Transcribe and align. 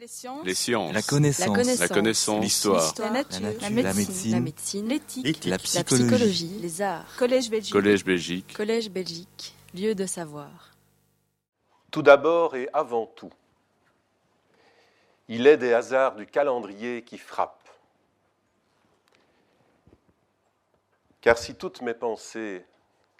Les 0.00 0.06
sciences. 0.06 0.46
Les 0.46 0.54
sciences. 0.54 0.94
La 0.94 1.02
connaissance. 1.02 1.78
La 1.78 1.88
connaissance. 1.88 2.42
L'histoire. 2.42 2.94
La 3.00 3.10
nature. 3.10 3.38
La 3.42 3.50
nature. 3.50 3.60
La 3.60 3.68
La 4.30 4.40
médecine. 4.40 4.88
L'éthique. 4.88 5.44
La 5.44 5.50
La 5.50 5.58
psychologie. 5.58 6.06
psychologie. 6.06 6.58
Les 6.58 6.80
arts. 6.80 7.16
Collège 7.18 7.50
Belgique. 7.50 7.72
Collège 7.74 8.02
Belgique. 8.02 8.54
Collège 8.56 8.90
Belgique. 8.90 9.54
Lieu 9.74 9.94
de 9.94 10.06
savoir. 10.06 10.70
Tout 11.90 12.00
d'abord 12.00 12.56
et 12.56 12.70
avant 12.72 13.04
tout, 13.04 13.30
il 15.28 15.46
est 15.46 15.58
des 15.58 15.74
hasards 15.74 16.16
du 16.16 16.24
calendrier 16.24 17.02
qui 17.02 17.18
frappent. 17.18 17.68
Car 21.20 21.36
si 21.36 21.56
toutes 21.56 21.82
mes 21.82 21.92
pensées 21.94 22.64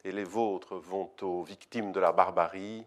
et 0.03 0.13
les 0.13 0.25
vôtres 0.25 0.77
vont 0.77 1.11
aux 1.21 1.43
victimes 1.43 1.93
de 1.93 2.01
la 2.01 2.13
barbarie, 2.13 2.87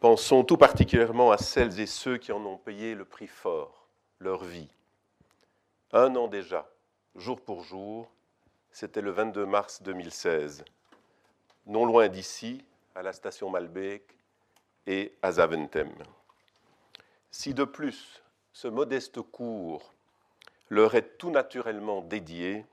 pensons 0.00 0.44
tout 0.44 0.56
particulièrement 0.56 1.30
à 1.30 1.38
celles 1.38 1.80
et 1.80 1.86
ceux 1.86 2.18
qui 2.18 2.32
en 2.32 2.44
ont 2.44 2.58
payé 2.58 2.94
le 2.94 3.04
prix 3.04 3.26
fort, 3.26 3.86
leur 4.20 4.44
vie. 4.44 4.68
Un 5.92 6.14
an 6.16 6.28
déjà, 6.28 6.68
jour 7.14 7.40
pour 7.40 7.62
jour, 7.62 8.10
c'était 8.70 9.00
le 9.00 9.10
22 9.10 9.46
mars 9.46 9.82
2016, 9.82 10.64
non 11.66 11.86
loin 11.86 12.08
d'ici, 12.08 12.64
à 12.94 13.02
la 13.02 13.12
station 13.12 13.50
Malbec 13.50 14.16
et 14.86 15.14
à 15.22 15.32
Zaventem. 15.32 15.92
Si 17.30 17.54
de 17.54 17.64
plus 17.64 18.22
ce 18.52 18.68
modeste 18.68 19.20
cours 19.20 19.92
leur 20.68 20.94
est 20.94 21.18
tout 21.18 21.30
naturellement 21.30 22.00
dédié, 22.00 22.64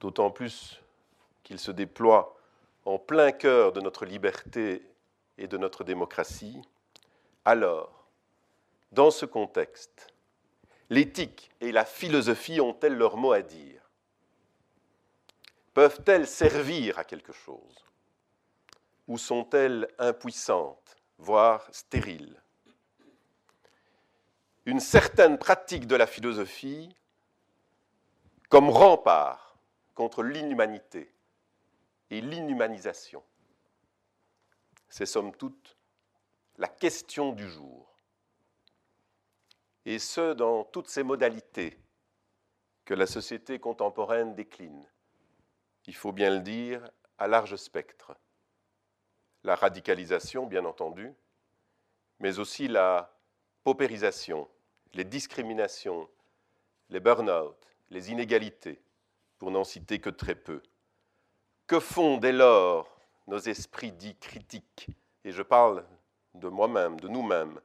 d'autant 0.00 0.30
plus 0.30 0.80
qu'il 1.42 1.58
se 1.58 1.70
déploie 1.70 2.36
en 2.84 2.98
plein 2.98 3.32
cœur 3.32 3.72
de 3.72 3.80
notre 3.80 4.04
liberté 4.04 4.82
et 5.38 5.46
de 5.46 5.58
notre 5.58 5.84
démocratie, 5.84 6.60
alors, 7.44 8.08
dans 8.92 9.10
ce 9.10 9.26
contexte, 9.26 10.12
l'éthique 10.90 11.50
et 11.60 11.72
la 11.72 11.84
philosophie 11.84 12.60
ont-elles 12.60 12.96
leur 12.96 13.16
mot 13.16 13.32
à 13.32 13.42
dire? 13.42 13.90
Peuvent-elles 15.74 16.26
servir 16.26 16.98
à 16.98 17.04
quelque 17.04 17.32
chose? 17.32 17.84
Ou 19.08 19.18
sont-elles 19.18 19.88
impuissantes, 19.98 20.96
voire 21.18 21.68
stériles? 21.72 22.42
Une 24.64 24.80
certaine 24.80 25.38
pratique 25.38 25.86
de 25.86 25.94
la 25.94 26.06
philosophie 26.06 26.92
comme 28.48 28.70
rempart 28.70 29.56
contre 29.94 30.22
l'inhumanité 30.22 31.12
et 32.10 32.20
l'inhumanisation. 32.20 33.22
C'est 34.88 35.06
somme 35.06 35.34
toute 35.34 35.76
la 36.56 36.68
question 36.68 37.32
du 37.32 37.48
jour. 37.48 37.94
Et 39.84 39.98
ce, 39.98 40.32
dans 40.32 40.64
toutes 40.64 40.88
ces 40.88 41.02
modalités 41.02 41.78
que 42.84 42.94
la 42.94 43.06
société 43.06 43.58
contemporaine 43.58 44.34
décline 44.34 44.86
il 45.86 45.94
faut 45.94 46.12
bien 46.12 46.30
le 46.30 46.40
dire, 46.40 46.88
à 47.18 47.26
large 47.28 47.56
spectre. 47.56 48.16
La 49.44 49.54
radicalisation, 49.54 50.46
bien 50.46 50.64
entendu, 50.64 51.12
mais 52.18 52.38
aussi 52.38 52.68
la 52.68 53.16
paupérisation, 53.62 54.48
les 54.94 55.04
discriminations, 55.04 56.08
les 56.90 57.00
burn-out, 57.00 57.56
les 57.90 58.10
inégalités, 58.10 58.82
pour 59.38 59.50
n'en 59.50 59.64
citer 59.64 60.00
que 60.00 60.10
très 60.10 60.34
peu. 60.34 60.62
Que 61.66 61.78
font 61.78 62.16
dès 62.16 62.32
lors 62.32 62.95
nos 63.26 63.38
esprits 63.38 63.92
dits 63.92 64.16
critiques 64.16 64.88
Et 65.24 65.32
je 65.32 65.42
parle 65.42 65.84
de 66.34 66.48
moi-même, 66.48 67.00
de 67.00 67.08
nous-mêmes. 67.08 67.60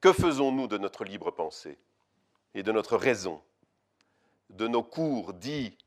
Que 0.00 0.12
faisons-nous 0.12 0.66
de 0.66 0.78
notre 0.78 1.04
libre 1.04 1.30
pensée 1.30 1.78
et 2.54 2.62
de 2.62 2.72
notre 2.72 2.96
raison, 2.96 3.40
de 4.50 4.66
nos 4.66 4.82
cours 4.82 5.32
dits 5.32 5.78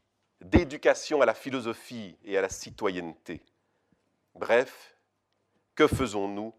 d'éducation 0.42 1.22
à 1.22 1.26
la 1.26 1.34
philosophie 1.34 2.18
et 2.24 2.38
à 2.38 2.42
la 2.42 2.50
citoyenneté? 2.50 3.42
Bref, 4.34 4.96
que 5.76 5.88
faisons-nous 5.88 6.54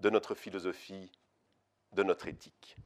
de 0.00 0.10
notre 0.10 0.34
philosophie, 0.34 1.12
de 1.92 2.02
notre 2.02 2.28
éthique? 2.28 2.76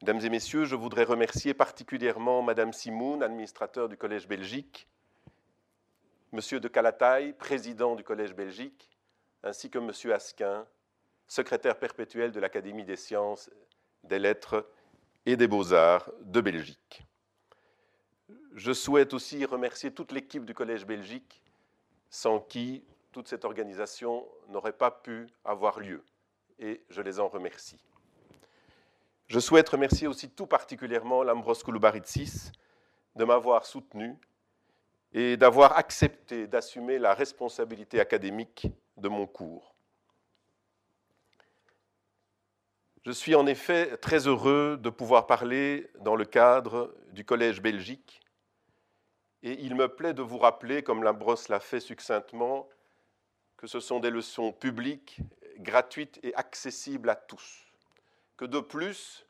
Mesdames 0.00 0.20
et 0.20 0.30
messieurs, 0.30 0.64
je 0.64 0.76
voudrais 0.76 1.04
remercier 1.04 1.54
particulièrement 1.54 2.40
Madame 2.42 2.72
Simoun, 2.72 3.22
administrateur 3.22 3.88
du 3.88 3.96
Collège 3.96 4.28
Belgique, 4.28 4.88
Monsieur 6.30 6.60
de 6.60 6.68
Calataille, 6.68 7.32
président 7.32 7.94
du 7.94 8.04
Collège 8.04 8.34
Belgique, 8.34 8.90
ainsi 9.42 9.70
que 9.70 9.78
Monsieur 9.78 10.12
Asquin, 10.12 10.66
secrétaire 11.26 11.78
perpétuel 11.78 12.32
de 12.32 12.40
l'Académie 12.40 12.84
des 12.84 12.96
sciences, 12.96 13.50
des 14.04 14.18
lettres 14.18 14.68
et 15.24 15.36
des 15.38 15.48
beaux-arts 15.48 16.10
de 16.20 16.42
Belgique. 16.42 17.06
Je 18.52 18.72
souhaite 18.72 19.14
aussi 19.14 19.42
remercier 19.46 19.90
toute 19.90 20.12
l'équipe 20.12 20.44
du 20.44 20.52
Collège 20.52 20.84
Belgique, 20.84 21.42
sans 22.10 22.40
qui 22.40 22.84
toute 23.10 23.28
cette 23.28 23.46
organisation 23.46 24.28
n'aurait 24.48 24.72
pas 24.72 24.90
pu 24.90 25.28
avoir 25.46 25.80
lieu, 25.80 26.04
et 26.58 26.82
je 26.90 27.00
les 27.00 27.20
en 27.20 27.28
remercie. 27.28 27.82
Je 29.28 29.40
souhaite 29.40 29.68
remercier 29.70 30.06
aussi 30.06 30.28
tout 30.28 30.46
particulièrement 30.46 31.22
Lambros 31.22 31.54
Kouloubaritsis 31.54 32.52
de 33.16 33.24
m'avoir 33.24 33.64
soutenu 33.64 34.18
et 35.12 35.36
d'avoir 35.36 35.76
accepté 35.76 36.46
d'assumer 36.46 36.98
la 36.98 37.14
responsabilité 37.14 38.00
académique 38.00 38.66
de 38.96 39.08
mon 39.08 39.26
cours. 39.26 39.74
Je 43.04 43.12
suis 43.12 43.34
en 43.34 43.46
effet 43.46 43.96
très 43.96 44.26
heureux 44.26 44.78
de 44.80 44.90
pouvoir 44.90 45.26
parler 45.26 45.90
dans 46.00 46.16
le 46.16 46.24
cadre 46.24 46.94
du 47.12 47.24
Collège 47.24 47.62
Belgique 47.62 48.20
et 49.42 49.60
il 49.60 49.76
me 49.76 49.88
plaît 49.88 50.14
de 50.14 50.22
vous 50.22 50.38
rappeler, 50.38 50.82
comme 50.82 51.02
Lambros 51.02 51.48
l'a 51.48 51.60
fait 51.60 51.80
succinctement, 51.80 52.68
que 53.56 53.66
ce 53.66 53.80
sont 53.80 54.00
des 54.00 54.10
leçons 54.10 54.52
publiques, 54.52 55.20
gratuites 55.58 56.18
et 56.22 56.34
accessibles 56.34 57.08
à 57.08 57.14
tous. 57.14 57.72
Que 58.36 58.44
de 58.44 58.60
plus, 58.60 59.26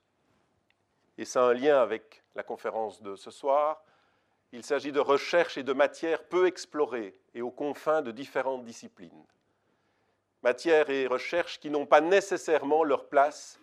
et 1.18 1.24
c'est 1.24 1.38
un 1.38 1.52
lien 1.52 1.80
avec 1.80 2.22
la 2.34 2.42
conférence 2.42 3.02
de 3.02 3.16
ce 3.16 3.30
soir, 3.30 3.82
il 4.53 4.64
s'agit 4.64 4.92
de 4.92 5.00
recherches 5.00 5.59
et 5.59 5.62
de 5.62 5.72
matières 5.72 6.25
peu 6.25 6.47
explorées 6.47 7.19
et 7.34 7.42
aux 7.42 7.50
confins 7.50 8.03
de 8.03 8.10
différentes 8.10 8.64
disciplines. 8.64 9.25
Matières 10.42 10.88
et 10.91 11.06
recherches 11.06 11.59
qui 11.59 11.70
n'ont 11.70 11.86
pas 11.86 12.00
nécessairement 12.00 12.84
leur 12.84 13.08
place 13.08 13.58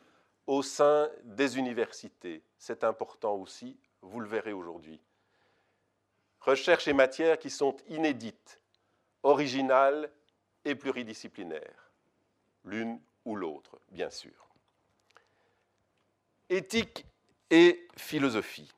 au 0.45 0.61
sein 0.61 1.09
des 1.23 1.57
universités. 1.57 2.43
C'est 2.57 2.83
important 2.83 3.35
aussi, 3.35 3.77
vous 4.01 4.19
le 4.19 4.27
verrez 4.27 4.53
aujourd'hui. 4.53 4.99
Recherches 6.41 6.87
et 6.87 6.93
matières 6.93 7.39
qui 7.39 7.49
sont 7.49 7.75
inédites, 7.87 8.61
originales 9.23 10.11
et 10.63 10.75
pluridisciplinaires, 10.75 11.91
l'une 12.63 12.99
ou 13.23 13.35
l'autre, 13.35 13.79
bien 13.89 14.11
sûr. 14.11 14.49
Éthique 16.49 17.05
et 17.49 17.87
philosophie. 17.97 18.74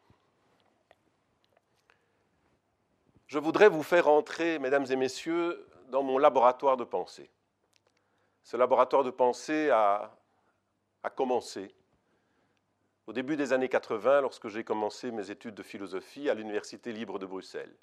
Je 3.28 3.40
voudrais 3.40 3.68
vous 3.68 3.84
faire 3.84 4.08
entrer, 4.08 4.58
mesdames 4.58 4.86
et 4.90 4.96
messieurs, 4.96 5.68
dans 5.90 6.02
mon 6.02 6.18
laboratoire 6.18 6.78
de 6.78 6.86
pensée. 6.86 7.30
Ce 8.42 8.56
laboratoire 8.56 9.04
de 9.04 9.10
pensée 9.10 9.70
a, 9.70 10.14
commencé 11.16 11.74
au 13.06 13.14
début 13.14 13.36
des 13.36 13.52
années 13.52 13.68
80, 13.68 14.22
lorsque 14.22 14.48
j'ai 14.48 14.64
commencé 14.64 15.12
mes 15.12 15.30
études 15.30 15.56
de 15.56 15.64
philosophie 15.64 16.30
à 16.30 16.34
l'Université 16.34 16.94
libre 16.94 17.20
de 17.20 17.26
Bruxelles. 17.26 17.74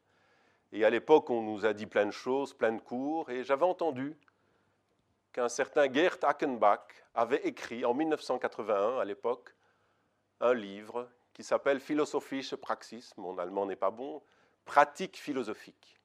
Et 0.72 0.84
à 0.84 0.91
l'époque, 0.91 1.28
on 1.28 1.43
nous 1.43 1.66
a 1.66 1.75
dit 1.75 1.87
plein 1.87 2.06
de 2.06 2.10
choses, 2.10 2.54
plein 2.54 2.72
de 2.72 2.81
cours, 2.81 3.28
et 3.31 3.44
j'avais 3.44 3.65
entendu 3.65 4.16
qu'un 5.33 5.49
certain 5.50 5.93
Gerd 5.93 6.22
Ackenbach 6.22 6.87
avait 7.15 7.47
écrit 7.47 7.84
en 7.84 7.92
1981, 7.92 8.98
à 8.98 9.04
l'époque, 9.04 9.54
un 10.41 10.54
livre 10.54 11.09
qui 11.34 11.42
s'appelle 11.42 11.80
Philosophische 11.80 12.57
Praxis, 12.57 13.13
mon 13.16 13.39
allemand 13.39 13.66
n'est 13.66 13.77
pas 13.77 13.91
bon, 13.91 14.22
pratique 14.65 15.16
philosophique. 15.16 15.99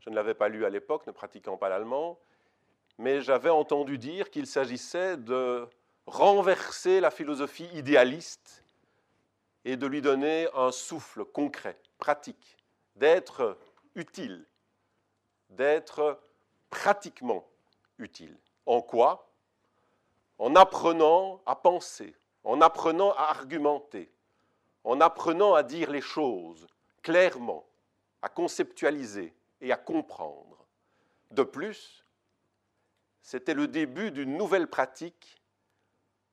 Je 0.00 0.10
ne 0.10 0.14
l'avais 0.14 0.34
pas 0.34 0.48
lu 0.48 0.64
à 0.64 0.70
l'époque, 0.70 1.06
ne 1.06 1.12
pratiquant 1.12 1.56
pas 1.56 1.68
l'allemand, 1.68 2.18
mais 2.98 3.20
j'avais 3.20 3.50
entendu 3.50 3.98
dire 3.98 4.30
qu'il 4.30 4.46
s'agissait 4.46 5.16
de 5.16 5.66
renverser 6.06 7.00
la 7.00 7.10
philosophie 7.10 7.68
idéaliste 7.74 8.64
et 9.64 9.76
de 9.76 9.86
lui 9.86 10.02
donner 10.02 10.48
un 10.54 10.72
souffle 10.72 11.24
concret, 11.24 11.78
pratique, 11.98 12.56
d'être 12.96 13.58
utile, 13.94 14.46
d'être 15.50 16.20
pratiquement 16.70 17.46
utile. 17.98 18.36
En 18.66 18.80
quoi? 18.80 19.30
En 20.38 20.54
apprenant 20.54 21.42
à 21.44 21.56
penser, 21.56 22.14
en 22.44 22.60
apprenant 22.60 23.12
à 23.12 23.24
argumenter, 23.24 24.10
en 24.84 25.00
apprenant 25.00 25.54
à 25.54 25.62
dire 25.62 25.90
les 25.90 26.00
choses 26.00 26.66
clairement, 27.02 27.66
à 28.22 28.28
conceptualiser 28.28 29.34
et 29.60 29.72
à 29.72 29.76
comprendre. 29.76 30.66
De 31.30 31.42
plus, 31.42 32.04
c'était 33.22 33.54
le 33.54 33.68
début 33.68 34.10
d'une 34.10 34.36
nouvelle 34.36 34.66
pratique 34.66 35.40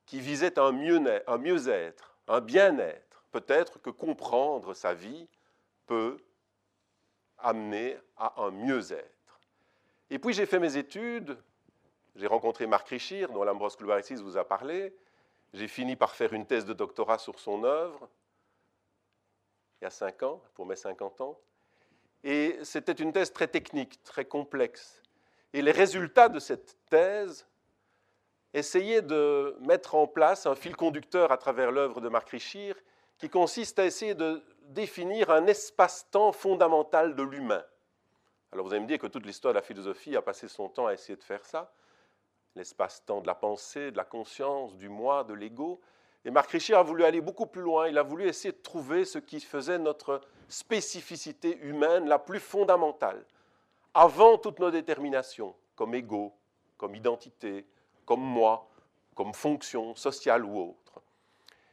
qui 0.05 0.19
visait 0.19 0.57
un 0.57 0.71
mieux-être, 0.71 2.17
un 2.27 2.39
bien-être. 2.39 3.25
Peut-être 3.31 3.79
que 3.79 3.89
comprendre 3.89 4.73
sa 4.73 4.93
vie 4.93 5.27
peut 5.85 6.17
amener 7.37 7.97
à 8.15 8.41
un 8.41 8.51
mieux-être. 8.51 9.39
Et 10.09 10.17
puis 10.17 10.33
j'ai 10.33 10.45
fait 10.45 10.59
mes 10.59 10.77
études, 10.77 11.37
j'ai 12.15 12.27
rencontré 12.27 12.65
Marc 12.65 12.87
Richir, 12.87 13.31
dont 13.31 13.43
l'Ambros 13.43 13.69
Kluarisis 13.69 14.21
vous 14.21 14.37
a 14.37 14.47
parlé, 14.47 14.95
j'ai 15.53 15.67
fini 15.67 15.95
par 15.95 16.15
faire 16.15 16.33
une 16.33 16.45
thèse 16.45 16.65
de 16.65 16.73
doctorat 16.73 17.19
sur 17.19 17.39
son 17.39 17.63
œuvre, 17.63 18.09
il 19.79 19.83
y 19.83 19.87
a 19.87 19.91
cinq 19.91 20.23
ans, 20.23 20.41
pour 20.55 20.65
mes 20.65 20.75
50 20.75 21.21
ans. 21.21 21.39
Et 22.23 22.57
c'était 22.63 22.93
une 22.93 23.13
thèse 23.13 23.31
très 23.31 23.47
technique, 23.47 24.01
très 24.03 24.25
complexe. 24.25 25.01
Et 25.53 25.61
les 25.61 25.71
résultats 25.71 26.29
de 26.29 26.39
cette 26.39 26.77
thèse 26.89 27.47
essayaient 28.53 29.01
de 29.01 29.55
mettre 29.61 29.95
en 29.95 30.07
place 30.07 30.45
un 30.45 30.55
fil 30.55 30.75
conducteur 30.75 31.31
à 31.31 31.37
travers 31.37 31.71
l'œuvre 31.71 32.01
de 32.01 32.09
Marc 32.09 32.29
Richir 32.29 32.75
qui 33.17 33.29
consiste 33.29 33.79
à 33.79 33.85
essayer 33.85 34.13
de 34.13 34.43
définir 34.61 35.29
un 35.29 35.47
espace-temps 35.47 36.31
fondamental 36.31 37.15
de 37.15 37.23
l'humain. 37.23 37.63
Alors 38.51 38.65
vous 38.65 38.73
allez 38.73 38.81
me 38.81 38.87
dire 38.87 38.99
que 38.99 39.07
toute 39.07 39.25
l'histoire 39.25 39.53
de 39.53 39.59
la 39.59 39.63
philosophie 39.63 40.15
a 40.15 40.21
passé 40.21 40.47
son 40.47 40.69
temps 40.69 40.87
à 40.87 40.93
essayer 40.93 41.15
de 41.15 41.23
faire 41.23 41.45
ça, 41.45 41.73
l'espace-temps 42.55 43.21
de 43.21 43.27
la 43.27 43.35
pensée, 43.35 43.91
de 43.91 43.97
la 43.97 44.05
conscience, 44.05 44.75
du 44.75 44.89
moi, 44.89 45.23
de 45.23 45.33
l'ego. 45.33 45.81
Et 46.25 46.31
Marc 46.31 46.51
Richard 46.51 46.79
a 46.81 46.83
voulu 46.83 47.03
aller 47.03 47.21
beaucoup 47.21 47.45
plus 47.45 47.61
loin, 47.61 47.87
il 47.87 47.97
a 47.97 48.03
voulu 48.03 48.27
essayer 48.27 48.51
de 48.51 48.61
trouver 48.61 49.05
ce 49.05 49.19
qui 49.19 49.39
faisait 49.39 49.79
notre 49.79 50.21
spécificité 50.47 51.57
humaine 51.59 52.07
la 52.07 52.19
plus 52.19 52.39
fondamentale, 52.39 53.23
avant 53.93 54.37
toutes 54.37 54.59
nos 54.59 54.71
déterminations, 54.71 55.55
comme 55.75 55.95
ego, 55.95 56.33
comme 56.77 56.95
identité, 56.95 57.65
comme 58.05 58.21
moi, 58.21 58.67
comme 59.15 59.33
fonction 59.33 59.95
sociale 59.95 60.45
ou 60.45 60.69
autre. 60.69 61.01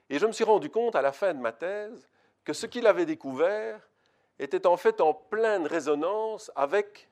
Et 0.08 0.18
je 0.18 0.26
me 0.26 0.32
suis 0.32 0.44
rendu 0.44 0.70
compte 0.70 0.96
à 0.96 1.02
la 1.02 1.12
fin 1.12 1.34
de 1.34 1.38
ma 1.38 1.52
thèse 1.52 2.08
que 2.44 2.52
ce 2.52 2.66
qu'il 2.66 2.86
avait 2.86 3.06
découvert 3.06 3.80
était 4.38 4.66
en 4.66 4.76
fait 4.76 5.00
en 5.00 5.14
pleine 5.14 5.66
résonance 5.66 6.50
avec 6.54 7.08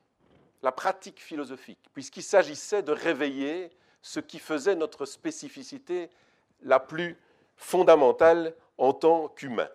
la 0.61 0.71
pratique 0.71 1.21
philosophique, 1.21 1.89
puisqu'il 1.93 2.23
s'agissait 2.23 2.83
de 2.83 2.91
réveiller 2.91 3.71
ce 4.01 4.19
qui 4.19 4.39
faisait 4.39 4.75
notre 4.75 5.05
spécificité 5.05 6.09
la 6.61 6.79
plus 6.79 7.17
fondamentale 7.55 8.55
en 8.77 8.93
tant 8.93 9.29
qu'humain. 9.29 9.69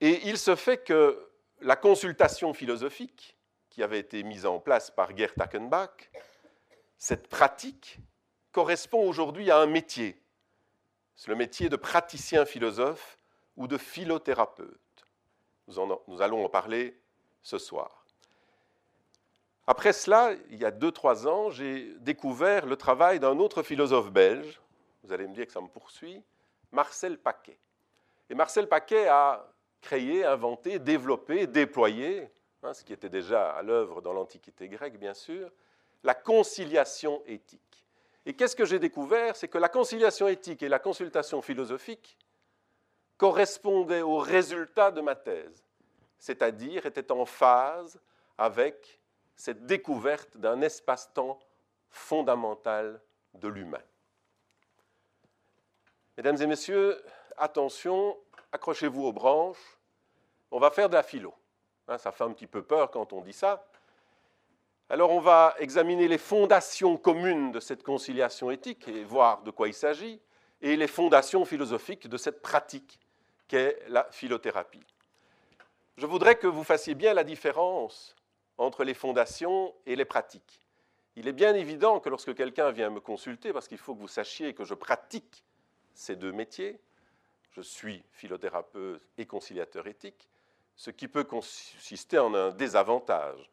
Et 0.00 0.28
il 0.28 0.38
se 0.38 0.56
fait 0.56 0.78
que 0.78 1.28
la 1.60 1.76
consultation 1.76 2.54
philosophique 2.54 3.36
qui 3.68 3.82
avait 3.82 3.98
été 3.98 4.22
mise 4.22 4.46
en 4.46 4.58
place 4.58 4.90
par 4.90 5.16
Gerd 5.16 5.40
Ackenbach, 5.40 6.10
cette 6.98 7.28
pratique 7.28 7.98
correspond 8.52 9.06
aujourd'hui 9.06 9.50
à 9.50 9.58
un 9.58 9.66
métier. 9.66 10.20
C'est 11.16 11.28
le 11.28 11.36
métier 11.36 11.68
de 11.68 11.76
praticien 11.76 12.44
philosophe 12.44 13.18
ou 13.56 13.68
de 13.68 13.76
philothérapeute. 13.76 14.78
Nous, 15.68 16.22
allons 16.22 16.44
en 16.44 16.48
parler 16.48 16.98
ce 17.42 17.58
soir. 17.58 18.04
Après 19.66 19.92
cela, 19.92 20.32
il 20.50 20.58
y 20.58 20.64
a 20.64 20.70
deux, 20.70 20.90
trois 20.90 21.28
ans, 21.28 21.50
j'ai 21.50 21.94
découvert 22.00 22.66
le 22.66 22.76
travail 22.76 23.20
d'un 23.20 23.38
autre 23.38 23.62
philosophe 23.62 24.10
belge, 24.10 24.60
vous 25.04 25.12
allez 25.12 25.28
me 25.28 25.34
dire 25.34 25.46
que 25.46 25.52
ça 25.52 25.60
me 25.60 25.68
poursuit, 25.68 26.24
Marcel 26.72 27.18
Paquet. 27.18 27.58
Et 28.28 28.34
Marcel 28.34 28.68
Paquet 28.68 29.06
a 29.06 29.46
créé, 29.80 30.24
inventé, 30.24 30.78
développé, 30.78 31.46
déployé, 31.46 32.30
hein, 32.62 32.74
ce 32.74 32.84
qui 32.84 32.92
était 32.92 33.08
déjà 33.08 33.50
à 33.50 33.62
l'œuvre 33.62 34.00
dans 34.00 34.12
l'Antiquité 34.12 34.68
grecque, 34.68 34.98
bien 34.98 35.14
sûr, 35.14 35.50
la 36.02 36.14
conciliation 36.14 37.22
éthique. 37.26 37.84
Et 38.26 38.34
qu'est-ce 38.34 38.56
que 38.56 38.64
j'ai 38.64 38.78
découvert? 38.78 39.36
C'est 39.36 39.48
que 39.48 39.58
la 39.58 39.68
conciliation 39.68 40.28
éthique 40.28 40.62
et 40.62 40.68
la 40.68 40.78
consultation 40.78 41.42
philosophique 41.42 42.18
correspondaient 43.16 44.02
au 44.02 44.18
résultat 44.18 44.90
de 44.90 45.00
ma 45.00 45.14
thèse, 45.14 45.64
c'est-à-dire 46.18 46.86
étaient 46.86 47.12
en 47.12 47.24
phase 47.24 48.00
avec 48.38 49.00
cette 49.36 49.66
découverte 49.66 50.36
d'un 50.36 50.60
espace-temps 50.60 51.38
fondamental 51.90 53.00
de 53.34 53.48
l'humain. 53.48 53.82
Mesdames 56.16 56.40
et 56.40 56.46
messieurs, 56.46 57.02
attention, 57.36 58.18
accrochez-vous 58.52 59.04
aux 59.04 59.12
branches, 59.12 59.78
on 60.50 60.58
va 60.58 60.70
faire 60.70 60.88
de 60.88 60.94
la 60.94 61.02
philo. 61.02 61.34
Hein, 61.88 61.98
ça 61.98 62.12
fait 62.12 62.24
un 62.24 62.32
petit 62.32 62.46
peu 62.46 62.62
peur 62.62 62.90
quand 62.90 63.12
on 63.12 63.20
dit 63.20 63.32
ça. 63.32 63.66
Alors 64.88 65.10
on 65.10 65.20
va 65.20 65.54
examiner 65.58 66.08
les 66.08 66.18
fondations 66.18 66.96
communes 66.96 67.52
de 67.52 67.60
cette 67.60 67.82
conciliation 67.82 68.50
éthique 68.50 68.88
et 68.88 69.04
voir 69.04 69.42
de 69.42 69.50
quoi 69.50 69.68
il 69.68 69.74
s'agit, 69.74 70.20
et 70.60 70.76
les 70.76 70.88
fondations 70.88 71.44
philosophiques 71.44 72.08
de 72.08 72.16
cette 72.16 72.42
pratique 72.42 72.98
qu'est 73.46 73.78
la 73.88 74.08
philothérapie. 74.10 74.84
Je 75.96 76.06
voudrais 76.06 76.36
que 76.36 76.46
vous 76.46 76.64
fassiez 76.64 76.94
bien 76.94 77.14
la 77.14 77.24
différence 77.24 78.16
entre 78.58 78.84
les 78.84 78.94
fondations 78.94 79.74
et 79.86 79.96
les 79.96 80.04
pratiques. 80.04 80.66
Il 81.16 81.28
est 81.28 81.32
bien 81.32 81.54
évident 81.54 82.00
que 82.00 82.08
lorsque 82.08 82.34
quelqu'un 82.34 82.70
vient 82.70 82.90
me 82.90 83.00
consulter, 83.00 83.52
parce 83.52 83.68
qu'il 83.68 83.78
faut 83.78 83.94
que 83.94 84.00
vous 84.00 84.08
sachiez 84.08 84.54
que 84.54 84.64
je 84.64 84.74
pratique 84.74 85.44
ces 85.94 86.16
deux 86.16 86.32
métiers, 86.32 86.80
je 87.50 87.60
suis 87.60 88.02
philothérapeute 88.12 89.02
et 89.18 89.26
conciliateur 89.26 89.86
éthique, 89.86 90.28
ce 90.76 90.90
qui 90.90 91.08
peut 91.08 91.24
consister 91.24 92.18
en 92.18 92.34
un 92.34 92.50
désavantage, 92.50 93.50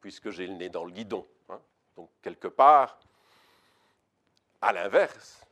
puisque 0.00 0.30
j'ai 0.30 0.46
le 0.46 0.54
nez 0.54 0.68
dans 0.68 0.84
le 0.84 0.92
guidon. 0.92 1.26
Hein. 1.48 1.60
Donc, 1.96 2.10
quelque 2.22 2.48
part, 2.48 2.98
à 4.60 4.72
l'inverse, 4.72 5.44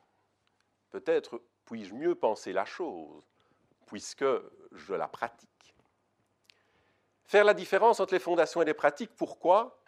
peut-être 0.90 1.40
puis-je 1.64 1.94
mieux 1.94 2.14
penser 2.14 2.52
la 2.52 2.64
chose, 2.64 3.24
puisque 3.86 4.24
je 4.72 4.94
la 4.94 5.08
pratique. 5.08 5.74
Faire 7.24 7.44
la 7.44 7.54
différence 7.54 8.00
entre 8.00 8.14
les 8.14 8.20
fondations 8.20 8.62
et 8.62 8.64
les 8.64 8.74
pratiques, 8.74 9.14
pourquoi? 9.16 9.81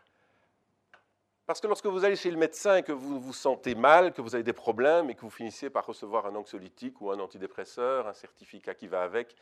Parce 1.47 1.61
que 1.61 1.67
lorsque 1.67 1.87
vous 1.87 2.05
allez 2.05 2.17
chez 2.17 2.31
le 2.31 2.39
médecin 2.39 2.77
et 2.77 2.83
que 2.83 2.93
vous 2.93 3.21
vous 3.21 3.35
sentez 3.35 3.75
mal, 3.75 4.15
que 4.15 4.23
vous 4.23 4.35
avez 4.35 4.45
des 4.45 4.55
problèmes 4.55 5.11
et 5.11 5.15
que 5.15 5.21
vous 5.21 5.31
finissez 5.31 5.69
par 5.69 5.85
recevoir 5.85 6.25
un 6.25 6.35
anxiolytique 6.37 7.03
ou 7.03 7.11
un 7.11 7.21
antidépresseur, 7.21 8.09
un 8.09 8.15
certificat 8.15 8.75
qui 8.75 8.87
va 8.87 9.03
avec, 9.03 9.37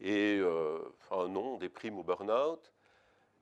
et 0.00 0.38
euh, 0.40 0.78
un 1.10 1.28
nom, 1.28 1.58
des 1.58 1.68
primes 1.68 1.98
ou 1.98 2.02
burn-out, 2.02 2.72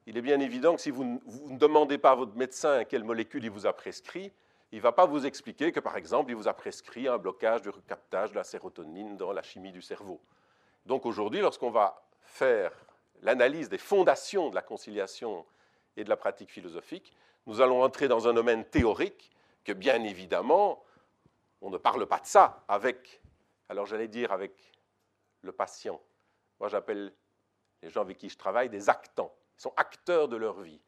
il 0.07 0.17
est 0.17 0.23
bien 0.23 0.41
évident 0.41 0.75
que 0.75 0.81
si 0.81 0.91
vous, 0.91 1.05
ne 1.05 1.57
demandez 1.57 1.97
pas 1.97 2.11
à 2.11 2.15
votre 2.17 2.35
médecin 2.35 2.83
quelle 2.85 3.05
molécule 3.05 3.45
il 3.45 3.51
vous 3.51 3.67
a 3.67 3.73
prescrit, 3.73 4.33
il 4.73 4.79
ne 4.79 4.83
va 4.83 4.91
pas 4.91 5.07
vous 5.07 5.25
expliquer 5.25 5.71
que, 5.71 5.79
par 5.79 5.97
exemple, 5.97 6.33
il 6.33 6.35
vous 6.35 6.49
a 6.49 6.55
prescrit 6.55 7.07
un 7.07 7.19
blocage 7.19 7.63
du 7.63 7.69
recaptage 7.69 8.31
de 8.31 8.37
la 8.37 8.43
sérotonine 8.43 9.17
dans 9.17 9.33
la 9.33 9.43
chimie 9.43 9.71
du 9.71 9.83
cerveau. 9.83 10.21
Donc 10.87 11.07
aujourd'hui, 11.07 11.41
lorsqu'on 11.41 11.71
va 11.71 12.03
faire 12.21 12.73
l'analyse 13.21 13.69
des 13.69 13.79
fondations 13.79 14.51
de 14.51 14.57
la 14.57 14.63
conciliation 14.63 15.47
et 15.97 16.03
de 16.03 16.09
la 16.09 16.17
pratique 16.17 16.51
philosophique, 16.51 17.15
nous 17.47 17.61
allons 17.61 17.83
entrer 17.83 18.09
dans 18.09 18.29
un 18.29 18.35
domaine 18.35 18.65
théorique 18.65 19.31
que, 19.65 19.73
bien 19.73 20.03
évidemment, 20.05 20.83
on 21.61 21.71
ne 21.71 21.79
parle 21.79 22.07
pas 22.07 22.19
de 22.19 22.27
ça 22.27 22.65
avec, 22.69 23.21
alors 23.69 23.87
j'allais 23.87 24.09
dire 24.09 24.33
avec 24.33 24.53
le 25.43 25.53
patient. 25.53 26.01
Moi, 26.61 26.69
j'appelle 26.69 27.13
les 27.83 27.91
gens 27.91 28.01
avec 28.01 28.19
qui 28.19 28.29
je 28.29 28.37
travaille 28.37 28.69
des 28.69 28.89
actants. 28.89 29.35
Ils 29.59 29.63
sont 29.63 29.73
acteurs 29.77 30.29
de 30.29 30.37
leur 30.37 30.61
vie 30.61 30.81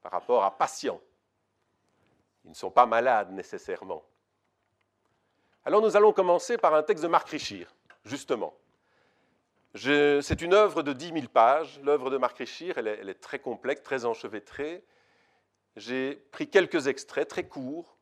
par 0.00 0.12
rapport 0.12 0.44
à 0.44 0.56
patients. 0.56 1.00
Ils 2.44 2.50
ne 2.50 2.54
sont 2.54 2.70
pas 2.70 2.86
malades 2.86 3.32
nécessairement. 3.32 4.02
Alors 5.64 5.82
nous 5.82 5.96
allons 5.96 6.12
commencer 6.12 6.56
par 6.56 6.74
un 6.74 6.82
texte 6.82 7.02
de 7.02 7.08
Marc 7.08 7.28
Richir, 7.28 7.74
justement. 8.04 8.54
C'est 9.74 10.40
une 10.40 10.54
œuvre 10.54 10.82
de 10.82 10.92
10 10.92 11.12
000 11.12 11.26
pages, 11.28 11.80
l'œuvre 11.84 12.10
de 12.10 12.16
Marc 12.16 12.38
Richir, 12.38 12.78
elle 12.78 12.88
est, 12.88 13.20
très 13.20 13.38
complexe, 13.38 13.82
très 13.82 14.04
enchevêtrée. 14.04 14.82
J'ai 15.76 16.16
pris 16.32 16.48
quelques 16.48 16.86
extraits 16.86 17.28
très 17.28 17.46
courts 17.46 17.96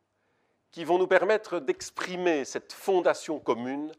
qui 0.70 0.84
vont 0.84 0.98
nous 0.98 1.06
permettre 1.06 1.60
d'exprimer 1.60 2.44
cette 2.44 2.72
fondation 2.72 3.38
commune 3.38 3.92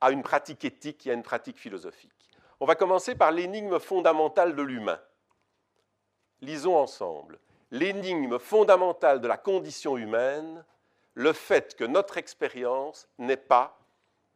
à 0.00 0.10
une 0.10 0.22
pratique 0.22 0.64
éthique 0.64 1.06
et 1.06 1.10
à 1.10 1.14
une 1.14 1.22
pratique 1.22 1.58
philosophique. 1.58 2.10
On 2.60 2.66
va 2.66 2.74
commencer 2.74 3.14
par 3.14 3.32
l'énigme 3.32 3.78
fondamentale 3.78 4.54
de 4.54 4.62
l'humain. 4.62 5.00
Lisons 6.40 6.76
ensemble. 6.76 7.38
L'énigme 7.70 8.38
fondamentale 8.38 9.20
de 9.20 9.28
la 9.28 9.36
condition 9.36 9.96
humaine, 9.96 10.64
le 11.14 11.32
fait 11.32 11.74
que 11.74 11.84
notre 11.84 12.18
expérience 12.18 13.08
n'est 13.18 13.36
pas, 13.36 13.78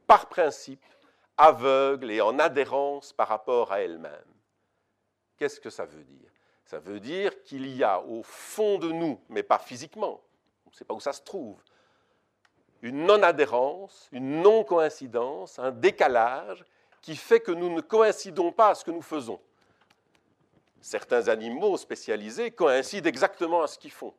par 0.07 0.29
principe, 0.29 0.85
aveugle 1.37 2.11
et 2.11 2.21
en 2.21 2.39
adhérence 2.39 3.13
par 3.13 3.29
rapport 3.29 3.73
à 3.73 3.81
elle-même. 3.81 4.35
Qu'est-ce 5.37 5.61
que 5.61 5.71
ça 5.71 5.85
veut 5.85 6.05
dire? 6.05 6.31
Ça 6.67 6.81
veut 6.81 6.99
dire 6.99 7.43
qu'il 7.45 7.69
y 7.69 7.85
a 7.85 8.01
au 8.01 8.25
fond 8.25 8.77
de 8.79 8.91
nous, 8.91 9.21
mais 9.29 9.45
pas 9.45 9.59
physiquement, 9.59 10.21
on 10.67 10.71
ne 10.71 10.75
sait 10.75 10.85
pas 10.85 10.95
où 10.95 11.01
ça 11.01 11.13
se 11.13 11.23
trouve, 11.23 11.63
une 12.83 13.07
non-adhérence, 13.07 14.09
une 14.11 14.43
non-coïncidence, 14.43 15.61
un 15.61 15.71
décalage 15.71 16.65
qui 17.03 17.15
fait 17.15 17.39
que 17.39 17.53
nous 17.53 17.73
ne 17.73 17.81
coïncidons 17.81 18.51
pas 18.51 18.71
à 18.71 18.75
ce 18.75 18.85
que 18.85 18.91
nous 18.91 19.01
faisons. 19.01 19.41
Certains 20.81 21.29
animaux 21.29 21.77
spécialisés 21.77 22.51
coïncident 22.51 23.09
exactement 23.09 23.63
à 23.63 23.69
ce 23.69 23.79
qu'ils 23.79 23.93
font. 23.93 24.13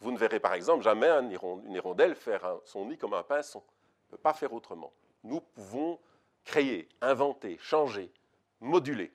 Vous 0.00 0.10
ne 0.10 0.18
verrez 0.18 0.40
par 0.40 0.54
exemple 0.54 0.82
jamais 0.82 1.08
une 1.08 1.72
hirondelle 1.72 2.16
faire 2.16 2.58
son 2.64 2.86
nid 2.86 2.98
comme 2.98 3.14
un 3.14 3.22
pinson. 3.22 3.62
On 3.62 4.06
ne 4.06 4.16
peut 4.16 4.22
pas 4.22 4.34
faire 4.34 4.52
autrement. 4.52 4.92
Nous 5.22 5.40
pouvons 5.40 6.00
créer, 6.44 6.88
inventer, 7.00 7.58
changer, 7.58 8.12
moduler. 8.60 9.12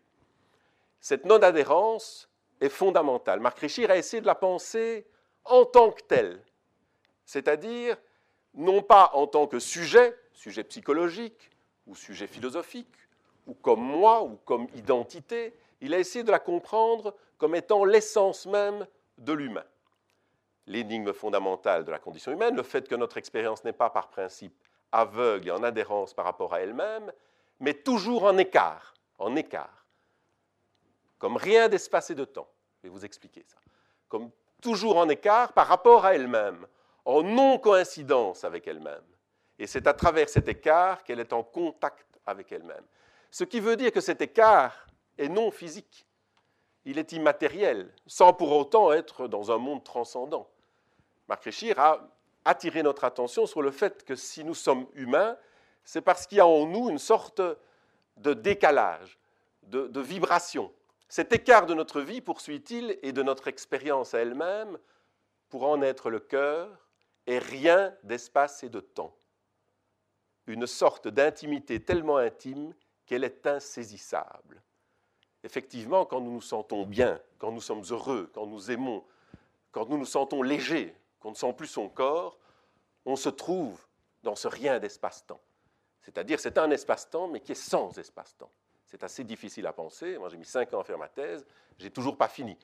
Cette 1.01 1.25
non-adhérence 1.25 2.29
est 2.61 2.69
fondamentale. 2.69 3.39
Marc 3.39 3.59
Richir 3.59 3.91
a 3.91 3.97
essayé 3.97 4.21
de 4.21 4.27
la 4.27 4.35
penser 4.35 5.05
en 5.45 5.65
tant 5.65 5.91
que 5.91 6.01
telle, 6.03 6.41
c'est-à-dire 7.25 7.97
non 8.53 8.81
pas 8.81 9.11
en 9.13 9.27
tant 9.27 9.47
que 9.47 9.59
sujet, 9.59 10.17
sujet 10.33 10.63
psychologique 10.63 11.51
ou 11.85 11.95
sujet 11.95 12.27
philosophique, 12.27 12.87
ou 13.45 13.53
comme 13.53 13.81
moi 13.81 14.23
ou 14.23 14.37
comme 14.45 14.67
identité, 14.75 15.53
il 15.79 15.93
a 15.93 15.99
essayé 15.99 16.23
de 16.23 16.31
la 16.31 16.39
comprendre 16.39 17.15
comme 17.37 17.55
étant 17.55 17.85
l'essence 17.85 18.45
même 18.45 18.85
de 19.17 19.33
l'humain. 19.33 19.63
L'énigme 20.65 21.13
fondamentale 21.13 21.85
de 21.85 21.91
la 21.91 21.99
condition 21.99 22.31
humaine, 22.31 22.55
le 22.55 22.63
fait 22.63 22.87
que 22.89 22.95
notre 22.95 23.17
expérience 23.17 23.63
n'est 23.63 23.73
pas 23.73 23.89
par 23.89 24.09
principe 24.09 24.53
aveugle 24.91 25.47
et 25.47 25.51
en 25.51 25.63
adhérence 25.63 26.13
par 26.13 26.25
rapport 26.25 26.53
à 26.53 26.61
elle-même, 26.61 27.11
mais 27.59 27.73
toujours 27.73 28.23
en 28.23 28.37
écart, 28.37 28.93
en 29.17 29.35
écart, 29.35 29.86
comme 31.17 31.37
rien 31.37 31.69
d'espacé 31.69 32.15
de 32.15 32.25
temps. 32.25 32.49
Je 32.77 32.87
vais 32.87 32.93
vous 32.93 33.05
expliquer 33.05 33.43
ça. 33.47 33.57
Comme 34.07 34.31
toujours 34.61 34.97
en 34.97 35.09
écart 35.09 35.53
par 35.53 35.67
rapport 35.67 36.05
à 36.05 36.15
elle-même, 36.15 36.67
en 37.05 37.23
non-coïncidence 37.23 38.43
avec 38.43 38.67
elle-même. 38.67 39.03
Et 39.59 39.67
c'est 39.67 39.87
à 39.87 39.93
travers 39.93 40.29
cet 40.29 40.47
écart 40.47 41.03
qu'elle 41.03 41.19
est 41.19 41.33
en 41.33 41.43
contact 41.43 42.19
avec 42.25 42.51
elle-même. 42.51 42.83
Ce 43.31 43.43
qui 43.43 43.59
veut 43.59 43.75
dire 43.75 43.91
que 43.91 44.01
cet 44.01 44.21
écart 44.21 44.87
est 45.17 45.29
non 45.29 45.51
physique. 45.51 46.05
Il 46.85 46.97
est 46.97 47.11
immatériel, 47.11 47.93
sans 48.05 48.33
pour 48.33 48.51
autant 48.55 48.91
être 48.91 49.27
dans 49.27 49.51
un 49.51 49.57
monde 49.57 49.83
transcendant. 49.83 50.49
Marc 51.27 51.43
Richir 51.43 51.79
a 51.79 52.07
attiré 52.45 52.83
notre 52.83 53.03
attention 53.03 53.45
sur 53.45 53.61
le 53.61 53.71
fait 53.71 54.05
que 54.05 54.15
si 54.15 54.43
nous 54.43 54.53
sommes 54.53 54.87
humains, 54.93 55.37
c'est 55.83 56.01
parce 56.01 56.27
qu'il 56.27 56.37
y 56.37 56.41
a 56.41 56.47
en 56.47 56.65
nous 56.65 56.89
une 56.89 56.99
sorte 56.99 57.41
de 58.17 58.33
décalage, 58.33 59.17
de, 59.63 59.87
de 59.87 59.99
vibration. 59.99 60.71
Cet 61.09 61.31
écart 61.31 61.65
de 61.65 61.73
notre 61.73 62.01
vie, 62.01 62.21
poursuit-il, 62.21 62.97
et 63.01 63.13
de 63.13 63.23
notre 63.23 63.47
expérience 63.47 64.13
à 64.13 64.19
elle-même, 64.19 64.77
pour 65.49 65.65
en 65.65 65.81
être 65.81 66.09
le 66.09 66.19
cœur, 66.19 66.89
est 67.25 67.39
rien 67.39 67.95
d'espace 68.03 68.63
et 68.63 68.69
de 68.69 68.79
temps. 68.79 69.15
Une 70.47 70.67
sorte 70.67 71.07
d'intimité 71.07 71.83
tellement 71.83 72.17
intime 72.17 72.73
qu'elle 73.05 73.23
est 73.23 73.47
insaisissable. 73.47 74.61
Effectivement, 75.43 76.05
quand 76.05 76.19
nous 76.19 76.33
nous 76.33 76.41
sentons 76.41 76.85
bien, 76.85 77.21
quand 77.37 77.51
nous 77.51 77.61
sommes 77.61 77.83
heureux, 77.89 78.29
quand 78.33 78.45
nous 78.45 78.71
aimons, 78.71 79.03
quand 79.71 79.87
nous 79.87 79.97
nous 79.97 80.05
sentons 80.05 80.41
légers, 80.41 80.95
qu'on 81.19 81.31
ne 81.31 81.35
sent 81.35 81.53
plus 81.53 81.67
son 81.67 81.89
corps, 81.89 82.37
on 83.05 83.15
se 83.15 83.29
trouve 83.29 83.79
dans 84.23 84.35
ce 84.35 84.47
rien 84.47 84.79
d'espace-temps. 84.79 85.41
C'est-à-dire, 86.01 86.39
c'est 86.39 86.57
un 86.57 86.71
espace-temps, 86.71 87.27
mais 87.27 87.39
qui 87.39 87.53
est 87.53 87.55
sans 87.55 87.97
espace-temps. 87.97 88.51
C'est 88.87 89.03
assez 89.03 89.23
difficile 89.23 89.67
à 89.67 89.73
penser. 89.73 90.17
Moi, 90.17 90.29
j'ai 90.29 90.37
mis 90.37 90.45
cinq 90.45 90.73
ans 90.73 90.79
à 90.79 90.83
faire 90.83 90.97
ma 90.97 91.09
thèse, 91.09 91.45
j'ai 91.77 91.91
toujours 91.91 92.17
pas 92.17 92.27
fini. 92.27 92.57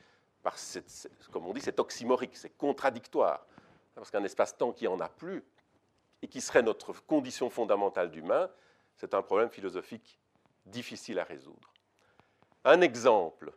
Comme 1.32 1.46
on 1.46 1.54
dit, 1.54 1.62
c'est 1.62 1.80
oxymorique, 1.80 2.36
c'est 2.36 2.58
contradictoire. 2.58 3.46
Parce 3.94 4.10
qu'un 4.10 4.24
espace-temps 4.24 4.72
qui 4.72 4.88
en 4.88 5.00
a 5.00 5.08
plus, 5.08 5.44
et 6.22 6.28
qui 6.28 6.40
serait 6.40 6.64
notre 6.64 6.94
condition 7.06 7.50
fondamentale 7.50 8.10
d'humain, 8.10 8.50
c'est 8.96 9.14
un 9.14 9.22
problème 9.22 9.50
philosophique 9.50 10.18
difficile 10.66 11.20
à 11.20 11.26
résoudre. 11.26 11.74
Un 12.64 12.80
exemple 12.80 13.52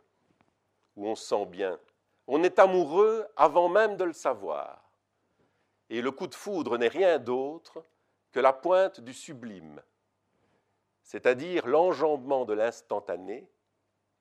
où 0.97 1.07
on 1.07 1.15
se 1.15 1.25
sent 1.25 1.45
bien. 1.45 1.79
On 2.27 2.43
est 2.43 2.59
amoureux 2.59 3.25
avant 3.37 3.69
même 3.69 3.95
de 3.95 4.03
le 4.03 4.11
savoir. 4.11 4.83
Et 5.89 6.01
le 6.01 6.11
coup 6.11 6.27
de 6.27 6.35
foudre 6.35 6.77
n'est 6.77 6.89
rien 6.89 7.17
d'autre 7.17 7.81
que 8.33 8.41
la 8.41 8.51
pointe 8.51 8.99
du 8.99 9.13
sublime, 9.13 9.81
c'est-à-dire 11.07 11.65
l'enjambement 11.65 12.43
de 12.43 12.53
l'instantané 12.53 13.49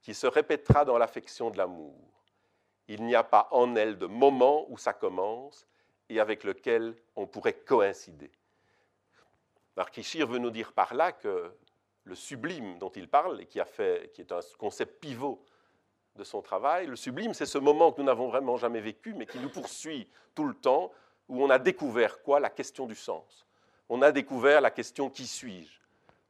qui 0.03 0.15
se 0.15 0.29
répétera 0.29 0.85
dans 0.85 0.99
l'affection 0.99 1.51
de 1.51 1.59
l'amour. 1.59 1.99
Il 2.87 3.05
n'y 3.05 3.17
a 3.17 3.25
pas 3.25 3.49
en 3.51 3.75
elle 3.75 3.99
de 3.99 4.07
moment 4.07 4.67
où 4.69 4.79
ça 4.79 4.93
commence 4.93 5.67
et 6.09 6.21
avec 6.21 6.45
lequel 6.45 6.95
on 7.17 7.27
pourrait 7.27 7.55
coïncider. 7.55 8.31
Marc 9.77 9.99
veut 9.99 10.39
nous 10.39 10.53
dire 10.53 10.73
par 10.73 10.95
là 10.95 11.11
que 11.11 11.53
le 12.05 12.15
sublime 12.15 12.79
dont 12.79 12.91
il 12.91 13.09
parle, 13.09 13.41
et 13.41 13.47
qui, 13.47 13.59
a 13.59 13.65
fait, 13.65 14.13
qui 14.15 14.21
est 14.21 14.31
un 14.31 14.39
concept 14.57 15.01
pivot 15.01 15.45
de 16.15 16.23
son 16.23 16.41
travail, 16.41 16.87
le 16.87 16.95
sublime, 16.95 17.35
c'est 17.35 17.47
ce 17.47 17.59
moment 17.59 17.91
que 17.91 18.01
nous 18.01 18.07
n'avons 18.07 18.29
vraiment 18.29 18.57
jamais 18.57 18.81
vécu, 18.81 19.13
mais 19.13 19.27
qui 19.27 19.41
nous 19.41 19.51
poursuit 19.51 20.09
tout 20.37 20.45
le 20.45 20.55
temps, 20.55 20.93
où 21.29 21.43
on 21.43 21.51
a 21.51 21.59
découvert 21.59 22.23
quoi? 22.23 22.39
La 22.39 22.49
question 22.49 22.87
du 22.87 22.95
sens. 22.95 23.45
On 23.89 24.03
a 24.03 24.13
découvert 24.13 24.61
la 24.61 24.71
question 24.71 25.11
qui 25.11 25.27
suis-je? 25.27 25.86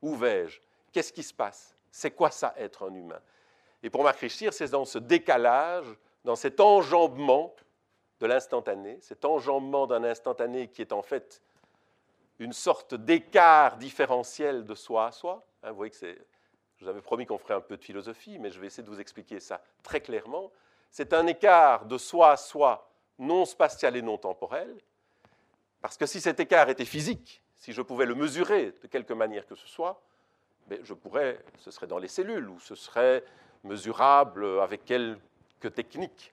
Où 0.06 0.14
vais-je? 0.14 0.60
Qu'est-ce 0.92 1.12
qui 1.12 1.22
se 1.22 1.34
passe? 1.34 1.74
C'est 1.90 2.12
quoi 2.12 2.30
ça 2.30 2.54
être 2.56 2.88
un 2.88 2.94
humain? 2.94 3.20
Et 3.82 3.90
pour 3.90 4.04
Marc 4.04 4.20
Richir, 4.20 4.52
c'est 4.52 4.68
dans 4.68 4.84
ce 4.84 4.98
décalage, 4.98 5.86
dans 6.24 6.36
cet 6.36 6.60
enjambement 6.60 7.54
de 8.20 8.26
l'instantané, 8.26 8.98
cet 9.00 9.24
enjambement 9.24 9.86
d'un 9.86 10.04
instantané 10.04 10.68
qui 10.68 10.80
est 10.82 10.92
en 10.92 11.02
fait 11.02 11.42
une 12.38 12.52
sorte 12.52 12.94
d'écart 12.94 13.78
différentiel 13.78 14.64
de 14.64 14.74
soi 14.74 15.06
à 15.06 15.12
soi, 15.12 15.44
Hein, 15.66 15.70
vous 15.70 15.76
voyez 15.76 15.90
que 15.90 15.96
c'est. 15.96 16.16
Je 16.76 16.84
vous 16.84 16.90
avais 16.90 17.00
promis 17.00 17.26
qu'on 17.26 17.38
ferait 17.38 17.54
un 17.54 17.60
peu 17.60 17.76
de 17.76 17.82
philosophie, 17.82 18.38
mais 18.38 18.50
je 18.50 18.60
vais 18.60 18.68
essayer 18.68 18.84
de 18.84 18.90
vous 18.90 19.00
expliquer 19.00 19.40
ça 19.40 19.60
très 19.82 20.00
clairement. 20.00 20.52
C'est 20.90 21.12
un 21.12 21.26
écart 21.26 21.86
de 21.86 21.98
soi 21.98 22.30
à 22.32 22.36
soi 22.36 22.88
non 23.18 23.44
spatial 23.44 23.96
et 23.96 24.02
non 24.02 24.18
temporel, 24.18 24.76
parce 25.80 25.96
que 25.96 26.06
si 26.06 26.20
cet 26.20 26.38
écart 26.38 26.68
était 26.68 26.84
physique, 26.84 27.42
si 27.56 27.72
je 27.72 27.82
pouvais 27.82 28.06
le 28.06 28.14
mesurer 28.14 28.72
de 28.82 28.86
quelque 28.86 29.12
manière 29.12 29.46
que 29.46 29.54
ce 29.54 29.66
soit, 29.66 30.00
mais 30.68 30.80
je 30.82 30.94
pourrais, 30.94 31.38
ce 31.58 31.70
serait 31.70 31.86
dans 31.86 31.98
les 31.98 32.08
cellules, 32.08 32.48
ou 32.48 32.58
ce 32.60 32.74
serait 32.74 33.24
mesurable 33.64 34.60
avec 34.60 34.84
quelques 34.84 35.74
techniques. 35.74 36.32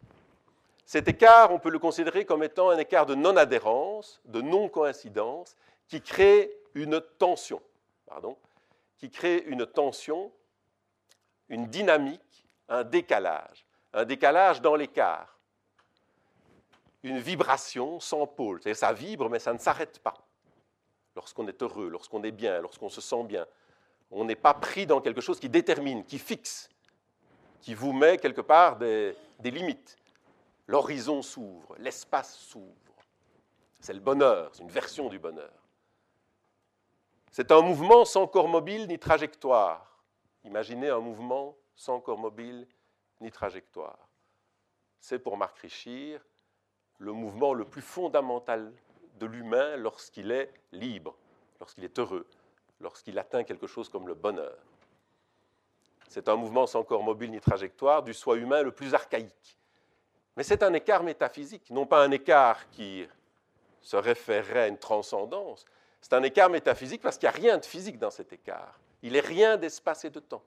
Cet 0.85 1.07
écart, 1.07 1.51
on 1.51 1.59
peut 1.59 1.69
le 1.69 1.79
considérer 1.79 2.25
comme 2.25 2.43
étant 2.43 2.69
un 2.69 2.77
écart 2.77 3.05
de 3.05 3.15
non-adhérence, 3.15 4.21
de 4.25 4.41
non-coïncidence, 4.41 5.55
qui 5.87 6.01
crée 6.01 6.51
une 6.73 6.99
tension. 7.17 7.61
Pardon, 8.05 8.37
qui 8.97 9.09
crée 9.09 9.43
une 9.47 9.65
tension, 9.65 10.31
une 11.49 11.67
dynamique, 11.67 12.47
un 12.69 12.83
décalage, 12.83 13.65
un 13.93 14.05
décalage 14.05 14.61
dans 14.61 14.75
l'écart, 14.75 15.37
une 17.03 17.19
vibration 17.19 17.99
sans 17.99 18.27
pôle. 18.27 18.61
C'est-à-dire 18.61 18.79
ça 18.79 18.93
vibre, 18.93 19.29
mais 19.29 19.39
ça 19.39 19.53
ne 19.53 19.57
s'arrête 19.59 19.99
pas. 19.99 20.15
Lorsqu'on 21.15 21.47
est 21.47 21.61
heureux, 21.61 21.89
lorsqu'on 21.89 22.23
est 22.23 22.31
bien, 22.31 22.59
lorsqu'on 22.61 22.89
se 22.89 23.01
sent 23.01 23.23
bien, 23.23 23.45
on 24.11 24.25
n'est 24.25 24.35
pas 24.35 24.53
pris 24.53 24.85
dans 24.85 25.01
quelque 25.01 25.21
chose 25.21 25.39
qui 25.39 25.49
détermine, 25.49 26.05
qui 26.05 26.19
fixe, 26.19 26.69
qui 27.61 27.73
vous 27.73 27.93
met 27.93 28.17
quelque 28.17 28.41
part 28.41 28.77
des, 28.77 29.15
limites. 29.43 29.97
L'horizon 30.67 31.21
s'ouvre, 31.21 31.75
l'espace 31.77 32.37
s'ouvre. 32.37 32.73
C'est 33.79 33.93
le 33.93 33.99
bonheur, 33.99 34.49
c'est 34.53 34.63
une 34.63 34.69
version 34.69 35.09
du 35.09 35.19
bonheur. 35.19 35.51
C'est 37.31 37.51
un 37.51 37.61
mouvement 37.61 38.05
sans 38.05 38.27
corps 38.27 38.47
mobile 38.47 38.87
ni 38.87 38.97
trajectoire. 38.97 39.99
Imaginez 40.43 40.89
un 40.89 40.99
mouvement 40.99 41.55
sans 41.75 41.99
corps 41.99 42.19
mobile 42.19 42.67
ni 43.19 43.31
trajectoire. 43.31 44.07
C'est 44.99 45.19
pour 45.19 45.37
Marc 45.37 45.57
Richir 45.59 46.21
le 46.99 47.11
mouvement 47.11 47.53
le 47.53 47.65
plus 47.65 47.81
fondamental 47.81 48.71
de 49.19 49.25
l'humain 49.25 49.75
lorsqu'il 49.77 50.31
est 50.31 50.51
libre, 50.71 51.15
lorsqu'il 51.59 51.83
est 51.83 51.99
heureux, 51.99 52.27
lorsqu'il 52.79 53.17
atteint 53.19 53.43
quelque 53.43 53.67
chose 53.67 53.89
comme 53.89 54.07
le 54.07 54.13
bonheur. 54.13 54.57
C'est 56.07 56.29
un 56.29 56.35
mouvement 56.35 56.67
sans 56.67 56.83
corps 56.83 57.03
mobile 57.03 57.31
ni 57.31 57.39
trajectoire 57.39 58.03
du 58.03 58.13
soi 58.13 58.37
humain 58.37 58.61
le 58.61 58.71
plus 58.71 58.93
archaïque. 58.93 59.57
Mais 60.35 60.43
c'est 60.43 60.63
un 60.63 60.73
écart 60.73 61.03
métaphysique, 61.03 61.69
non 61.69 61.85
pas 61.85 62.03
un 62.03 62.11
écart 62.11 62.69
qui 62.69 63.07
se 63.81 63.97
référerait 63.97 64.63
à 64.63 64.67
une 64.67 64.77
transcendance, 64.77 65.65
c'est 66.01 66.13
un 66.13 66.23
écart 66.23 66.49
métaphysique 66.49 67.01
parce 67.01 67.17
qu'il 67.17 67.29
n'y 67.29 67.35
a 67.35 67.39
rien 67.39 67.57
de 67.57 67.65
physique 67.65 67.97
dans 67.97 68.11
cet 68.11 68.33
écart. 68.33 68.77
Il 69.01 69.13
n'est 69.13 69.21
rien 69.21 69.57
d'espace 69.57 70.03
et 70.03 70.09
de 70.09 70.19
temps. 70.19 70.43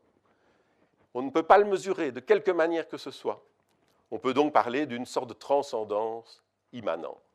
On 1.14 1.23
ne 1.23 1.30
peut 1.30 1.42
pas 1.42 1.56
le 1.56 1.64
mesurer 1.64 2.12
de 2.12 2.20
quelque 2.20 2.50
manière 2.50 2.87
que 2.87 2.99
ce 2.99 3.11
soit. 3.11 3.42
On 4.11 4.18
peut 4.18 4.35
donc 4.35 4.52
parler 4.52 4.85
d'une 4.85 5.06
sorte 5.06 5.28
de 5.28 5.35
transcendance 5.35 6.42
immanente. 6.73 7.25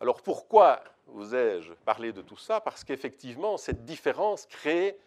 Alors 0.00 0.22
pourquoi 0.22 0.82
vous 1.06 1.34
ai-je 1.34 1.72
parlé 1.84 2.12
de 2.12 2.22
tout 2.22 2.36
ça? 2.36 2.60
Parce 2.60 2.84
qu'effectivement, 2.84 3.56
cette 3.56 3.84
différence 3.84 4.46
crée 4.46 4.98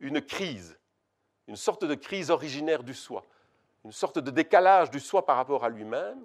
une 0.00 0.20
crise, 0.20 0.78
une 1.46 1.56
sorte 1.56 1.84
de 1.84 1.94
crise 1.94 2.30
originaire 2.30 2.82
du 2.82 2.94
soi, 2.94 3.24
une 3.84 3.92
sorte 3.92 4.18
de 4.18 4.30
décalage 4.30 4.90
du 4.90 5.00
soi 5.00 5.24
par 5.24 5.36
rapport 5.36 5.64
à 5.64 5.68
lui-même. 5.68 6.24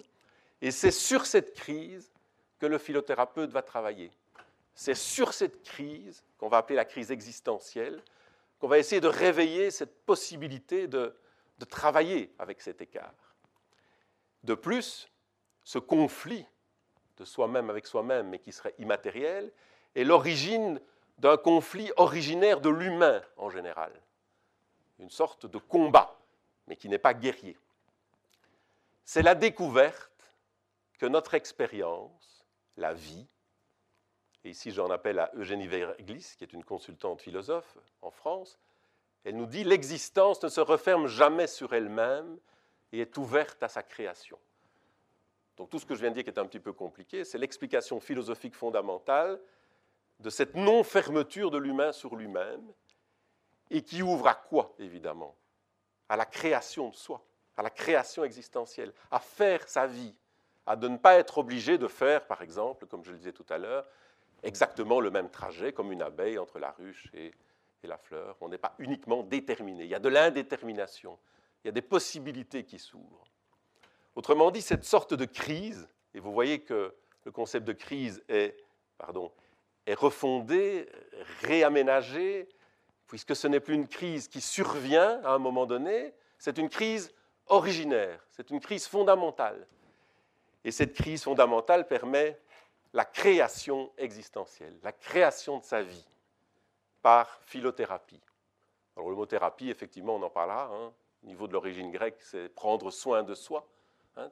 Et 0.60 0.70
c'est 0.70 0.90
sur 0.90 1.26
cette 1.26 1.54
crise 1.54 2.10
que 2.58 2.66
le 2.66 2.78
philothérapeute 2.78 3.50
va 3.50 3.62
travailler. 3.62 4.10
C'est 4.74 4.94
sur 4.94 5.32
cette 5.32 5.62
crise, 5.62 6.22
qu'on 6.38 6.48
va 6.48 6.58
appeler 6.58 6.76
la 6.76 6.84
crise 6.84 7.10
existentielle, 7.10 8.02
qu'on 8.58 8.68
va 8.68 8.78
essayer 8.78 9.00
de 9.00 9.08
réveiller 9.08 9.70
cette 9.70 10.04
possibilité 10.04 10.86
de, 10.88 11.14
travailler 11.68 12.32
avec 12.38 12.60
cet 12.60 12.82
écart. 12.82 13.14
De 14.42 14.54
plus, 14.54 15.08
ce 15.64 15.78
conflit 15.78 16.46
de 17.16 17.24
soi-même 17.24 17.70
avec 17.70 17.86
soi-même, 17.86 18.28
mais 18.28 18.38
qui 18.38 18.52
serait 18.52 18.74
immatériel, 18.78 19.50
est 19.94 20.04
l'origine 20.04 20.80
d'un 21.18 21.36
conflit 21.36 21.90
originaire 21.96 22.60
de 22.60 22.68
l'humain 22.68 23.22
en 23.36 23.50
général. 23.50 23.92
Une 24.98 25.10
sorte 25.10 25.46
de 25.46 25.58
combat, 25.58 26.18
mais 26.66 26.76
qui 26.76 26.88
n'est 26.88 26.98
pas 26.98 27.14
guerrier. 27.14 27.56
C'est 29.04 29.22
la 29.22 29.34
découverte 29.34 30.10
que 30.98 31.06
notre 31.06 31.34
expérience, 31.34 32.46
la 32.76 32.92
vie, 32.92 33.26
et 34.44 34.50
ici 34.50 34.70
j'en 34.70 34.90
appelle 34.90 35.18
à 35.18 35.30
Eugénie 35.34 35.66
Verglis, 35.66 36.34
qui 36.36 36.44
est 36.44 36.52
une 36.52 36.64
consultante 36.64 37.20
philosophe 37.20 37.76
en 38.02 38.10
France, 38.10 38.58
elle 39.24 39.36
nous 39.36 39.46
dit 39.46 39.64
l'existence 39.64 40.42
ne 40.42 40.48
se 40.48 40.60
referme 40.60 41.08
jamais 41.08 41.48
sur 41.48 41.74
elle-même 41.74 42.38
et 42.92 43.00
est 43.00 43.16
ouverte 43.16 43.60
à 43.62 43.68
sa 43.68 43.82
création. 43.82 44.38
Donc 45.56 45.70
tout 45.70 45.78
ce 45.78 45.86
que 45.86 45.94
je 45.94 46.00
viens 46.00 46.10
de 46.10 46.14
dire 46.14 46.24
qui 46.24 46.30
est 46.30 46.38
un 46.38 46.46
petit 46.46 46.60
peu 46.60 46.72
compliqué, 46.72 47.24
c'est 47.24 47.38
l'explication 47.38 47.98
philosophique 48.00 48.54
fondamentale 48.54 49.40
de 50.20 50.30
cette 50.30 50.54
non-fermeture 50.54 51.50
de 51.50 51.58
l'humain 51.58 51.92
sur 51.92 52.16
lui-même 52.16 52.62
et 53.70 53.82
qui 53.82 54.02
ouvre 54.02 54.28
à 54.28 54.34
quoi, 54.34 54.74
évidemment? 54.78 55.34
À 56.08 56.16
la 56.16 56.24
création 56.24 56.88
de 56.90 56.94
soi, 56.94 57.24
à 57.56 57.62
la 57.62 57.70
création 57.70 58.22
existentielle, 58.24 58.92
à 59.10 59.18
faire 59.18 59.68
sa 59.68 59.86
vie, 59.86 60.14
à 60.66 60.76
ne 60.76 60.96
pas 60.96 61.14
être 61.14 61.38
obligé 61.38 61.78
de 61.78 61.88
faire, 61.88 62.26
par 62.26 62.42
exemple, 62.42 62.86
comme 62.86 63.04
je 63.04 63.12
le 63.12 63.18
disais 63.18 63.32
tout 63.32 63.46
à 63.48 63.58
l'heure, 63.58 63.86
exactement 64.42 65.00
le 65.00 65.10
même 65.10 65.30
trajet 65.30 65.72
comme 65.72 65.90
une 65.90 66.02
abeille 66.02 66.38
entre 66.38 66.58
la 66.58 66.70
ruche 66.72 67.10
et 67.14 67.32
la 67.82 67.98
fleur. 67.98 68.36
On 68.40 68.48
n'est 68.48 68.58
pas 68.58 68.74
uniquement 68.78 69.22
déterminé, 69.22 69.84
il 69.84 69.90
y 69.90 69.94
a 69.94 70.00
de 70.00 70.08
l'indétermination, 70.08 71.18
il 71.62 71.68
y 71.68 71.70
a 71.70 71.72
des 71.72 71.82
possibilités 71.82 72.64
qui 72.64 72.78
s'ouvrent. 72.78 73.24
Autrement 74.16 74.50
dit, 74.50 74.62
cette 74.62 74.84
sorte 74.84 75.12
de 75.12 75.26
crise, 75.26 75.86
et 76.14 76.20
vous 76.20 76.32
voyez 76.32 76.60
que 76.60 76.94
le 77.24 77.30
concept 77.30 77.66
de 77.66 77.74
crise 77.74 78.24
est, 78.30 78.56
pardon, 78.96 79.30
est 79.84 79.94
refondé, 79.94 80.88
réaménagé, 81.42 82.48
puisque 83.06 83.36
ce 83.36 83.46
n'est 83.46 83.60
plus 83.60 83.74
une 83.74 83.86
crise 83.86 84.26
qui 84.26 84.40
survient 84.40 85.20
à 85.22 85.32
un 85.32 85.38
moment 85.38 85.66
donné, 85.66 86.14
c'est 86.38 86.56
une 86.56 86.70
crise 86.70 87.14
originaire, 87.48 88.24
c'est 88.30 88.48
une 88.48 88.58
crise 88.58 88.86
fondamentale. 88.86 89.66
Et 90.64 90.70
cette 90.70 90.94
crise 90.94 91.22
fondamentale 91.22 91.86
permet 91.86 92.40
la 92.94 93.04
création 93.04 93.92
existentielle, 93.98 94.78
la 94.82 94.92
création 94.92 95.58
de 95.58 95.64
sa 95.64 95.82
vie 95.82 96.06
par 97.02 97.38
philothérapie. 97.42 98.22
Alors 98.96 99.10
le 99.10 99.14
mot 99.14 99.26
thérapie, 99.26 99.68
effectivement, 99.68 100.16
on 100.16 100.22
en 100.22 100.30
parlera. 100.30 100.70
Hein. 100.72 100.92
Au 101.22 101.26
niveau 101.26 101.46
de 101.46 101.52
l'origine 101.52 101.92
grecque, 101.92 102.16
c'est 102.20 102.48
prendre 102.48 102.90
soin 102.90 103.22
de 103.22 103.34
soi 103.34 103.68
hein, 104.16 104.30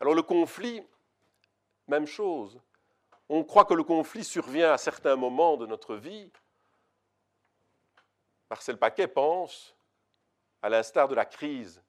Alors 0.00 0.14
le 0.14 0.22
conflit, 0.22 0.82
même 1.88 2.06
chose. 2.06 2.60
On 3.28 3.42
croit 3.44 3.64
que 3.64 3.74
le 3.74 3.84
conflit 3.84 4.24
survient 4.24 4.72
à 4.72 4.78
certains 4.78 5.16
moments 5.16 5.56
de 5.56 5.66
notre 5.66 5.96
vie. 5.96 6.30
Marcel 8.50 8.78
Paquet 8.78 9.08
pense, 9.08 9.74
à 10.62 10.68
l'instar 10.68 11.08
de 11.08 11.14
la 11.14 11.24
crise 11.24 11.82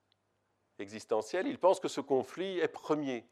existentielle, 0.79 1.47
il 1.47 1.59
pense 1.59 1.79
que 1.79 1.87
ce 1.87 2.01
conflit 2.01 2.59
est 2.59 2.67
premier. 2.67 3.25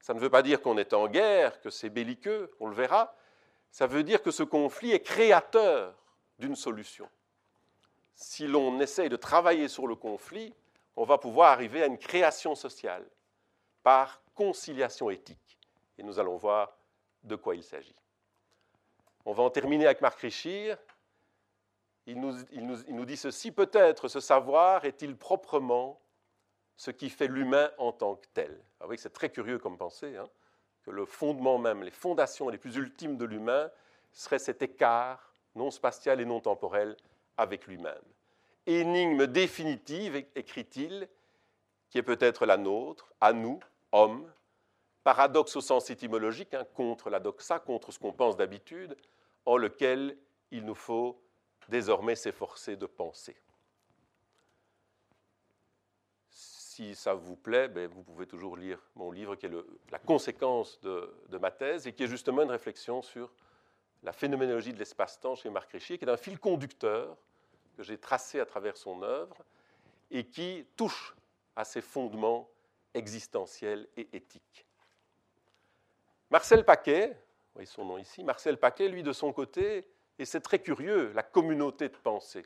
Ça 0.00 0.14
ne 0.14 0.20
veut 0.20 0.30
pas 0.30 0.42
dire 0.42 0.60
qu'on 0.62 0.78
est 0.78 0.92
en 0.92 1.08
guerre, 1.08 1.60
que 1.60 1.70
c'est 1.70 1.90
belliqueux, 1.90 2.50
on 2.60 2.68
le 2.68 2.74
verra. 2.74 3.14
Ça 3.70 3.86
veut 3.86 4.02
dire 4.02 4.22
que 4.22 4.30
ce 4.30 4.42
conflit 4.42 4.92
est 4.92 5.00
créateur 5.00 5.94
d'une 6.38 6.56
solution. 6.56 7.08
Si 8.14 8.46
l'on 8.46 8.80
essaye 8.80 9.08
de 9.08 9.16
travailler 9.16 9.68
sur 9.68 9.86
le 9.86 9.94
conflit, 9.94 10.54
on 10.96 11.04
va 11.04 11.18
pouvoir 11.18 11.52
arriver 11.52 11.82
à 11.82 11.86
une 11.86 11.98
création 11.98 12.54
sociale 12.54 13.06
par 13.82 14.22
conciliation 14.34 15.10
éthique. 15.10 15.58
Et 15.98 16.02
nous 16.02 16.18
allons 16.18 16.36
voir 16.36 16.76
de 17.22 17.36
quoi 17.36 17.54
il 17.54 17.62
s'agit. 17.62 17.94
On 19.24 19.32
va 19.32 19.42
en 19.42 19.50
terminer 19.50 19.86
avec 19.86 20.00
Marc 20.00 20.20
Richir. 20.20 20.78
Il 22.06 22.20
nous, 22.20 23.04
dit 23.04 23.16
ceci, 23.16 23.50
peut-être 23.50 24.08
ce 24.08 24.20
savoir 24.20 24.84
est-il 24.84 25.16
proprement 25.16 26.00
ce 26.76 26.90
qui 26.90 27.10
fait 27.10 27.26
l'humain 27.26 27.70
en 27.78 27.92
tant 27.92 28.16
que 28.16 28.26
tel. 28.32 28.62
Ah 28.80 28.86
oui, 28.86 28.96
c'est 28.98 29.12
très 29.12 29.30
curieux 29.30 29.58
comme 29.58 29.76
pensée, 29.76 30.16
hein, 30.16 30.28
que 30.84 30.90
le 30.90 31.04
fondement 31.04 31.58
même, 31.58 31.82
les 31.82 31.90
fondations 31.90 32.48
les 32.48 32.58
plus 32.58 32.76
ultimes 32.76 33.16
de 33.16 33.24
l'humain 33.24 33.70
serait 34.12 34.38
cet 34.38 34.62
écart 34.62 35.32
non 35.54 35.70
spatial 35.70 36.20
et 36.20 36.24
non 36.24 36.40
temporel 36.40 36.96
avec 37.36 37.66
lui-même 37.66 38.04
énigme 38.66 39.26
définitive, 39.26 40.16
écrit-il, 40.34 41.08
qui 41.90 41.98
est 41.98 42.02
peut-être 42.02 42.46
la 42.46 42.56
nôtre, 42.56 43.12
à 43.20 43.32
nous, 43.32 43.60
hommes, 43.92 44.30
paradoxe 45.04 45.54
au 45.56 45.60
sens 45.60 45.88
étymologique, 45.90 46.52
hein, 46.54 46.66
contre 46.74 47.10
la 47.10 47.20
doxa, 47.20 47.60
contre 47.60 47.92
ce 47.92 47.98
qu'on 47.98 48.12
pense 48.12 48.36
d'habitude, 48.36 48.96
en 49.44 49.56
lequel 49.56 50.18
il 50.50 50.64
nous 50.64 50.74
faut 50.74 51.22
désormais 51.68 52.16
s'efforcer 52.16 52.76
de 52.76 52.86
penser. 52.86 53.36
Si 56.28 56.94
ça 56.94 57.14
vous 57.14 57.36
plaît, 57.36 57.68
ben, 57.68 57.88
vous 57.88 58.02
pouvez 58.02 58.26
toujours 58.26 58.56
lire 58.56 58.78
mon 58.96 59.10
livre 59.10 59.34
qui 59.36 59.46
est 59.46 59.50
la 59.90 59.98
conséquence 59.98 60.80
de, 60.80 61.38
ma 61.40 61.50
thèse 61.50 61.86
et 61.86 61.92
qui 61.92 62.02
est 62.02 62.08
justement 62.08 62.42
une 62.42 62.50
réflexion 62.50 63.00
sur 63.00 63.32
la 64.02 64.12
phénoménologie 64.12 64.72
de 64.72 64.78
l'espace-temps 64.78 65.36
chez 65.36 65.48
Marc 65.50 65.72
Richier, 65.72 65.98
qui 65.98 66.04
est 66.04 66.10
un 66.10 66.16
fil 66.16 66.38
conducteur 66.38 67.16
que 67.76 67.82
j'ai 67.82 67.98
tracé 67.98 68.40
à 68.40 68.46
travers 68.46 68.76
son 68.76 69.02
œuvre 69.02 69.36
et 70.10 70.24
qui 70.24 70.66
touche 70.76 71.14
à 71.54 71.64
ses 71.64 71.80
fondements 71.80 72.48
existentiels 72.94 73.88
et 73.96 74.08
éthiques. 74.12 74.66
Marcel 76.30 76.64
Paquet, 76.64 77.08
vous 77.08 77.54
voyez 77.54 77.66
son 77.66 77.84
nom 77.84 77.98
ici, 77.98 78.24
Marcel 78.24 78.58
Paquet, 78.58 78.88
lui, 78.88 79.02
de 79.02 79.12
son 79.12 79.32
côté, 79.32 79.86
et 80.18 80.24
c'est 80.24 80.40
très 80.40 80.58
curieux, 80.58 81.12
la 81.12 81.22
communauté 81.22 81.88
de 81.88 81.96
pensée. 81.96 82.44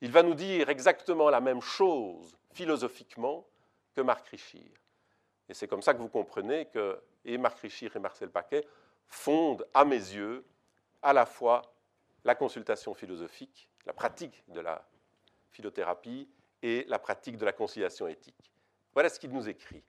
Il 0.00 0.10
va 0.10 0.22
nous 0.22 0.34
dire 0.34 0.68
exactement 0.68 1.30
la 1.30 1.40
même 1.40 1.62
chose 1.62 2.36
philosophiquement 2.52 3.46
que 3.94 4.00
Marc 4.00 4.28
Richir. 4.28 4.70
Et 5.48 5.54
c'est 5.54 5.68
comme 5.68 5.82
ça 5.82 5.94
que 5.94 5.98
vous 5.98 6.08
comprenez 6.08 6.66
que 6.66 7.00
et 7.24 7.38
Marc 7.38 7.60
Richir 7.60 7.96
et 7.96 7.98
Marcel 7.98 8.30
Paquet 8.30 8.66
fondent, 9.08 9.66
à 9.72 9.84
mes 9.84 9.96
yeux, 9.96 10.44
à 11.02 11.12
la 11.12 11.24
fois 11.24 11.62
la 12.24 12.34
consultation 12.34 12.94
philosophique 12.94 13.68
la 13.86 13.92
pratique 13.92 14.44
de 14.48 14.60
la 14.60 14.84
philothérapie 15.50 16.28
et 16.62 16.84
la 16.88 16.98
pratique 16.98 17.36
de 17.36 17.44
la 17.44 17.52
conciliation 17.52 18.06
éthique. 18.08 18.52
Voilà 18.92 19.08
ce 19.08 19.18
qu'il 19.18 19.30
nous 19.30 19.48
écrit. 19.48 19.82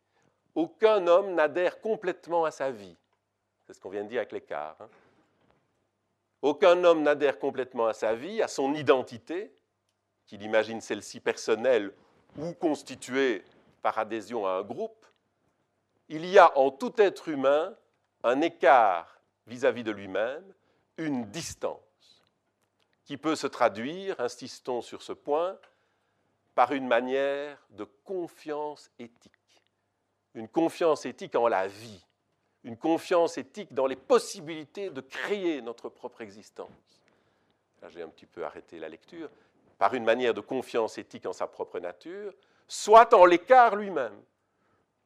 Aucun 0.53 1.05
homme 1.08 1.34
n'adhère 1.34 1.79
complètement 1.81 2.45
à 2.45 2.51
sa 2.51 2.71
vie. 2.71 2.95
C'est 3.65 3.73
ce 3.73 3.79
qu'on 3.79 3.89
vient 3.89 4.03
de 4.03 4.10
dire 4.10 4.19
avec 4.19 4.31
l'écart. 4.31 4.75
Hein. 4.79 4.89
Aucun 6.41 6.84
homme 6.84 7.01
n'adhère 7.01 7.39
complètement 7.39 7.88
à 7.88 7.93
sa 7.93 8.13
vie, 8.13 8.41
à 8.41 8.47
son 8.47 8.73
identité, 8.73 9.51
qu'il 10.27 10.43
imagine 10.43 10.81
celle-ci 10.81 11.19
personnelle 11.19 11.91
ou 12.38 12.53
constituée 12.53 13.43
par 13.81 13.97
adhésion 13.97 14.45
à 14.45 14.51
un 14.51 14.62
groupe. 14.63 15.05
Il 16.10 16.25
y 16.25 16.38
a 16.38 16.58
en 16.58 16.71
tout 16.71 16.93
être 16.97 17.29
humain 17.29 17.75
un 18.23 18.41
écart 18.41 19.19
vis-à-vis 19.47 19.81
-vis 19.81 19.86
de 19.86 19.91
lui-même, 19.91 20.53
une 20.97 21.25
distance 21.25 21.79
qui 23.06 23.18
peut 23.18 23.36
se 23.36 23.48
traduire, 23.48 24.20
insistons 24.20 24.82
sur 24.82 25.02
ce 25.02 25.13
point, 25.13 25.58
par 26.56 26.72
une 26.72 26.88
manière 26.88 27.58
de 27.72 27.84
confiance 28.04 28.89
éthique. 28.98 29.32
Une 30.34 30.48
confiance 30.48 31.06
éthique 31.06 31.36
en 31.36 31.48
la 31.48 31.68
vie, 31.68 32.06
une 32.63 32.78
confiance 32.78 33.38
éthique 33.38 33.74
dans 33.74 33.86
les 33.86 33.96
possibilités 33.96 34.89
de 34.89 35.02
créer 35.02 35.62
notre 35.62 35.88
propre 35.88 36.22
existence. 36.22 36.70
Là, 37.82 37.89
j'ai 37.89 38.02
un 38.02 38.10
petit 38.10 38.26
peu 38.26 38.44
arrêté 38.44 38.80
la 38.80 38.89
lecture. 38.89 39.30
Par 39.78 39.94
une 39.94 40.04
manière 40.04 40.34
de 40.34 40.41
confiance 40.41 40.98
éthique 40.98 41.26
en 41.26 41.34
sa 41.34 41.48
propre 41.48 41.80
nature, 41.80 42.34
soit 42.68 43.13
en 43.13 43.26
l'écart 43.26 43.76
lui-même. 43.76 44.15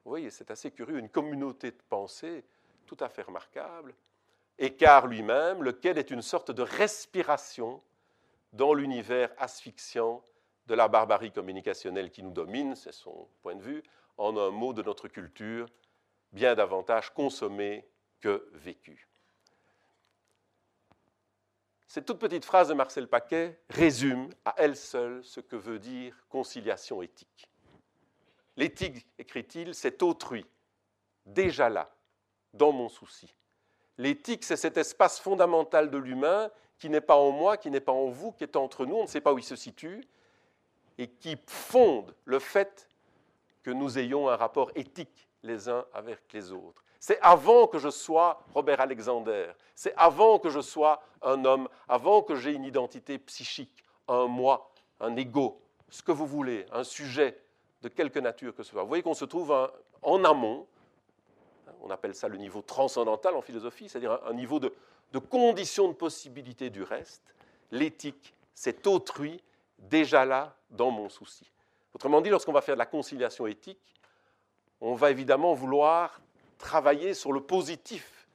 Vous 0.05 0.11
voyez, 0.11 0.29
c'est 0.29 0.51
assez 0.51 0.71
curieux, 0.71 0.99
une 0.99 1.09
communauté 1.09 1.71
de 1.71 1.81
pensée 1.89 2.45
tout 2.85 2.97
à 2.99 3.09
fait 3.09 3.23
remarquable, 3.23 3.93
écart 4.57 5.07
lui-même, 5.07 5.63
lequel 5.63 5.97
est 5.97 6.11
une 6.11 6.21
sorte 6.21 6.51
de 6.51 6.61
respiration 6.61 7.81
dans 8.53 8.73
l'univers 8.73 9.31
asphyxiant 9.37 10.23
de 10.67 10.75
la 10.75 10.87
barbarie 10.87 11.31
communicationnelle 11.31 12.11
qui 12.11 12.23
nous 12.23 12.31
domine, 12.31 12.75
c'est 12.75 12.91
son 12.91 13.27
point 13.41 13.55
de 13.55 13.61
vue, 13.61 13.83
en 14.17 14.37
un 14.37 14.51
mot 14.51 14.73
de 14.73 14.83
notre 14.83 15.07
culture, 15.07 15.67
bien 16.31 16.55
davantage 16.55 17.13
consommée 17.13 17.87
que 18.19 18.49
vécue. 18.53 19.07
Cette 21.87 22.05
toute 22.05 22.19
petite 22.19 22.45
phrase 22.45 22.67
de 22.67 22.75
Marcel 22.75 23.07
Paquet 23.07 23.59
résume 23.69 24.29
à 24.45 24.53
elle 24.57 24.75
seule 24.75 25.23
ce 25.23 25.39
que 25.39 25.55
veut 25.55 25.79
dire 25.79 26.15
conciliation 26.29 27.01
éthique. 27.01 27.49
L'éthique, 28.57 29.07
écrit-il, 29.17 29.73
c'est 29.73 30.03
autrui, 30.03 30.45
déjà 31.25 31.67
là, 31.69 31.89
dans 32.53 32.71
mon 32.71 32.89
souci. 32.89 33.33
L'éthique, 33.97 34.43
c'est 34.43 34.55
cet 34.55 34.77
espace 34.77 35.19
fondamental 35.19 35.89
de 35.89 35.97
l'humain 35.97 36.51
qui 36.79 36.89
n'est 36.89 37.01
pas 37.01 37.17
en 37.17 37.31
moi, 37.31 37.57
qui 37.57 37.69
n'est 37.69 37.81
pas 37.81 37.91
en 37.91 38.07
vous, 38.07 38.31
qui 38.31 38.43
est 38.43 38.55
entre 38.55 38.85
nous, 38.85 38.95
on 38.95 39.03
ne 39.03 39.07
sait 39.07 39.21
pas 39.21 39.33
où 39.33 39.37
il 39.37 39.43
se 39.43 39.55
situe, 39.55 40.01
et 40.97 41.07
qui 41.07 41.37
fonde 41.45 42.15
le 42.25 42.39
fait 42.39 42.89
que 43.63 43.71
nous 43.71 43.99
ayons 43.99 44.29
un 44.29 44.35
rapport 44.35 44.71
éthique 44.75 45.27
les 45.43 45.69
uns 45.69 45.85
avec 45.93 46.19
les 46.33 46.51
autres. 46.51 46.83
C'est 46.99 47.19
avant 47.21 47.67
que 47.67 47.79
je 47.79 47.89
sois 47.89 48.43
Robert 48.53 48.81
Alexander, 48.81 49.51
c'est 49.75 49.93
avant 49.95 50.39
que 50.39 50.49
je 50.49 50.59
sois 50.59 51.01
un 51.21 51.45
homme, 51.45 51.69
avant 51.87 52.21
que 52.21 52.35
j'ai 52.35 52.51
une 52.51 52.65
identité 52.65 53.17
psychique, 53.19 53.83
un 54.07 54.27
moi, 54.27 54.71
un 54.99 55.15
ego, 55.15 55.61
ce 55.89 56.01
que 56.01 56.11
vous 56.11 56.27
voulez, 56.27 56.65
un 56.71 56.83
sujet 56.83 57.39
de 57.81 57.87
quelque 57.87 58.19
nature 58.19 58.53
que 58.53 58.63
ce 58.63 58.71
soit. 58.71 58.81
Vous 58.81 58.89
voyez 58.89 59.03
qu'on 59.03 59.13
se 59.13 59.25
trouve 59.25 59.71
en 60.01 60.23
amont, 60.25 60.67
on 61.81 61.89
appelle 61.89 62.15
ça 62.15 62.27
le 62.27 62.37
niveau 62.37 62.61
transcendantal 62.61 63.35
en 63.35 63.41
philosophie, 63.41 63.87
c'est-à-dire 63.87 64.19
un, 64.25 64.33
niveau 64.33 64.59
de, 64.59 64.73
de 65.11 65.19
conditions 65.19 65.87
de 65.87 65.93
possibilité 65.93 66.69
du 66.69 66.83
reste. 66.83 67.33
L'éthique, 67.71 68.33
c'est 68.53 68.85
autrui 68.87 69.41
déjà 69.77 70.25
là 70.25 70.55
dans 70.69 70.91
mon 70.91 71.09
souci. 71.09 71.49
Autrement 71.93 72.21
dit, 72.21 72.29
lorsqu'on 72.29 72.51
va 72.51 72.61
faire 72.61 72.75
de 72.75 72.79
la 72.79 72.85
conciliation 72.85 73.47
éthique, 73.47 73.95
on 74.81 74.93
va 74.93 75.11
évidemment 75.11 75.53
vouloir 75.53 76.21
travailler 76.57 77.13
sur 77.13 77.31
le 77.31 77.41
positif 77.41 78.27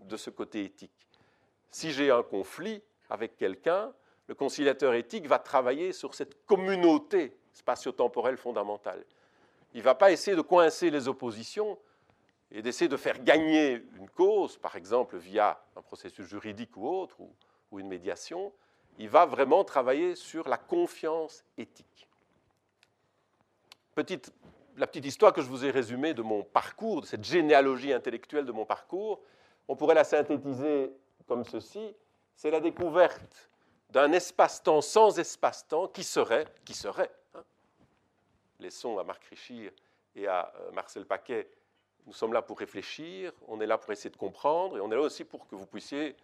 de 0.00 0.16
ce 0.16 0.30
côté 0.30 0.64
éthique. 0.64 1.06
Si 1.70 1.92
j'ai 1.92 2.10
un 2.10 2.22
conflit 2.22 2.82
avec 3.10 3.36
quelqu'un, 3.36 3.92
le 4.26 4.34
conciliateur 4.34 4.94
éthique 4.94 5.26
va 5.26 5.38
travailler 5.38 5.92
sur 5.92 6.14
cette 6.14 6.44
communauté 6.44 7.36
spatio-temporelle 7.52 8.36
fondamentale. 8.36 9.04
Il 9.74 9.78
ne 9.78 9.84
va 9.84 9.94
pas 9.94 10.12
essayer 10.12 10.36
de 10.36 10.42
coincer 10.42 10.90
les 10.90 11.08
oppositions 11.08 11.78
et 12.50 12.62
d'essayer 12.62 12.88
de 12.88 12.96
faire 12.96 13.22
gagner 13.22 13.82
une 13.96 14.08
cause, 14.10 14.56
par 14.56 14.76
exemple 14.76 15.16
via 15.16 15.60
un 15.76 15.82
processus 15.82 16.26
juridique 16.26 16.76
ou 16.76 16.88
autre, 16.88 17.20
ou, 17.20 17.78
une 17.78 17.88
médiation. 17.88 18.52
Il 18.98 19.10
va 19.10 19.26
vraiment 19.26 19.62
travailler 19.62 20.14
sur 20.14 20.48
la 20.48 20.56
confiance 20.56 21.44
éthique. 21.58 22.08
La 23.96 24.86
petite 24.86 25.04
histoire 25.04 25.32
que 25.32 25.42
je 25.42 25.48
vous 25.48 25.64
ai 25.64 25.70
résumée 25.70 26.14
de 26.14 26.22
mon 26.22 26.42
parcours, 26.42 27.02
de 27.02 27.06
cette 27.06 27.24
généalogie 27.24 27.92
intellectuelle 27.92 28.46
de 28.46 28.52
mon 28.52 28.64
parcours, 28.64 29.20
on 29.66 29.76
pourrait 29.76 29.94
la 29.94 30.04
synthétiser 30.04 30.90
comme 31.26 31.44
ceci. 31.44 31.94
C'est 32.34 32.50
la 32.50 32.60
découverte 32.60 33.50
d'un 33.90 34.12
espace-temps 34.12 34.80
sans 34.80 35.18
espace-temps 35.18 35.88
qui 35.88 36.04
serait, 36.04 36.46
qui 36.64 36.74
serait, 36.74 37.10
hein. 37.34 37.42
laissons 38.60 38.98
à 38.98 39.04
Marc 39.04 39.24
Richir 39.24 39.72
et 40.14 40.26
à 40.26 40.52
euh, 40.56 40.70
Marcel 40.72 41.06
Paquet, 41.06 41.50
nous 42.08 42.14
sommes 42.14 42.32
là 42.32 42.40
pour 42.40 42.58
réfléchir, 42.58 43.32
on 43.48 43.60
est 43.60 43.66
là 43.66 43.76
pour 43.76 43.92
essayer 43.92 44.08
de 44.08 44.16
comprendre, 44.16 44.78
et 44.78 44.80
on 44.80 44.90
est 44.90 44.94
là 44.94 45.02
aussi 45.02 45.24
pour 45.24 45.46
que 45.46 45.54
vous 45.54 45.66
puissiez, 45.66 46.16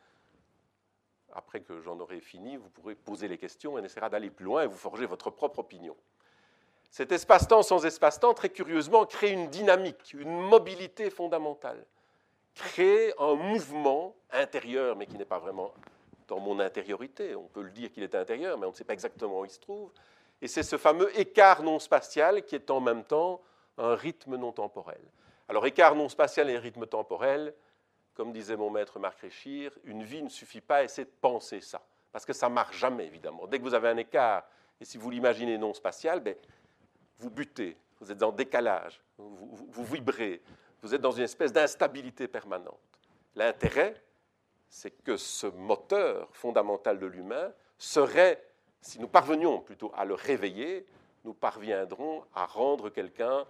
après 1.34 1.60
que 1.60 1.78
j'en 1.82 2.00
aurai 2.00 2.20
fini, 2.20 2.56
vous 2.56 2.70
pourrez 2.70 2.94
poser 2.94 3.28
les 3.28 3.36
questions 3.36 3.76
et 3.76 3.82
on 3.82 3.84
essaiera 3.84 4.08
d'aller 4.08 4.30
plus 4.30 4.46
loin 4.46 4.62
et 4.62 4.66
vous 4.66 4.78
forger 4.78 5.04
votre 5.04 5.28
propre 5.28 5.58
opinion. 5.58 5.94
Cet 6.90 7.12
espace-temps 7.12 7.62
sans 7.62 7.84
espace-temps, 7.84 8.32
très 8.32 8.48
curieusement, 8.48 9.04
crée 9.04 9.30
une 9.30 9.48
dynamique, 9.48 10.14
une 10.14 10.40
mobilité 10.40 11.10
fondamentale, 11.10 11.84
crée 12.54 13.12
un 13.18 13.34
mouvement 13.34 14.14
intérieur, 14.30 14.96
mais 14.96 15.06
qui 15.06 15.18
n'est 15.18 15.26
pas 15.26 15.38
vraiment 15.38 15.74
dans 16.28 16.40
mon 16.40 16.60
intériorité. 16.60 17.34
On 17.34 17.48
peut 17.48 17.62
le 17.62 17.70
dire 17.70 17.92
qu'il 17.92 18.04
est 18.04 18.14
intérieur, 18.14 18.56
mais 18.56 18.64
on 18.64 18.70
ne 18.70 18.74
sait 18.74 18.84
pas 18.84 18.94
exactement 18.94 19.40
où 19.40 19.44
il 19.44 19.50
se 19.50 19.60
trouve. 19.60 19.90
Et 20.40 20.48
c'est 20.48 20.62
ce 20.62 20.78
fameux 20.78 21.10
écart 21.18 21.62
non 21.62 21.78
spatial 21.78 22.42
qui 22.42 22.54
est 22.54 22.70
en 22.70 22.80
même 22.80 23.04
temps 23.04 23.42
un 23.76 23.94
rythme 23.94 24.36
non 24.36 24.52
temporel. 24.52 25.00
Alors 25.48 25.66
écart 25.66 25.94
non 25.94 26.08
spatial 26.08 26.48
et 26.50 26.58
rythme 26.58 26.86
temporel, 26.86 27.54
comme 28.14 28.32
disait 28.32 28.56
mon 28.56 28.70
maître 28.70 28.98
Marc 28.98 29.20
Réchir, 29.20 29.72
une 29.84 30.04
vie 30.04 30.22
ne 30.22 30.28
suffit 30.28 30.60
pas 30.60 30.76
à 30.76 30.84
essayer 30.84 31.04
de 31.04 31.12
penser 31.20 31.60
ça, 31.60 31.82
parce 32.12 32.24
que 32.24 32.32
ça 32.32 32.48
ne 32.48 32.54
marche 32.54 32.78
jamais, 32.78 33.06
évidemment. 33.06 33.46
Dès 33.46 33.58
que 33.58 33.64
vous 33.64 33.74
avez 33.74 33.88
un 33.88 33.96
écart, 33.96 34.44
et 34.80 34.84
si 34.84 34.98
vous 34.98 35.10
l'imaginez 35.10 35.58
non 35.58 35.74
spatial, 35.74 36.20
ben, 36.20 36.36
vous 37.18 37.30
butez, 37.30 37.76
vous 38.00 38.10
êtes 38.10 38.22
en 38.22 38.32
décalage, 38.32 39.00
vous, 39.18 39.84
vibrez, 39.84 40.40
vous 40.82 40.94
êtes 40.94 41.00
dans 41.00 41.12
une 41.12 41.24
espèce 41.24 41.52
d'instabilité 41.52 42.28
permanente. 42.28 42.78
L'intérêt, 43.34 44.00
c'est 44.68 45.02
que 45.02 45.16
ce 45.16 45.46
moteur 45.46 46.28
fondamental 46.32 46.98
de 46.98 47.06
l'humain 47.06 47.52
serait, 47.78 48.42
si 48.80 48.98
nous 49.00 49.08
parvenions 49.08 49.60
plutôt 49.60 49.92
à 49.94 50.04
le 50.04 50.14
réveiller, 50.14 50.86
nous 51.24 51.34
parviendrons 51.34 52.24
à 52.34 52.46
rendre 52.46 52.90
quelqu'un 52.90 53.46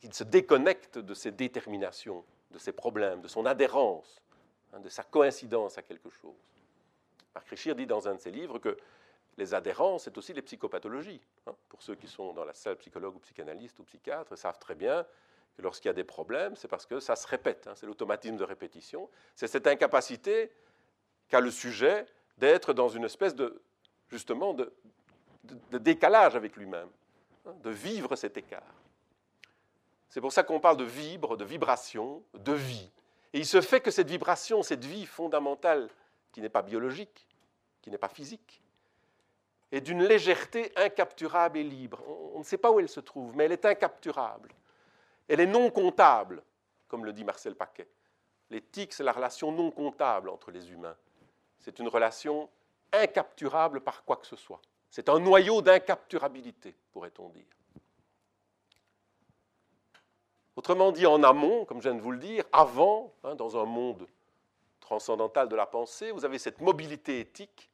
qu'il 0.00 0.12
se 0.14 0.24
déconnecte 0.24 0.98
de 0.98 1.14
ses 1.14 1.30
déterminations, 1.30 2.24
de 2.50 2.58
ses 2.58 2.72
problèmes, 2.72 3.20
de 3.20 3.28
son 3.28 3.46
adhérence, 3.46 4.22
hein, 4.72 4.80
de 4.80 4.88
sa 4.88 5.02
coïncidence 5.02 5.78
à 5.78 5.82
quelque 5.82 6.10
chose. 6.10 6.34
Marc 7.34 7.48
Richir 7.48 7.74
dit 7.74 7.86
dans 7.86 8.08
un 8.08 8.14
de 8.14 8.20
ses 8.20 8.30
livres 8.30 8.58
que 8.58 8.76
les 9.36 9.54
adhérents, 9.54 9.98
c'est 9.98 10.16
aussi 10.18 10.32
les 10.32 10.42
psychopathologies. 10.42 11.20
Hein. 11.46 11.54
Pour 11.68 11.82
ceux 11.82 11.94
qui 11.94 12.08
sont 12.08 12.32
dans 12.32 12.44
la 12.44 12.54
salle 12.54 12.76
psychologue 12.76 13.16
ou 13.16 13.20
psychanalyste 13.20 13.78
ou 13.78 13.84
psychiatre, 13.84 14.36
savent 14.36 14.58
très 14.58 14.74
bien 14.74 15.06
que 15.56 15.62
lorsqu'il 15.62 15.88
y 15.88 15.90
a 15.90 15.94
des 15.94 16.04
problèmes, 16.04 16.56
c'est 16.56 16.68
parce 16.68 16.86
que 16.86 17.00
ça 17.00 17.16
se 17.16 17.26
répète. 17.26 17.66
Hein. 17.66 17.72
c'est 17.74 17.86
l'automatisme 17.86 18.36
de 18.36 18.44
répétition. 18.44 19.08
C'est 19.34 19.46
cette 19.46 19.66
incapacité 19.66 20.52
qu'a 21.28 21.40
le 21.40 21.50
sujet 21.50 22.06
d'être 22.38 22.72
dans 22.72 22.88
une 22.88 23.04
espèce 23.04 23.34
de, 23.34 23.62
justement, 24.08 24.54
de, 24.54 24.72
décalage 25.78 26.36
avec 26.36 26.56
lui-même, 26.56 26.88
de 27.62 27.70
vivre 27.70 28.16
cet 28.16 28.36
écart. 28.36 28.74
C'est 30.10 30.20
pour 30.20 30.32
ça 30.32 30.42
qu'on 30.42 30.60
parle 30.60 30.76
de 30.76 30.84
vibre, 30.84 31.36
de 31.36 31.44
vibration, 31.44 32.22
de 32.34 32.52
vie. 32.52 32.90
Et 33.32 33.38
il 33.38 33.46
se 33.46 33.60
fait 33.60 33.80
que 33.80 33.92
cette 33.92 34.10
vibration, 34.10 34.62
cette 34.62 34.84
vie 34.84 35.06
fondamentale, 35.06 35.88
qui 36.32 36.40
n'est 36.40 36.48
pas 36.48 36.62
biologique, 36.62 37.28
qui 37.80 37.90
n'est 37.90 37.98
pas 37.98 38.08
physique, 38.08 38.60
et 39.70 39.80
d'une 39.80 40.02
légèreté 40.02 40.72
incapturable 40.76 41.58
et 41.58 41.62
libre. 41.62 42.02
On 42.34 42.40
ne 42.40 42.44
sait 42.44 42.58
pas 42.58 42.72
où 42.72 42.80
elle 42.80 42.88
se 42.88 42.98
trouve, 42.98 43.36
mais 43.36 43.44
elle 43.44 43.52
est 43.52 43.64
incapturable. 43.64 44.52
Elle 45.28 45.38
est 45.38 45.46
non 45.46 45.70
comptable, 45.70 46.42
comme 46.88 47.04
le 47.04 47.12
dit 47.12 47.22
Marcel 47.22 47.54
Paquet. 47.54 47.88
L'éthique, 48.50 48.92
c'est 48.92 49.04
la 49.04 49.12
relation 49.12 49.52
non 49.52 49.70
comptable 49.70 50.28
entre 50.28 50.50
les 50.50 50.72
humains. 50.72 50.96
C'est 51.60 51.78
une 51.78 51.86
relation 51.86 52.50
incapturable 52.92 53.80
par 53.80 54.04
quoi 54.04 54.16
que 54.16 54.26
ce 54.26 54.34
soit. 54.34 54.60
C'est 54.90 55.08
un 55.08 55.20
noyau 55.20 55.62
d'incapturabilité, 55.62 56.74
pourrait-on 56.92 57.28
dire. 57.28 57.46
Autrement 60.60 60.92
dit, 60.92 61.06
en 61.06 61.22
amont, 61.22 61.64
comme 61.64 61.78
je 61.78 61.88
viens 61.88 61.94
de 61.94 62.02
vous 62.02 62.10
le 62.10 62.18
dire, 62.18 62.44
avant, 62.52 63.14
hein, 63.24 63.34
dans 63.34 63.56
un 63.56 63.64
monde 63.64 64.06
transcendantal 64.80 65.48
de 65.48 65.56
la 65.56 65.64
pensée, 65.64 66.10
vous 66.10 66.26
avez 66.26 66.38
cette 66.38 66.60
mobilité 66.60 67.18
éthique 67.18 67.70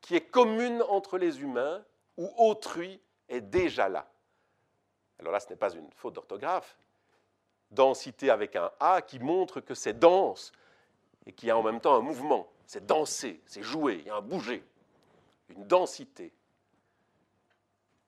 qui 0.00 0.14
est 0.14 0.20
commune 0.20 0.84
entre 0.88 1.18
les 1.18 1.40
humains, 1.40 1.84
où 2.16 2.32
autrui 2.36 3.00
est 3.28 3.40
déjà 3.40 3.88
là. 3.88 4.08
Alors 5.18 5.32
là, 5.32 5.40
ce 5.40 5.48
n'est 5.48 5.56
pas 5.56 5.74
une 5.74 5.90
faute 5.96 6.14
d'orthographe. 6.14 6.78
Densité 7.72 8.30
avec 8.30 8.54
un 8.54 8.70
A 8.78 9.02
qui 9.02 9.18
montre 9.18 9.60
que 9.60 9.74
c'est 9.74 9.98
dense 9.98 10.52
et 11.26 11.32
qu'il 11.32 11.48
y 11.48 11.50
a 11.50 11.58
en 11.58 11.64
même 11.64 11.80
temps 11.80 11.96
un 11.96 12.02
mouvement. 12.02 12.46
C'est 12.66 12.86
danser, 12.86 13.40
c'est 13.46 13.64
jouer, 13.64 13.96
il 13.98 14.06
y 14.06 14.10
a 14.10 14.14
un 14.14 14.22
bouger, 14.22 14.64
une 15.48 15.66
densité. 15.66 16.32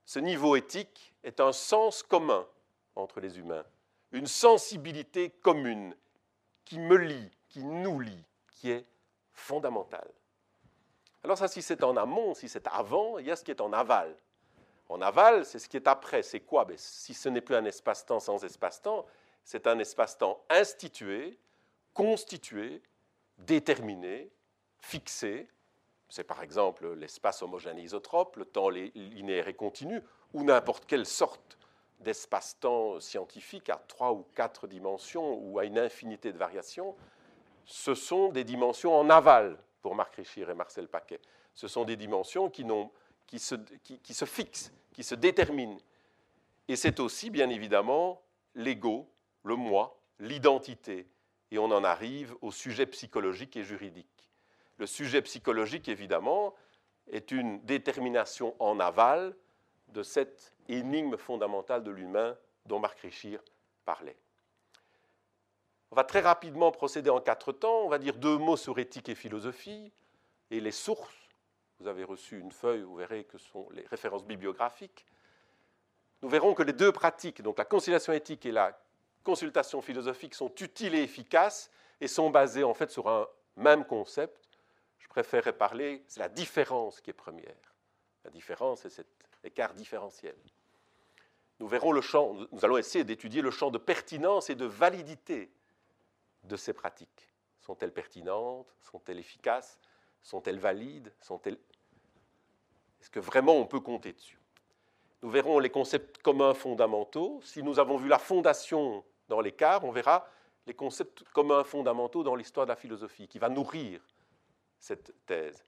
Ce 0.05 0.21
niveau 0.21 0.55
éthique 0.55 1.15
est 1.25 1.41
un 1.41 1.51
sens 1.51 2.05
commun 2.05 2.47
entre 2.95 3.19
les 3.19 3.37
humains, 3.37 3.65
une 4.13 4.27
sensibilité 4.27 5.31
commune 5.31 5.95
qui 6.65 6.79
me 6.79 6.97
lie, 6.97 7.31
qui 7.49 7.65
nous 7.65 8.01
lie, 8.01 8.25
qui 8.53 8.71
est 8.71 8.87
fondamentale. 9.33 10.11
Alors 11.23 11.37
ça, 11.37 11.49
si 11.49 11.63
c'est 11.63 11.83
en 11.85 11.97
amont, 11.97 12.35
si 12.35 12.49
c'est 12.49 12.67
avant, 12.69 13.19
il 13.19 13.27
y 13.27 13.31
a 13.31 13.37
ce 13.37 13.45
qui 13.45 13.51
est 13.51 13.61
en 13.61 13.73
aval. 13.73 14.17
En 14.89 15.01
aval, 15.03 15.45
c'est 15.45 15.59
ce 15.59 15.69
qui 15.69 15.77
est 15.77 15.87
après. 15.87 16.23
C'est 16.23 16.41
quoi? 16.41 16.65
Ben, 16.65 16.77
Si 16.79 17.15
ce 17.15 17.29
n'est 17.29 17.41
plus 17.41 17.55
un 17.55 17.65
espace-temps 17.65 18.21
sans 18.21 18.43
espace-temps, 18.43 19.07
c'est 19.45 19.67
un 19.67 19.79
espace-temps 19.79 20.43
institué, 20.49 21.39
constitué, 21.95 22.83
déterminé, 23.39 24.31
fixé. 24.81 25.49
C'est 26.09 26.25
par 26.25 26.43
exemple 26.43 26.93
l'espace 26.95 27.43
homogène 27.43 27.79
isotrope, 27.79 28.37
le 28.37 28.45
temps 28.45 28.69
linéaire 28.69 29.49
et 29.49 29.55
continu, 29.55 30.01
ou 30.33 30.43
n'importe 30.43 30.87
quelle 30.87 31.07
sorte 31.07 31.59
d'espace-temps 32.01 33.01
scientifique 33.01 33.69
à 33.69 33.77
trois 33.89 34.13
ou 34.13 34.27
quatre 34.35 34.67
dimensions 34.67 35.35
ou 35.35 35.59
à 35.59 35.65
une 35.65 35.79
infinité 35.79 36.33
de 36.33 36.39
variations. 36.39 36.97
Ce 37.65 37.95
sont 37.95 38.31
des 38.31 38.45
dimensions 38.45 38.95
en 38.95 39.11
aval, 39.11 39.59
pour 39.83 39.95
Marc 39.95 40.17
Richir 40.17 40.51
et 40.51 40.55
Marcel 40.55 40.89
Paquet. 40.89 41.21
Ce 41.55 41.69
sont 41.69 41.85
des 41.85 41.97
dimensions 41.97 42.51
qui, 42.51 42.65
qui, 43.27 43.39
se, 43.39 43.55
qui, 43.83 44.15
se, 44.15 44.25
fixent, 44.25 44.73
qui 44.93 45.03
se 45.03 45.15
déterminent. 45.15 45.79
Et 46.69 46.77
c'est 46.77 47.01
aussi, 47.01 47.31
bien 47.31 47.51
évidemment, 47.51 48.23
l'ego, 48.55 49.09
le 49.45 49.57
moi, 49.57 50.01
l'identité. 50.19 51.07
Et 51.51 51.59
on 51.59 51.65
en 51.65 51.85
arrive 51.85 52.35
au 52.43 52.53
sujet 52.53 52.87
psychologique 52.87 53.57
et 53.57 53.65
juridique. 53.65 54.07
Le 54.79 54.87
sujet 54.87 55.23
psychologique, 55.23 55.89
évidemment, 55.89 56.55
est 57.11 57.33
une 57.33 57.61
détermination 57.65 58.55
en 58.59 58.79
aval 58.79 59.35
de 59.89 60.03
cette 60.03 60.55
énigme 60.79 61.17
fondamentale 61.17 61.83
de 61.83 61.91
l'humain 61.91 62.37
dont 62.67 62.79
Marc 62.79 63.01
Richir 63.01 63.41
parlait. 63.85 64.17
On 65.91 65.97
va 65.97 66.05
très 66.05 66.21
rapidement 66.21 66.71
procéder 66.71 67.11
en 67.11 67.21
quatre 67.21 67.53
temps. 67.53 67.81
On 67.81 67.89
va 67.89 67.99
dire 67.99 68.17
deux 68.17 68.39
mots 68.39 68.57
sur 68.57 68.79
éthique 68.79 69.09
et 69.09 69.15
philosophie 69.15 69.93
et 70.51 70.61
les 70.61 70.73
sources. 70.73 71.15
Vous 71.81 71.89
avez 71.89 72.05
reçu 72.05 72.39
une 72.39 72.53
feuille, 72.53 72.83
vous 72.83 72.97
verrez 72.97 73.25
que 73.25 73.39
sont 73.39 73.69
les 73.73 73.87
références 73.87 74.25
bibliographiques. 74.25 75.07
nous 76.23 76.29
verrons 76.29 76.53
que 76.53 76.63
les 76.63 76.75
deux 76.75 76.93
pratiques, 76.93 77.41
donc 77.41 77.57
la 77.57 77.65
conciliation 77.65 78.13
éthique 78.13 78.45
et 78.45 78.53
la 78.53 78.79
consultation 79.25 79.81
philosophique, 79.81 80.35
sont 80.35 80.55
utiles 80.57 80.95
et 80.95 81.03
efficaces 81.03 81.71
et 82.01 82.09
sont 82.09 82.29
basées 82.29 82.65
en 82.65 82.75
fait 82.75 82.91
sur 82.91 83.09
un 83.09 83.27
même 83.57 83.87
concept. 83.87 84.49
Je 84.99 85.09
préférerais 85.09 85.55
parler, 85.55 86.05
c'est 86.07 86.21
la 86.21 86.29
différence 86.29 87.01
qui 87.01 87.11
est 87.11 87.15
première. 87.15 87.75
La 88.25 88.31
différence, 88.31 88.83
c'est 88.83 88.91
cet 88.91 89.09
écart 89.43 89.73
différentiel. 89.73 90.37
Nous 91.61 91.69
verrons 91.69 91.93
le 91.93 92.01
champ, 92.01 92.35
nous 92.53 92.65
allons 92.65 92.79
essayer 92.79 93.05
d'étudier 93.05 93.43
le 93.43 93.51
champ 93.51 93.71
de 93.71 93.79
pertinence 93.79 94.51
et 94.51 94.55
de 94.55 94.65
validité 94.65 95.51
de 96.45 96.57
ces 96.57 96.73
pratiques. 96.73 97.29
Sont-elles 97.61 97.93
pertinentes? 97.93 98.75
Sont-elles 98.81 99.19
efficaces? 99.19 99.79
Sont-elles 100.23 100.59
valides? 100.59 101.13
Sont-elles... 101.21 101.59
Est-ce 103.01 103.11
que 103.11 103.21
vraiment 103.21 103.57
on 103.57 103.67
peut 103.67 103.81
compter 103.81 104.13
dessus? 104.13 104.41
Nous 105.23 105.31
verrons 105.31 105.59
les 105.59 105.71
concepts 105.71 106.23
communs 106.23 106.55
fondamentaux. 106.55 107.41
Si 107.45 107.63
nous 107.63 107.79
avons 107.79 107.99
vu 107.99 108.09
la 108.09 108.19
fondation 108.19 109.05
dans 109.29 109.41
l'écart, 109.41 109.85
on 109.85 109.91
verra 109.91 110.27
les 110.67 110.75
concepts 110.75 111.25
communs 111.33 111.65
fondamentaux 111.65 112.23
dans 112.23 112.35
l'histoire 112.35 112.67
de 112.67 112.71
la 112.71 112.77
philosophie, 112.77 113.29
qui 113.29 113.39
va 113.39 113.49
nourrir 113.49 114.01
cette 114.79 115.15
thèse. 115.27 115.65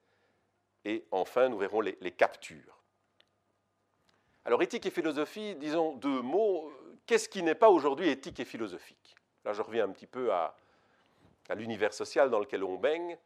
Et 0.84 1.04
enfin, 1.10 1.48
nous 1.48 1.58
verrons 1.58 1.80
les, 1.80 2.12
captures. 2.12 2.81
Alors, 4.44 4.62
éthique 4.62 4.86
et 4.86 4.90
philosophie, 4.90 5.54
disons 5.56 5.94
deux 5.96 6.20
mots. 6.20 6.72
Qu'est-ce 7.06 7.28
qui 7.28 7.42
n'est 7.42 7.54
pas 7.54 7.70
aujourd'hui 7.70 8.08
éthique 8.08 8.40
et 8.40 8.44
philosophique? 8.44 9.16
Là, 9.44 9.52
je 9.52 9.62
reviens 9.62 9.84
un 9.84 9.90
petit 9.90 10.06
peu 10.06 10.32
à, 10.32 10.56
à 11.48 11.54
l'univers 11.54 11.92
social 11.92 12.30
dans 12.30 12.40
lequel 12.40 12.64
on 12.64 12.76
baigne. 12.76 13.16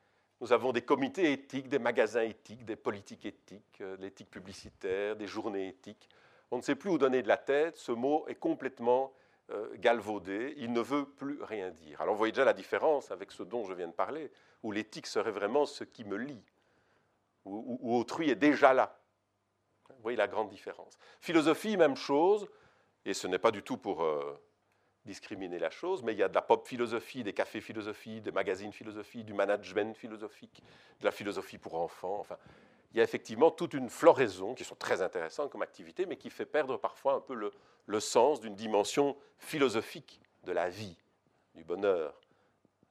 Nous 0.41 0.53
avons 0.53 0.73
des 0.73 0.83
comités 0.83 1.33
éthiques, 1.33 1.69
des 1.69 1.79
magasins 1.79 2.23
éthiques, 2.23 2.65
des 2.67 2.77
politiques 2.77 3.25
éthiques, 3.25 3.81
euh, 3.81 3.97
l'éthique 3.99 4.31
publicitaire, 4.31 5.17
des 5.17 5.27
journées 5.27 5.69
éthiques. 5.69 6.09
On 6.51 6.59
ne 6.59 6.63
sait 6.63 6.75
plus 6.75 6.91
où 6.91 6.99
donner 6.99 7.23
de 7.23 7.29
la 7.29 7.39
tête. 7.39 7.77
Ce 7.79 7.93
mot 7.93 8.27
est 8.29 8.35
complètement 8.35 9.15
euh, 9.51 9.69
galvaudé. 9.77 10.55
Il 10.59 10.73
ne 10.73 10.81
veut 10.81 11.07
plus 11.07 11.43
rien 11.43 11.71
dire. 11.71 12.01
Alors, 12.03 12.15
vous 12.15 12.19
voyez 12.19 12.33
déjà 12.33 12.45
la 12.45 12.53
différence 12.53 13.11
avec 13.11 13.33
ce 13.33 13.43
dont 13.43 13.65
je 13.65 13.73
viens 13.73 13.89
de 13.89 13.93
parler, 13.93 14.31
où 14.63 14.73
l'éthique 14.73 15.07
serait 15.07 15.31
vraiment 15.31 15.65
ce 15.65 15.85
qui 15.85 16.05
me 16.05 16.17
lie, 16.17 16.43
où, 17.45 17.97
autrui 17.97 18.29
est 18.29 18.35
déjà 18.35 18.75
là. 18.75 18.99
Vous 19.91 20.03
voyez 20.03 20.17
la 20.17 20.29
grande 20.29 20.49
différence. 20.49 20.99
Philosophie, 21.21 21.77
même 21.77 21.97
chose, 21.97 22.47
et 23.05 23.15
ce 23.15 23.27
n'est 23.27 23.39
pas 23.39 23.51
du 23.51 23.63
tout 23.63 23.77
pour 23.77 24.03
euh, 24.03 24.41
discriminer 25.05 25.59
la 25.59 25.71
chose, 25.71 26.03
mais 26.03 26.13
il 26.13 26.19
y 26.19 26.23
a 26.23 26.29
de 26.29 26.35
la 26.35 26.43
pop 26.43 26.67
philosophie, 26.67 27.23
des 27.23 27.33
cafés 27.33 27.61
philosophie, 27.61 28.21
des 28.21 28.33
magazines 28.33 28.73
philosophie, 28.73 29.25
du 29.25 29.33
management 29.33 29.97
philosophique, 29.97 30.63
de 31.01 31.05
la 31.05 31.13
philosophie 31.13 31.59
pour 31.59 31.77
enfants. 31.77 32.19
Enfin, 32.19 32.37
il 32.93 32.99
y 32.99 33.01
a 33.01 33.05
effectivement 33.05 33.51
toute 33.51 33.75
une 33.75 33.89
floraison 33.89 34.55
qui 34.55 34.65
sont 34.65 34.75
très 34.75 35.03
intéressantes 35.03 35.51
comme 35.51 35.63
activité, 35.63 36.07
mais 36.07 36.17
qui 36.17 36.31
fait 36.31 36.47
perdre 36.47 36.77
parfois 36.77 37.15
un 37.15 37.21
peu 37.21 37.35
le, 37.35 37.53
le 37.87 38.01
sens 38.01 38.41
d'une 38.41 38.55
dimension 38.55 39.17
philosophique 39.39 40.21
de 40.45 40.53
la 40.53 40.69
vie, 40.69 40.97
du 41.55 41.65
bonheur, 41.65 42.21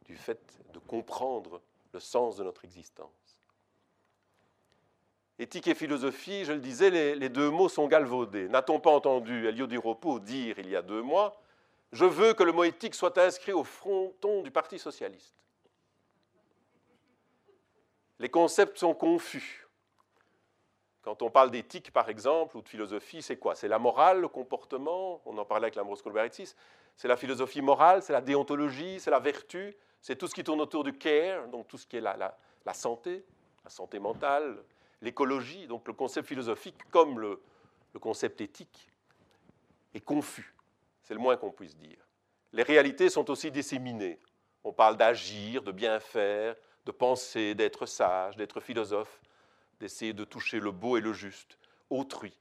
du 0.05 0.15
fait 0.15 0.59
de 0.73 0.79
comprendre 0.79 1.61
le 1.93 1.99
sens 1.99 2.37
de 2.37 2.43
notre 2.43 2.65
existence. 2.65 3.24
Éthique 5.37 5.67
et 5.67 5.75
philosophie, 5.75 6.45
je 6.45 6.53
le 6.53 6.59
disais, 6.59 6.89
les, 6.89 7.29
deux 7.29 7.49
mots 7.49 7.67
sont 7.67 7.87
galvaudés. 7.87 8.47
N'a-t-on 8.47 8.79
pas 8.79 8.91
entendu 8.91 9.47
Elio 9.47 9.67
Di 9.67 9.77
dire 10.21 10.59
il 10.59 10.69
y 10.69 10.75
a 10.77 10.81
deux 10.81 11.01
mois 11.01 11.41
Je 11.91 12.05
veux 12.05 12.33
que 12.33 12.43
le 12.43 12.53
mot 12.53 12.63
éthique 12.63 12.95
soit 12.95 13.17
inscrit 13.17 13.51
au 13.51 13.65
fronton 13.65 14.43
du 14.43 14.51
Parti 14.51 14.79
socialiste. 14.79 15.35
Les 18.19 18.29
concepts 18.29 18.77
sont 18.77 18.93
confus. 18.93 19.67
Quand 21.01 21.21
on 21.21 21.29
parle 21.29 21.51
d'éthique, 21.51 21.91
par 21.91 22.07
exemple, 22.07 22.55
ou 22.55 22.61
de 22.61 22.69
philosophie, 22.69 23.21
c'est 23.21 23.35
quoi? 23.35 23.55
C'est 23.55 23.67
la 23.67 23.77
morale, 23.77 24.21
le 24.21 24.29
comportement? 24.29 25.21
On 25.25 25.37
en 25.37 25.43
parlait 25.43 25.65
avec 25.65 25.75
l'Ambros 25.75 25.97
Colberitis. 25.97 26.55
C'est 26.95 27.09
la 27.09 27.17
philosophie 27.17 27.61
morale, 27.61 28.01
c'est 28.01 28.13
la 28.13 28.21
déontologie, 28.21 29.01
c'est 29.01 29.11
la 29.11 29.19
vertu, 29.19 29.75
c'est 30.01 30.15
tout 30.15 30.27
ce 30.27 30.33
qui 30.33 30.45
tourne 30.45 30.61
autour 30.61 30.85
du 30.85 30.93
care, 30.93 31.49
donc 31.49 31.67
tout 31.67 31.77
ce 31.77 31.85
qui 31.85 31.97
est 31.97 32.01
la 32.01 32.33
santé, 32.73 33.25
la 33.65 33.69
santé 33.69 33.99
mentale, 33.99 34.63
l'écologie, 35.01 35.67
donc 35.67 35.87
le 35.87 35.93
concept 35.93 36.27
philosophique 36.27 36.77
comme 36.91 37.19
le, 37.19 37.41
concept 37.99 38.41
éthique, 38.41 38.89
est 39.93 40.01
confus. 40.01 40.53
C'est 41.03 41.13
le 41.13 41.19
moins 41.19 41.37
qu'on 41.37 41.51
puisse 41.51 41.77
dire. 41.77 41.97
Les 42.51 42.63
réalités 42.63 43.09
sont 43.09 43.29
aussi 43.29 43.51
disséminées. 43.51 44.19
On 44.63 44.73
parle 44.73 44.97
d'agir, 44.97 45.61
de 45.61 45.71
bien 45.71 45.99
faire, 45.99 46.55
de 46.85 46.91
penser, 46.91 47.55
d'être 47.55 47.85
sage, 47.85 48.35
d'être 48.35 48.59
philosophe, 48.59 49.21
d'essayer 49.79 50.13
de 50.13 50.25
toucher 50.25 50.59
le 50.59 50.71
beau 50.71 50.97
et 50.97 51.01
le 51.01 51.13
juste, 51.13 51.57
autrui. 51.89 52.33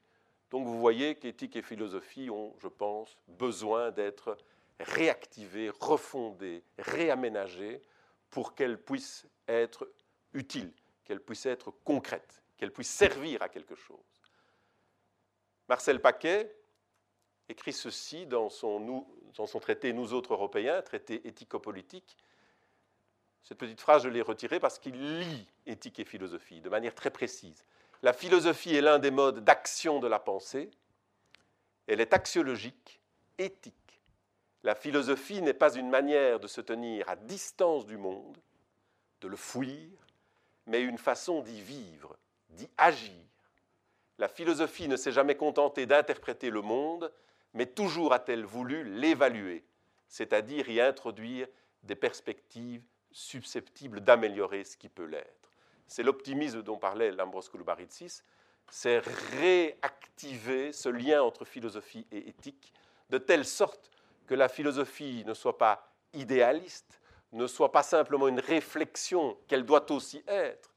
Donc 0.51 0.67
vous 0.67 0.79
voyez 0.79 1.17
qu'éthique 1.17 1.57
et 1.57 1.62
philosophie 1.62 2.31
ont, 2.31 2.55
je 2.59 2.69
pense, 2.69 3.17
besoin 3.29 3.90
d'être 3.90 4.37
réactivées, 4.81 5.71
refondées, 5.81 6.64
réaménagées 6.79 7.83
pour 8.31 8.55
qu'elles 8.55 8.81
puissent 8.81 9.27
être 9.47 9.88
utiles, 10.33 10.73
qu'elles 11.05 11.21
puissent 11.21 11.47
être 11.47 11.73
concrètes 11.85 12.43
qu'elle 12.64 12.72
puisse 12.72 12.88
servir 12.88 13.42
à 13.42 13.50
quelque 13.50 13.74
chose. 13.74 14.22
Marcel 15.68 16.00
Paquet 16.00 16.50
écrit 17.46 17.74
ceci 17.74 18.24
dans 18.24 18.48
son, 18.48 19.05
traité 19.61 19.92
Nous 19.92 20.14
autres 20.14 20.33
Européens, 20.33 20.81
traité 20.81 21.29
éthico-politique. 21.29 22.16
Cette 23.42 23.59
petite 23.59 23.83
phrase, 23.83 24.05
je 24.05 24.09
l'ai 24.09 24.22
retirée 24.22 24.61
parce 24.61 24.79
qu'il 24.79 25.18
lit 25.18 25.46
éthique 25.66 26.00
et 26.00 26.07
philosophie 26.07 26.62
de 26.62 26.70
manière 26.70 26.94
très 26.94 27.11
précise. 27.11 27.62
La 28.03 28.14
philosophie 28.14 28.74
est 28.74 28.81
l'un 28.81 28.98
des 28.98 29.11
modes 29.11 29.44
d'action 29.44 30.00
de 30.00 30.09
la 30.09 30.18
pensée. 30.18 30.70
Elle 31.87 32.00
est 32.00 32.14
axiologique, 32.14 32.98
éthique. 33.37 34.00
La 34.62 34.74
philosophie 34.74 35.42
n'est 35.42 35.53
pas 35.53 35.74
une 35.74 35.90
manière 35.90 36.40
de 36.40 36.46
se 36.46 36.62
tenir 36.62 37.11
à 37.11 37.16
distance 37.16 37.85
du 37.85 37.98
monde, 37.98 38.38
de 39.20 39.29
le 39.29 39.37
fuir, 39.37 39.90
mais 40.66 40.81
une 40.81 40.96
façon 40.96 41.42
d'y 41.42 41.61
vivre, 41.61 42.16
d'y 42.55 42.69
agir. 42.79 43.12
La 44.19 44.29
philosophie 44.29 44.88
ne 44.88 44.97
s'est 44.97 45.12
jamais 45.12 45.37
contentée 45.37 45.87
d'interpréter 45.87 46.51
le 46.51 46.62
monde, 46.62 47.12
mais 47.53 47.67
toujours 47.67 48.12
a-t-elle 48.12 48.45
voulu 48.45 48.85
l'évaluer, 48.85 49.64
c'est-à-dire 50.09 50.69
y 50.69 50.81
introduire 50.81 51.49
des 51.83 51.97
perspectives 51.97 52.83
susceptibles 53.11 54.01
d'améliorer 54.01 54.64
ce 54.64 54.77
qui 54.77 54.88
peut 54.88 55.05
l'être. 55.05 55.51
C'est 55.87 56.03
l'optimisme 56.03 56.62
dont 56.62 56.79
parlait 56.79 57.12
Lambros 57.12 57.43
c'est 58.71 58.99
réactiver 59.38 60.73
ce 60.73 60.88
lien 60.88 61.23
entre 61.23 61.45
philosophie 61.45 62.07
et 62.11 62.29
éthique, 62.29 62.73
de 63.11 63.19
telle 63.19 63.45
sorte 63.45 63.90
que 64.27 64.35
la 64.35 64.49
philosophie 64.49 65.23
ne 65.27 65.35
soit 65.35 65.59
pas 65.59 65.93
idéaliste, 66.12 67.01
ne 67.33 67.47
soit 67.47 67.73
pas 67.73 67.83
simplement 67.83 68.29
une 68.29 68.40
réflexion 68.40 69.37
qu'elle 69.47 69.67
doit 69.67 69.90
aussi 69.93 70.23
être, 70.27 70.74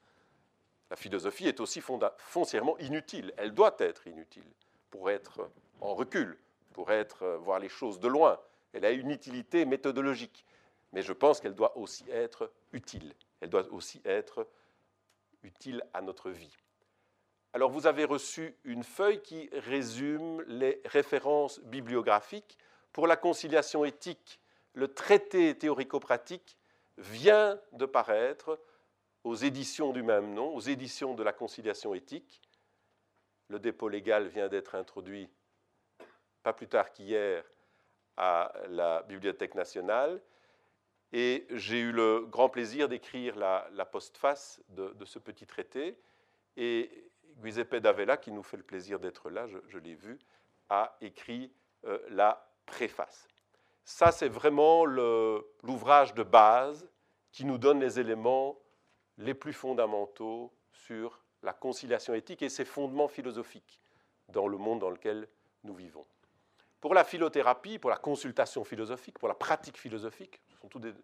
la 0.90 0.96
philosophie 0.96 1.48
est 1.48 1.60
aussi 1.60 1.82
foncièrement 2.18 2.78
inutile. 2.78 3.32
Elle 3.36 3.52
doit 3.52 3.76
être 3.78 4.06
inutile 4.06 4.46
pour 4.90 5.10
être 5.10 5.50
en 5.80 5.94
recul, 5.94 6.38
pour 6.72 6.90
être 6.90 7.22
euh, 7.22 7.36
voir 7.38 7.58
les 7.58 7.68
choses 7.68 8.00
de 8.00 8.08
loin. 8.08 8.38
Elle 8.72 8.84
a 8.84 8.90
une 8.90 9.10
utilité 9.10 9.64
méthodologique, 9.64 10.44
mais 10.92 11.02
je 11.02 11.12
pense 11.12 11.40
qu'elle 11.40 11.54
doit 11.54 11.76
aussi 11.76 12.04
être 12.10 12.50
utile. 12.72 13.14
Elle 13.40 13.50
doit 13.50 13.70
aussi 13.72 14.00
être 14.04 14.46
utile 15.42 15.82
à 15.94 16.00
notre 16.00 16.30
vie. 16.30 16.56
Alors 17.52 17.70
vous 17.70 17.86
avez 17.86 18.04
reçu 18.04 18.56
une 18.64 18.84
feuille 18.84 19.22
qui 19.22 19.48
résume 19.52 20.42
les 20.42 20.80
références 20.84 21.60
bibliographiques. 21.60 22.58
Pour 22.92 23.06
la 23.06 23.16
conciliation 23.16 23.84
éthique, 23.84 24.40
le 24.74 24.88
traité 24.88 25.56
théorico-pratique 25.56 26.58
vient 26.98 27.58
de 27.72 27.86
paraître 27.86 28.60
aux 29.24 29.34
éditions 29.34 29.92
du 29.92 30.02
même 30.02 30.34
nom, 30.34 30.54
aux 30.54 30.60
éditions 30.60 31.14
de 31.14 31.22
la 31.22 31.32
conciliation 31.32 31.94
éthique. 31.94 32.40
Le 33.48 33.58
dépôt 33.58 33.88
légal 33.88 34.28
vient 34.28 34.48
d'être 34.48 34.74
introduit 34.74 35.30
pas 36.42 36.52
plus 36.52 36.68
tard 36.68 36.92
qu'hier 36.92 37.44
à 38.16 38.52
la 38.68 39.02
Bibliothèque 39.02 39.54
nationale. 39.54 40.20
Et 41.12 41.46
j'ai 41.50 41.80
eu 41.80 41.92
le 41.92 42.26
grand 42.26 42.48
plaisir 42.48 42.88
d'écrire 42.88 43.36
la, 43.36 43.84
postface 43.86 44.60
de, 44.68 45.04
ce 45.04 45.18
petit 45.18 45.46
traité. 45.46 45.98
Et 46.56 47.10
Giuseppe 47.42 47.76
Davella, 47.76 48.16
qui 48.16 48.32
nous 48.32 48.42
fait 48.42 48.56
le 48.56 48.62
plaisir 48.62 48.98
d'être 48.98 49.30
là, 49.30 49.46
je, 49.46 49.78
l'ai 49.78 49.94
vu, 49.94 50.18
a 50.68 50.96
écrit 51.00 51.52
euh, 51.84 51.98
la 52.10 52.50
préface. 52.66 53.26
Ça, 53.84 54.12
c'est 54.12 54.28
vraiment 54.28 54.84
l'ouvrage 54.84 56.12
de 56.12 56.22
base 56.22 56.86
qui 57.32 57.46
nous 57.46 57.56
donne 57.56 57.80
les 57.80 57.98
éléments 57.98 58.58
les 59.18 59.34
plus 59.34 59.52
fondamentaux 59.52 60.52
sur 60.72 61.20
la 61.42 61.52
conciliation 61.52 62.14
éthique 62.14 62.42
et 62.42 62.48
ses 62.48 62.64
fondements 62.64 63.08
philosophiques 63.08 63.80
dans 64.28 64.48
le 64.48 64.58
monde 64.58 64.80
dans 64.80 64.90
lequel 64.90 65.28
nous 65.64 65.74
vivons. 65.74 66.06
Pour 66.80 66.94
la 66.94 67.04
philothérapie, 67.04 67.78
pour 67.78 67.90
la 67.90 67.96
consultation 67.96 68.64
philosophique, 68.64 69.18
pour 69.18 69.28
la 69.28 69.34
pratique 69.34 69.76
philosophique, 69.76 70.40
ce 70.48 70.60
sont 70.60 70.68
toutes 70.68 70.82
des, 70.82 70.94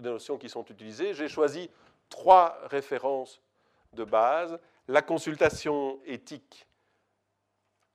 notions 0.00 0.38
qui 0.38 0.48
sont 0.48 0.64
utilisées, 0.64 1.14
j'ai 1.14 1.28
choisi 1.28 1.70
trois 2.08 2.58
références 2.64 3.40
de 3.94 4.04
base. 4.04 4.58
La 4.88 5.02
consultation 5.02 5.98
éthique 6.04 6.68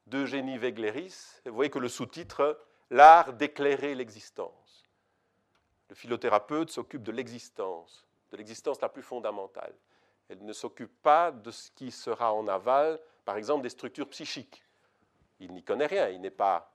d'Eugénie 0.07 0.57
Wegleris. 0.57 1.41
Vous 1.45 1.53
voyez 1.53 1.69
que 1.69 1.79
le 1.79 1.87
sous-titre, 1.87 2.59
L'art 2.89 3.31
d'éclairer 3.31 3.95
l'existence. 3.95 4.83
Le 5.87 5.95
philothérapeute 5.95 6.69
s'occupe 6.71 7.03
de 7.03 7.13
l'existence, 7.13 8.05
de 8.31 8.37
l'existence 8.37 8.81
la 8.81 8.89
plus 8.89 9.01
fondamentale. 9.01 9.73
Elle 10.29 10.43
ne 10.43 10.53
s'occupe 10.53 11.01
pas 11.01 11.31
de 11.31 11.51
ce 11.51 11.71
qui 11.71 11.91
sera 11.91 12.33
en 12.33 12.47
aval, 12.47 12.99
par 13.25 13.37
exemple 13.37 13.63
des 13.63 13.69
structures 13.69 14.09
psychiques. 14.09 14.63
Il 15.39 15.51
n'y 15.51 15.63
connaît 15.63 15.87
rien, 15.87 16.09
il 16.09 16.21
n'est 16.21 16.29
pas 16.29 16.71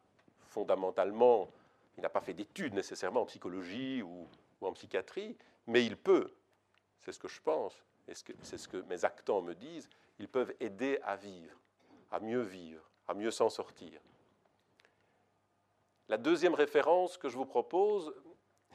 fondamentalement, 0.49 1.49
il 1.97 2.03
n'a 2.03 2.09
pas 2.09 2.21
fait 2.21 2.35
d'études 2.35 2.75
nécessairement 2.75 3.23
en 3.23 3.27
psychologie 3.27 4.03
ou, 4.03 4.29
en 4.61 4.73
psychiatrie, 4.73 5.37
mais 5.66 5.85
il 5.85 5.97
peut, 5.97 6.33
c'est 7.01 7.12
ce 7.12 7.19
que 7.19 7.29
je 7.29 7.40
pense, 7.40 7.85
c'est 8.42 8.59
ce 8.59 8.69
que 8.69 8.79
mes 8.88 9.05
actants 9.05 9.40
me 9.42 9.55
disent, 9.55 9.88
ils 10.19 10.29
peuvent 10.29 10.55
aider 10.61 10.99
à 11.05 11.16
vivre, 11.16 11.57
à 12.11 12.21
mieux 12.21 12.40
vivre, 12.40 12.83
à 13.07 13.14
mieux 13.14 13.31
s'en 13.31 13.49
sortir. 13.49 14.01
La 16.09 16.16
deuxième 16.16 16.55
référence 16.55 17.16
que 17.16 17.29
je 17.29 17.37
vous 17.37 17.47
propose, 17.47 18.12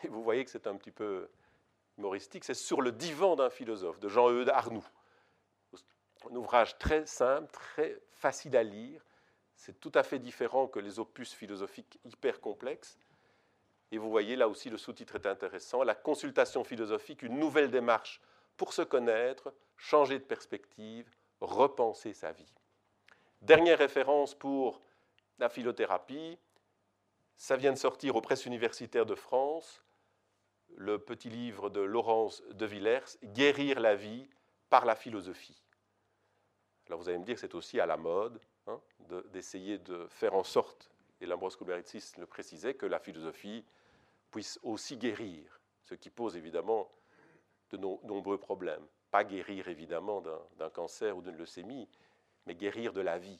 et 0.03 0.07
vous 0.07 0.23
voyez 0.23 0.43
que 0.45 0.51
c'est 0.51 0.67
un 0.67 0.75
petit 0.75 0.91
peu 0.91 1.29
c'est 2.41 2.53
Sur 2.53 2.81
le 2.81 2.91
divan 2.91 3.35
d'un 3.35 3.49
philosophe 3.49 3.99
de 3.99 4.07
Jean-Eudes 4.07 4.49
Arnoux. 4.49 4.85
Un 6.29 6.35
ouvrage 6.35 6.77
très 6.77 7.05
simple, 7.05 7.51
très 7.51 7.97
facile 8.11 8.55
à 8.55 8.63
lire. 8.63 9.01
C'est 9.55 9.79
tout 9.79 9.91
à 9.95 10.03
fait 10.03 10.19
différent 10.19 10.67
que 10.67 10.79
les 10.79 10.99
opus 10.99 11.33
philosophiques 11.33 11.99
hyper 12.05 12.39
complexes. 12.39 12.97
Et 13.91 13.97
vous 13.97 14.09
voyez 14.09 14.35
là 14.35 14.47
aussi 14.47 14.69
le 14.69 14.77
sous-titre 14.77 15.15
est 15.15 15.25
intéressant. 15.25 15.83
La 15.83 15.95
consultation 15.95 16.63
philosophique, 16.63 17.23
une 17.23 17.37
nouvelle 17.37 17.71
démarche 17.71 18.21
pour 18.57 18.73
se 18.73 18.81
connaître, 18.81 19.53
changer 19.77 20.19
de 20.19 20.23
perspective, 20.23 21.09
repenser 21.41 22.13
sa 22.13 22.31
vie. 22.31 22.53
Dernière 23.41 23.79
référence 23.79 24.35
pour 24.35 24.79
la 25.39 25.49
philothérapie, 25.49 26.37
ça 27.35 27.57
vient 27.57 27.73
de 27.73 27.77
sortir 27.77 28.15
aux 28.15 28.21
presses 28.21 28.45
universitaires 28.45 29.05
de 29.07 29.15
France, 29.15 29.83
le 30.77 30.99
petit 30.99 31.29
livre 31.29 31.69
de 31.69 31.81
Laurence 31.81 32.43
de 32.51 32.65
Villers, 32.65 33.17
Guérir 33.23 33.79
la 33.79 33.95
vie 33.95 34.27
par 34.69 34.85
la 34.85 34.95
philosophie. 34.95 35.61
Alors 36.87 36.99
vous 36.99 37.09
allez 37.09 37.19
me 37.19 37.25
dire 37.25 37.35
que 37.35 37.41
c'est 37.41 37.55
aussi 37.55 37.79
à 37.79 37.85
la 37.85 37.97
mode 37.97 38.39
hein, 38.67 38.81
d'essayer 39.31 39.77
de, 39.77 40.07
faire 40.07 40.33
en 40.33 40.43
sorte, 40.43 40.89
et 41.19 41.25
l'Ambrose 41.25 41.55
Koulberitsis 41.55 42.17
le 42.17 42.25
précisait, 42.25 42.73
que 42.73 42.85
la 42.85 42.99
philosophie 42.99 43.63
puisse 44.31 44.59
aussi 44.63 44.97
guérir, 44.97 45.59
ce 45.83 45.95
qui 45.95 46.09
pose 46.09 46.35
évidemment 46.35 46.89
de 47.69 47.77
nombreux 47.77 48.37
problèmes. 48.37 48.85
Pas 49.11 49.23
guérir 49.23 49.67
évidemment 49.67 50.21
d'un 50.57 50.69
cancer 50.69 51.15
ou 51.15 51.21
d'une 51.21 51.37
leucémie, 51.37 51.87
mais 52.45 52.55
guérir 52.55 52.93
de 52.93 53.01
la 53.01 53.17
vie. 53.17 53.39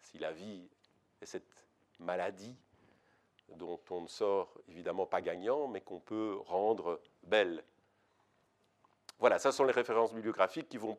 Si 0.00 0.18
la 0.18 0.32
vie 0.32 0.68
est 1.20 1.26
cette 1.26 1.52
maladie 1.98 2.56
dont 3.56 3.80
on 3.90 4.02
ne 4.02 4.08
sort 4.08 4.52
évidemment 4.68 5.06
pas 5.06 5.20
gagnant, 5.20 5.68
mais 5.68 5.80
qu'on 5.80 6.00
peut 6.00 6.38
rendre 6.46 7.00
belle. 7.22 7.64
Voilà, 9.18 9.38
ça 9.38 9.52
sont 9.52 9.64
les 9.64 9.72
références 9.72 10.14
bibliographiques 10.14 10.68
qui 10.68 10.78
vous 10.78 10.96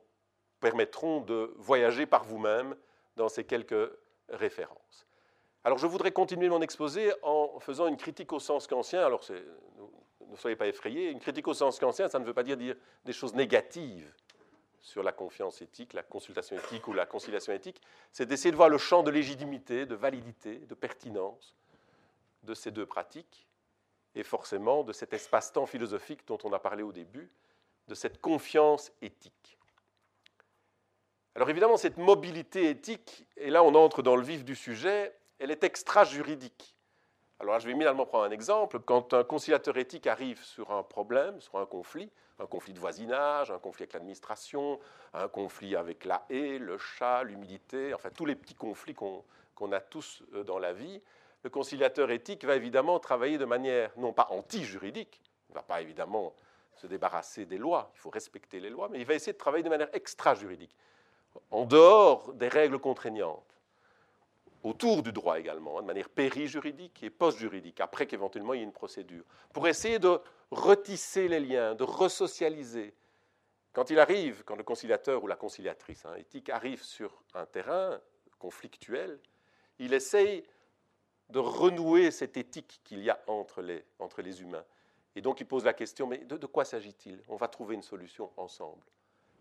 permettront 0.59 1.21
de 1.21 1.53
voyager 1.57 2.05
par 2.05 2.23
vous-même 2.23 2.75
dans 3.15 3.29
ces 3.29 3.43
quelques 3.43 3.91
références. 4.29 5.07
Alors 5.63 5.77
je 5.77 5.87
voudrais 5.87 6.11
continuer 6.11 6.49
mon 6.49 6.61
exposé 6.61 7.11
en 7.23 7.59
faisant 7.59 7.87
une 7.87 7.97
critique 7.97 8.31
au 8.33 8.39
sens 8.39 8.67
kantien. 8.67 9.03
Alors 9.03 9.23
ne 10.27 10.35
soyez 10.35 10.55
pas 10.55 10.67
effrayés, 10.67 11.09
une 11.09 11.19
critique 11.19 11.47
au 11.47 11.53
sens 11.53 11.79
kantien, 11.79 12.07
ça 12.07 12.19
ne 12.19 12.25
veut 12.25 12.33
pas 12.33 12.43
dire 12.43 12.57
dire 12.57 12.75
des 13.05 13.13
choses 13.13 13.35
négatives 13.35 14.13
sur 14.81 15.03
la 15.03 15.11
confiance 15.11 15.61
éthique, 15.61 15.93
la 15.93 16.03
consultation 16.03 16.55
éthique 16.57 16.87
ou 16.87 16.93
la 16.93 17.05
conciliation 17.05 17.53
éthique, 17.53 17.79
c'est 18.11 18.25
d'essayer 18.25 18.51
de 18.51 18.55
voir 18.55 18.69
le 18.69 18.79
champ 18.79 19.03
de 19.03 19.11
légitimité, 19.11 19.85
de 19.85 19.93
validité, 19.93 20.59
de 20.59 20.73
pertinence 20.73 21.55
de 22.43 22.53
ces 22.53 22.71
deux 22.71 22.85
pratiques, 22.85 23.47
et 24.15 24.23
forcément 24.23 24.83
de 24.83 24.93
cet 24.93 25.13
espace-temps 25.13 25.65
philosophique 25.65 26.27
dont 26.27 26.37
on 26.43 26.53
a 26.53 26.59
parlé 26.59 26.83
au 26.83 26.91
début, 26.91 27.31
de 27.87 27.95
cette 27.95 28.21
confiance 28.21 28.91
éthique. 29.01 29.57
Alors 31.35 31.49
évidemment, 31.49 31.77
cette 31.77 31.97
mobilité 31.97 32.69
éthique, 32.69 33.25
et 33.37 33.49
là 33.49 33.63
on 33.63 33.73
entre 33.75 34.01
dans 34.01 34.15
le 34.15 34.23
vif 34.23 34.43
du 34.43 34.55
sujet, 34.55 35.15
elle 35.39 35.51
est 35.51 35.63
extra-juridique. 35.63 36.75
Alors 37.39 37.59
je 37.59 37.65
vais 37.65 37.71
immédiatement 37.71 38.05
prendre 38.05 38.25
un 38.25 38.31
exemple. 38.31 38.79
Quand 38.79 39.13
un 39.13 39.23
conciliateur 39.23 39.77
éthique 39.77 40.05
arrive 40.07 40.43
sur 40.43 40.71
un 40.71 40.83
problème, 40.83 41.39
sur 41.41 41.57
un 41.57 41.65
conflit, 41.65 42.11
un 42.37 42.45
conflit 42.45 42.73
de 42.73 42.79
voisinage, 42.79 43.49
un 43.49 43.59
conflit 43.59 43.83
avec 43.83 43.93
l'administration, 43.93 44.79
un 45.13 45.27
conflit 45.27 45.75
avec 45.75 46.05
la 46.05 46.25
haie, 46.29 46.59
le 46.59 46.77
chat, 46.77 47.23
l'humidité, 47.23 47.93
enfin 47.93 48.09
tous 48.09 48.25
les 48.25 48.35
petits 48.35 48.53
conflits 48.53 48.93
qu'on 48.93 49.71
a 49.71 49.79
tous 49.79 50.21
euh, 50.33 50.43
dans 50.43 50.59
la 50.59 50.73
vie, 50.73 51.01
le 51.43 51.49
conciliateur 51.49 52.11
éthique 52.11 52.45
va 52.45 52.55
évidemment 52.55 52.99
travailler 52.99 53.37
de 53.37 53.45
manière 53.45 53.91
non 53.97 54.13
pas 54.13 54.27
anti-juridique, 54.29 55.21
il 55.49 55.53
ne 55.53 55.55
va 55.55 55.63
pas 55.63 55.81
évidemment 55.81 56.33
se 56.75 56.87
débarrasser 56.87 57.45
des 57.45 57.57
lois, 57.57 57.91
il 57.95 57.99
faut 57.99 58.09
respecter 58.09 58.59
les 58.59 58.69
lois, 58.69 58.89
mais 58.89 58.99
il 58.99 59.05
va 59.05 59.13
essayer 59.13 59.33
de 59.33 59.37
travailler 59.37 59.63
de 59.63 59.69
manière 59.69 59.89
extra-juridique, 59.93 60.75
en 61.49 61.65
dehors 61.65 62.33
des 62.33 62.47
règles 62.47 62.79
contraignantes, 62.79 63.43
autour 64.63 65.01
du 65.01 65.11
droit 65.11 65.39
également, 65.39 65.81
de 65.81 65.87
manière 65.87 66.09
péri-juridique 66.09 67.03
et 67.03 67.09
post-juridique, 67.09 67.79
après 67.79 68.05
qu'éventuellement 68.05 68.53
il 68.53 68.59
y 68.59 68.61
ait 68.61 68.65
une 68.65 68.71
procédure, 68.71 69.23
pour 69.53 69.67
essayer 69.67 69.99
de 69.99 70.19
retisser 70.51 71.27
les 71.27 71.39
liens, 71.39 71.75
de 71.75 71.83
resocialiser. 71.83 72.93
Quand 73.73 73.89
il 73.89 73.99
arrive, 73.99 74.43
quand 74.43 74.55
le 74.55 74.63
conciliateur 74.63 75.23
ou 75.23 75.27
la 75.27 75.37
conciliatrice 75.37 76.05
hein, 76.05 76.15
éthique 76.15 76.49
arrive 76.49 76.83
sur 76.83 77.23
un 77.33 77.45
terrain 77.45 77.99
conflictuel, 78.37 79.19
il 79.79 79.93
essaye 79.93 80.43
de 81.31 81.39
renouer 81.39 82.11
cette 82.11 82.37
éthique 82.37 82.81
qu'il 82.83 83.01
y 83.03 83.09
a 83.09 83.19
entre 83.27 83.61
les, 83.61 83.83
entre 83.99 84.21
les 84.21 84.41
humains. 84.41 84.65
Et 85.15 85.21
donc 85.21 85.39
il 85.41 85.45
pose 85.45 85.65
la 85.65 85.73
question, 85.73 86.07
mais 86.07 86.19
de, 86.19 86.45
quoi 86.45 86.65
s'agit-il? 86.65 87.21
On 87.27 87.35
va 87.35 87.47
trouver 87.47 87.75
une 87.75 87.81
solution 87.81 88.31
ensemble. 88.37 88.83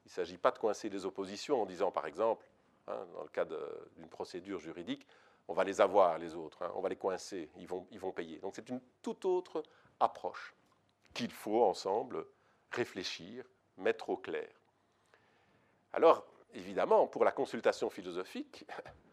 Il 0.05 0.09
ne 0.09 0.13
s'agit 0.13 0.39
pas 0.39 0.51
de 0.51 0.59
coincer 0.59 0.89
les 0.89 1.05
oppositions 1.05 1.63
en 1.63 1.67
disant, 1.67 1.91
par 1.91 2.07
exemple, 2.07 2.47
hein, 2.89 3.07
dans 3.15 3.23
le 3.23 3.29
cas 3.29 3.45
d'une 3.45 4.09
procédure 4.09 4.59
juridique, 4.59 5.07
on 5.49 5.55
va 5.55 5.65
les 5.65 5.81
avoir, 5.81 6.19
les 6.19 6.35
autres, 6.35 6.63
hein, 6.63 6.73
on 6.75 6.81
va 6.81 6.89
les 6.89 6.97
coincer, 6.97 7.49
ils 7.57 7.67
vont, 7.67 7.87
ils 7.91 8.01
vont 8.01 8.13
payer. 8.13 8.39
Donc 8.39 8.55
c'est 8.57 8.69
une 8.69 8.81
toute 9.03 9.25
autre 9.25 9.63
approche 9.99 10.55
qu'il 11.15 11.33
faut 11.33 11.65
ensemble 11.65 12.25
réfléchir, 12.71 13.45
mettre 13.77 14.11
au 14.11 14.17
clair. 14.17 14.49
Alors, 15.93 16.25
évidemment, 16.55 17.07
pour 17.09 17.25
la 17.25 17.33
consultation 17.33 17.91
philosophique, 17.91 18.65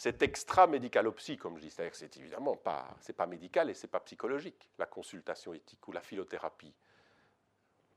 c'est 0.00 0.22
extra-médicalopsie, 0.22 1.36
comme 1.36 1.58
je 1.58 1.64
dis, 1.64 1.70
c'est-à-dire 1.70 1.92
que 1.92 1.98
c'est 1.98 2.16
évidemment 2.16 2.56
pas, 2.56 2.88
c'est 3.00 3.12
pas 3.12 3.26
médical 3.26 3.68
et 3.68 3.74
c'est 3.74 3.86
pas 3.86 4.00
psychologique, 4.00 4.70
la 4.78 4.86
consultation 4.86 5.52
éthique 5.52 5.86
ou 5.86 5.92
la 5.92 6.00
philothérapie. 6.00 6.72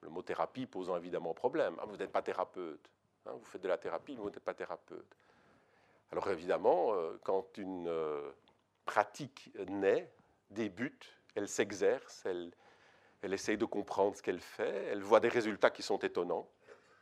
Le 0.01 0.09
mot 0.09 0.21
thérapie 0.21 0.65
posant 0.65 0.97
évidemment 0.97 1.33
problème. 1.33 1.77
Ah, 1.79 1.85
vous 1.85 1.95
n'êtes 1.95 2.11
pas 2.11 2.21
thérapeute, 2.21 2.89
hein, 3.25 3.31
vous 3.31 3.45
faites 3.45 3.61
de 3.61 3.69
la 3.69 3.77
thérapie, 3.77 4.15
mais 4.17 4.21
vous 4.21 4.29
n'êtes 4.29 4.43
pas 4.43 4.53
thérapeute. 4.53 5.15
Alors 6.11 6.29
évidemment, 6.29 6.93
euh, 6.93 7.17
quand 7.23 7.57
une 7.57 7.87
euh, 7.87 8.33
pratique 8.83 9.53
naît, 9.69 10.11
débute, 10.49 11.07
elle 11.35 11.47
s'exerce, 11.47 12.25
elle, 12.25 12.51
elle 13.21 13.33
essaye 13.33 13.57
de 13.57 13.63
comprendre 13.63 14.17
ce 14.17 14.21
qu'elle 14.21 14.41
fait, 14.41 14.87
elle 14.91 15.03
voit 15.03 15.21
des 15.21 15.29
résultats 15.29 15.69
qui 15.69 15.83
sont 15.83 15.99
étonnants. 15.99 16.49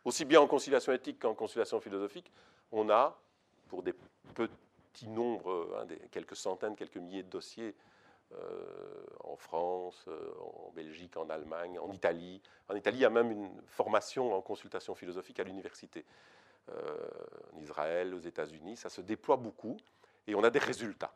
Aussi 0.06 0.26
bien 0.26 0.42
en 0.42 0.48
conciliation 0.48 0.94
éthique 0.94 1.18
qu'en 1.18 1.34
conciliation 1.34 1.82
philosophique, 1.82 2.32
on 2.72 2.92
a, 2.92 3.20
pour 3.68 3.82
des 3.82 3.96
petits 4.36 4.54
petit 4.92 5.08
nombre, 5.08 5.78
hein, 5.80 5.86
des, 5.86 5.98
quelques 6.12 6.36
centaines, 6.36 6.76
quelques 6.76 6.98
milliers 6.98 7.24
de 7.24 7.30
dossiers 7.30 7.76
euh, 8.34 9.06
en 9.24 9.36
France, 9.36 10.06
euh, 10.08 10.32
en 10.40 10.72
Belgique, 10.72 11.18
en 11.18 11.30
Allemagne, 11.30 11.80
en 11.80 11.92
Italie. 11.92 12.42
En 12.70 12.76
Italie, 12.76 12.98
il 12.98 13.02
y 13.02 13.06
a 13.06 13.10
même 13.10 13.32
une 13.32 13.62
formation 13.68 14.34
en 14.34 14.42
consultation 14.42 14.96
philosophique 14.96 15.40
à 15.40 15.44
l'université. 15.44 16.06
Euh, 16.70 17.10
en 17.54 17.60
Israël, 17.60 18.14
aux 18.14 18.20
États-Unis, 18.20 18.78
ça 18.78 18.90
se 18.90 19.02
déploie 19.02 19.36
beaucoup 19.36 19.78
et 20.28 20.36
on 20.36 20.44
a 20.44 20.50
des 20.50 20.60
résultats. 20.60 21.14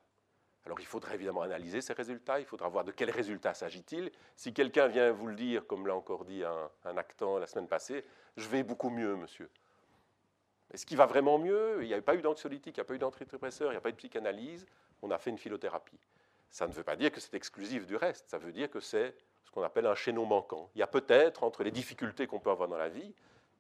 Alors 0.65 0.79
il 0.79 0.85
faudrait 0.85 1.13
évidemment 1.13 1.43
analyser 1.43 1.79
ces 1.79 1.93
résultats, 1.93 2.39
il 2.39 2.45
faudra 2.45 2.67
voir 2.67 2.83
de 2.83 2.91
quels 2.91 3.11
résultats 3.11 3.53
s'agit-il. 3.53 4.11
Si 4.35 4.51
quelqu'un 4.51 4.87
vient 4.87 5.11
vous 5.11 5.27
le 5.27 5.35
dire, 5.35 5.67
comme 5.67 5.85
l'a 5.85 5.95
encore 5.95 6.25
dit 6.25 6.43
un 6.43 6.97
actant 6.97 7.37
la 7.37 7.45
semaine 7.45 7.67
passée, 7.67 8.03
je 8.35 8.47
vais 8.49 8.63
beaucoup 8.63 8.89
mieux, 8.89 9.15
monsieur. 9.15 9.49
Est-ce 10.75 10.85
qu'il 10.85 10.97
va 10.97 11.05
vraiment 11.05 11.37
mieux 11.37 11.81
Il 11.83 11.87
n'y 11.87 11.93
a 11.93 12.01
pas 12.01 12.15
eu 12.15 12.21
d'anxiolytique, 12.21 12.75
il 12.75 12.79
n'y 12.79 12.81
a 12.81 12.83
pas 12.83 12.95
eu 12.95 12.99
d'antidépresseur, 12.99 13.69
il 13.69 13.75
n'y 13.75 13.77
a 13.77 13.81
pas 13.81 13.87
eu 13.87 13.93
de 13.93 13.97
psychanalyse. 13.97 14.65
On 15.01 15.09
a 15.09 15.17
fait 15.17 15.29
une 15.29 15.37
philothérapie. 15.37 15.97
Ça 16.51 16.67
ne 16.67 16.73
veut 16.73 16.83
pas 16.83 16.97
dire 16.97 17.13
que 17.13 17.21
c'est 17.21 17.33
exclusif 17.33 17.87
du 17.87 17.95
reste. 17.95 18.29
Ça 18.29 18.37
veut 18.37 18.51
dire 18.51 18.69
que 18.69 18.81
c'est 18.81 19.15
ce 19.45 19.51
qu'on 19.51 19.63
appelle 19.63 19.85
un 19.85 19.95
chaînon 19.95 20.25
manquant. 20.25 20.69
Il 20.75 20.79
y 20.79 20.81
a 20.81 20.87
peut-être 20.87 21.45
entre 21.45 21.63
les 21.63 21.71
difficultés 21.71 22.27
qu'on 22.27 22.41
peut 22.41 22.49
avoir 22.49 22.67
dans 22.67 22.75
la 22.75 22.89
vie 22.89 23.13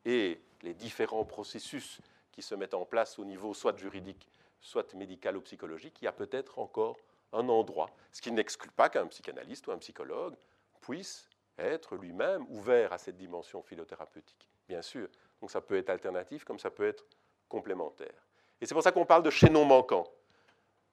et 0.03 0.41
les 0.61 0.73
différents 0.73 1.23
processus 1.23 2.01
qui 2.33 2.41
se 2.41 2.53
mettent 2.53 2.73
en 2.73 2.83
place 2.83 3.17
au 3.17 3.23
niveau 3.23 3.53
soit 3.53 3.77
juridique, 3.77 4.27
soit 4.59 4.93
médical 4.93 5.37
ou 5.37 5.41
psychologique, 5.41 6.01
il 6.01 6.05
y 6.05 6.09
a 6.09 6.11
peut-être 6.11 6.59
encore 6.59 6.97
un 7.31 7.47
endroit. 7.47 7.91
Ce 8.11 8.21
qui 8.21 8.33
n'exclut 8.33 8.71
pas 8.71 8.89
qu'un 8.89 9.07
psychanalyste 9.07 9.67
ou 9.67 9.71
un 9.71 9.77
psychologue 9.77 10.35
puisse 10.81 11.29
être 11.57 11.95
lui-même 11.95 12.45
ouvert 12.49 12.91
à 12.91 12.97
cette 12.97 13.15
dimension 13.15 13.61
philothérapeutique, 13.61 14.49
bien 14.67 14.81
sûr. 14.81 15.07
Donc 15.41 15.51
ça 15.51 15.61
peut 15.61 15.77
être 15.77 15.89
alternatif 15.89 16.43
comme 16.43 16.59
ça 16.59 16.69
peut 16.71 16.87
être 16.87 17.05
complémentaire. 17.47 18.25
Et 18.61 18.65
c'est 18.65 18.73
pour 18.73 18.83
ça 18.83 18.91
qu'on 18.91 19.05
parle 19.05 19.23
de 19.23 19.29
chaînon 19.29 19.65
manquant. 19.65 20.05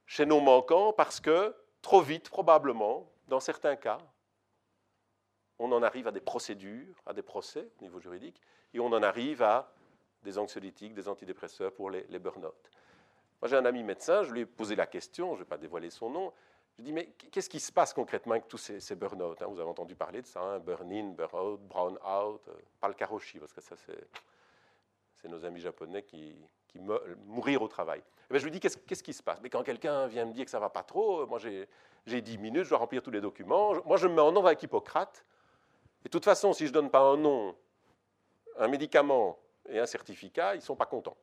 chez 0.07 0.27
nos 0.27 0.41
manquants 0.41 0.93
parce 0.93 1.21
que, 1.21 1.55
trop 1.81 2.03
vite 2.03 2.29
probablement, 2.29 3.11
dans 3.29 3.41
certains 3.41 3.77
cas, 3.77 3.99
on 5.59 5.71
en 5.73 5.83
arrive 5.83 6.09
à 6.09 6.11
des 6.11 6.21
procédures, 6.21 6.95
à 7.07 7.13
des 7.13 7.23
procès 7.23 7.71
au 7.79 7.83
niveau 7.83 8.01
juridique, 8.01 8.41
et 8.75 8.81
on 8.81 8.87
en 8.87 9.03
arrive 9.03 9.43
à 9.43 9.73
des 10.23 10.39
anxiolytiques, 10.39 10.95
des 10.95 11.09
antidépresseurs 11.09 11.73
pour 11.73 11.91
les, 11.91 12.03
burn-out. 12.19 12.71
Moi, 13.41 13.49
j'ai 13.49 13.57
un 13.57 13.65
ami 13.65 13.83
médecin, 13.83 14.23
je 14.23 14.33
lui 14.33 14.41
ai 14.41 14.47
posé 14.47 14.77
la 14.77 14.87
question, 14.87 15.31
je 15.31 15.33
ne 15.35 15.39
vais 15.39 15.49
pas 15.49 15.59
dévoiler 15.59 15.91
son 15.91 16.11
nom. 16.11 16.33
Je 16.73 16.83
lui 16.83 16.83
ai 16.83 16.85
dit, 16.85 16.93
mais 16.93 17.07
qu'est-ce 17.31 17.51
qui 17.51 17.61
se 17.61 17.73
passe 17.73 17.93
concrètement 17.93 18.33
avec 18.33 18.49
tous 18.49 18.59
ces, 18.59 18.95
burn-out 18.97 19.43
hein? 19.43 19.47
Vous 19.47 19.61
avez 19.61 19.69
entendu 19.69 19.95
parler 19.95 20.23
de 20.23 20.27
ça, 20.27 20.41
hein? 20.41 20.59
burn-in, 20.59 21.11
burn-out, 21.11 21.61
brown-out, 21.61 22.49
euh, 22.49 22.55
pas 22.81 22.89
le 22.89 22.95
karoshi, 22.95 23.39
parce 23.39 23.53
que 23.53 23.61
ça, 23.61 23.77
c'est 23.77 24.09
nos 25.29 25.45
amis 25.45 25.61
japonais 25.61 26.03
qui, 26.03 26.35
qui 26.69 26.81
mourir 27.27 27.63
au 27.63 27.69
travail. 27.69 28.03
Eh 28.31 28.39
je 28.39 28.45
lui 28.45 28.51
dis, 28.51 28.61
qu'est-ce 28.61 29.03
qui 29.03 29.13
se 29.13 29.23
passe? 29.23 29.41
Mais 29.43 29.51
quand 29.51 29.63
quelqu'un 29.63 30.07
vient 30.07 30.25
me 30.25 30.33
dire 30.33 30.45
que 30.45 30.51
ça 30.51 30.57
ne 30.57 30.63
va 30.63 30.71
pas 30.71 30.83
trop, 30.83 31.27
moi 31.27 31.39
j'ai 31.39 31.69
10 32.07 32.39
minutes, 32.39 32.65
je 32.65 32.71
dois 32.71 32.79
remplir 32.79 33.03
tous 33.03 33.11
les 33.11 33.21
documents. 33.21 33.75
Moi, 33.85 33.97
je 33.99 34.07
me 34.09 34.15
mets 34.15 34.23
en 34.23 34.35
ordre 34.35 34.47
avec 34.47 34.63
Hippocrate. 34.63 35.25
Et 36.03 36.05
de 36.05 36.11
toute 36.11 36.25
façon, 36.25 36.53
si 36.53 36.65
je 36.65 36.71
ne 36.71 36.75
donne 36.75 36.91
pas 36.91 37.01
un 37.01 37.17
nom, 37.17 37.55
un 38.59 38.69
médicament 38.69 39.39
et 39.69 39.79
un 39.79 39.87
certificat, 39.87 40.55
ils 40.55 40.59
ne 40.59 40.63
sont 40.63 40.77
pas 40.77 40.87
contents. 40.87 41.17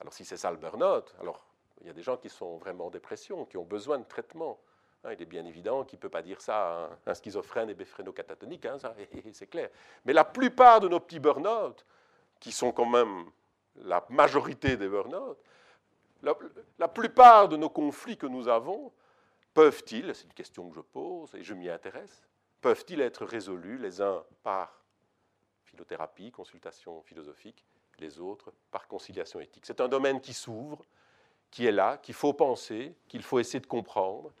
Alors 0.00 0.12
si 0.12 0.24
c'est 0.24 0.36
ça 0.36 0.50
le 0.50 0.56
burn-out, 0.56 1.14
alors 1.20 1.46
il 1.80 1.86
y 1.86 1.90
a 1.90 1.92
des 1.92 2.02
gens 2.02 2.16
qui 2.16 2.28
sont 2.28 2.56
vraiment 2.56 2.86
en 2.86 2.90
dépression, 2.90 3.44
qui 3.44 3.56
ont 3.56 3.64
besoin 3.64 3.98
de 3.98 4.04
traitement. 4.04 4.58
Hein, 5.04 5.12
il 5.12 5.22
est 5.22 5.26
bien 5.26 5.44
évident 5.44 5.84
qu'il 5.84 5.98
ne 5.98 6.00
peut 6.00 6.08
pas 6.08 6.22
dire 6.22 6.40
ça 6.40 6.88
à 7.06 7.10
un, 7.10 7.14
schizophrène 7.14 7.70
et 7.70 7.74
béphrénocatatonique, 7.74 8.66
hein, 8.66 8.78
c'est 9.32 9.46
clair. 9.46 9.70
Mais 10.04 10.12
la 10.12 10.24
plupart 10.24 10.80
de 10.80 10.88
nos 10.88 11.00
petits 11.00 11.20
burn-out, 11.20 11.86
qui 12.40 12.52
sont 12.52 12.72
quand 12.72 12.86
même 12.86 13.30
la 13.76 14.04
majorité 14.08 14.76
des 14.76 14.88
burn-out, 14.88 15.38
la, 16.78 16.88
plupart 16.88 17.48
de 17.48 17.56
nos 17.56 17.68
conflits 17.68 18.16
que 18.16 18.26
nous 18.26 18.48
avons, 18.48 18.92
peuvent-ils, 19.54 20.14
c'est 20.14 20.24
une 20.24 20.32
question 20.32 20.68
que 20.68 20.76
je 20.76 20.80
pose 20.80 21.34
et 21.34 21.42
je 21.42 21.54
m'y 21.54 21.68
intéresse, 21.68 22.22
peuvent-ils 22.60 23.00
être 23.00 23.24
résolus 23.24 23.78
les 23.78 24.00
uns 24.00 24.24
par 24.42 24.82
philothérapie, 25.64 26.30
consultation 26.32 27.02
philosophique, 27.02 27.64
les 27.98 28.18
autres 28.18 28.52
par 28.70 28.88
conciliation 28.88 29.40
éthique? 29.40 29.64
C'est 29.66 29.80
un 29.80 29.88
domaine 29.88 30.20
qui 30.20 30.34
s'ouvre, 30.34 30.84
qui 31.50 31.66
est 31.66 31.72
là, 31.72 31.98
qu'il 31.98 32.14
faut 32.14 32.32
penser, 32.32 32.94
qu'il 33.08 33.22
faut 33.22 33.38
essayer 33.38 33.60
de 33.60 33.66
comprendre. 33.66 34.32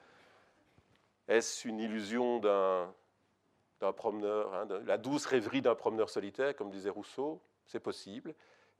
Est-ce 1.28 1.68
une 1.68 1.80
illusion 1.80 2.38
d'un, 2.38 3.92
promeneur, 3.92 4.52
hein, 4.54 4.66
la 4.84 4.98
douce 4.98 5.26
rêverie 5.26 5.62
d'un 5.62 5.74
promeneur 5.74 6.10
solitaire, 6.10 6.54
comme 6.56 6.70
disait 6.70 6.90
Rousseau? 6.90 7.40
C'est 7.66 7.80
possible, 7.80 8.34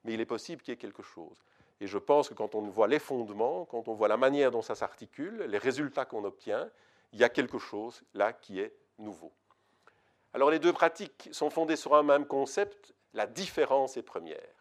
mais 0.04 0.14
il 0.14 0.20
est 0.20 0.26
possible 0.26 0.62
qu'il 0.62 0.72
y 0.72 0.74
ait 0.74 0.78
quelque 0.78 1.02
chose. 1.02 1.36
Et 1.80 1.86
je 1.86 1.98
pense 1.98 2.28
que 2.28 2.34
quand 2.34 2.54
on 2.54 2.62
voit 2.62 2.88
les 2.88 2.98
fondements, 2.98 3.64
quand 3.66 3.88
on 3.88 3.94
voit 3.94 4.08
la 4.08 4.16
manière 4.16 4.50
dont 4.50 4.62
ça 4.62 4.74
s'articule, 4.74 5.42
les 5.42 5.58
résultats 5.58 6.04
qu'on 6.04 6.24
obtient, 6.24 6.70
il 7.12 7.20
y 7.20 7.24
a 7.24 7.28
quelque 7.28 7.58
chose 7.58 8.02
là 8.14 8.32
qui 8.32 8.60
est 8.60 8.74
nouveau. 8.98 9.32
Alors 10.32 10.50
les 10.50 10.58
deux 10.58 10.72
pratiques 10.72 11.28
sont 11.32 11.50
fondées 11.50 11.76
sur 11.76 11.94
un 11.94 12.02
même 12.02 12.26
concept, 12.26 12.94
la 13.12 13.26
différence 13.26 13.96
est 13.96 14.02
première. 14.02 14.56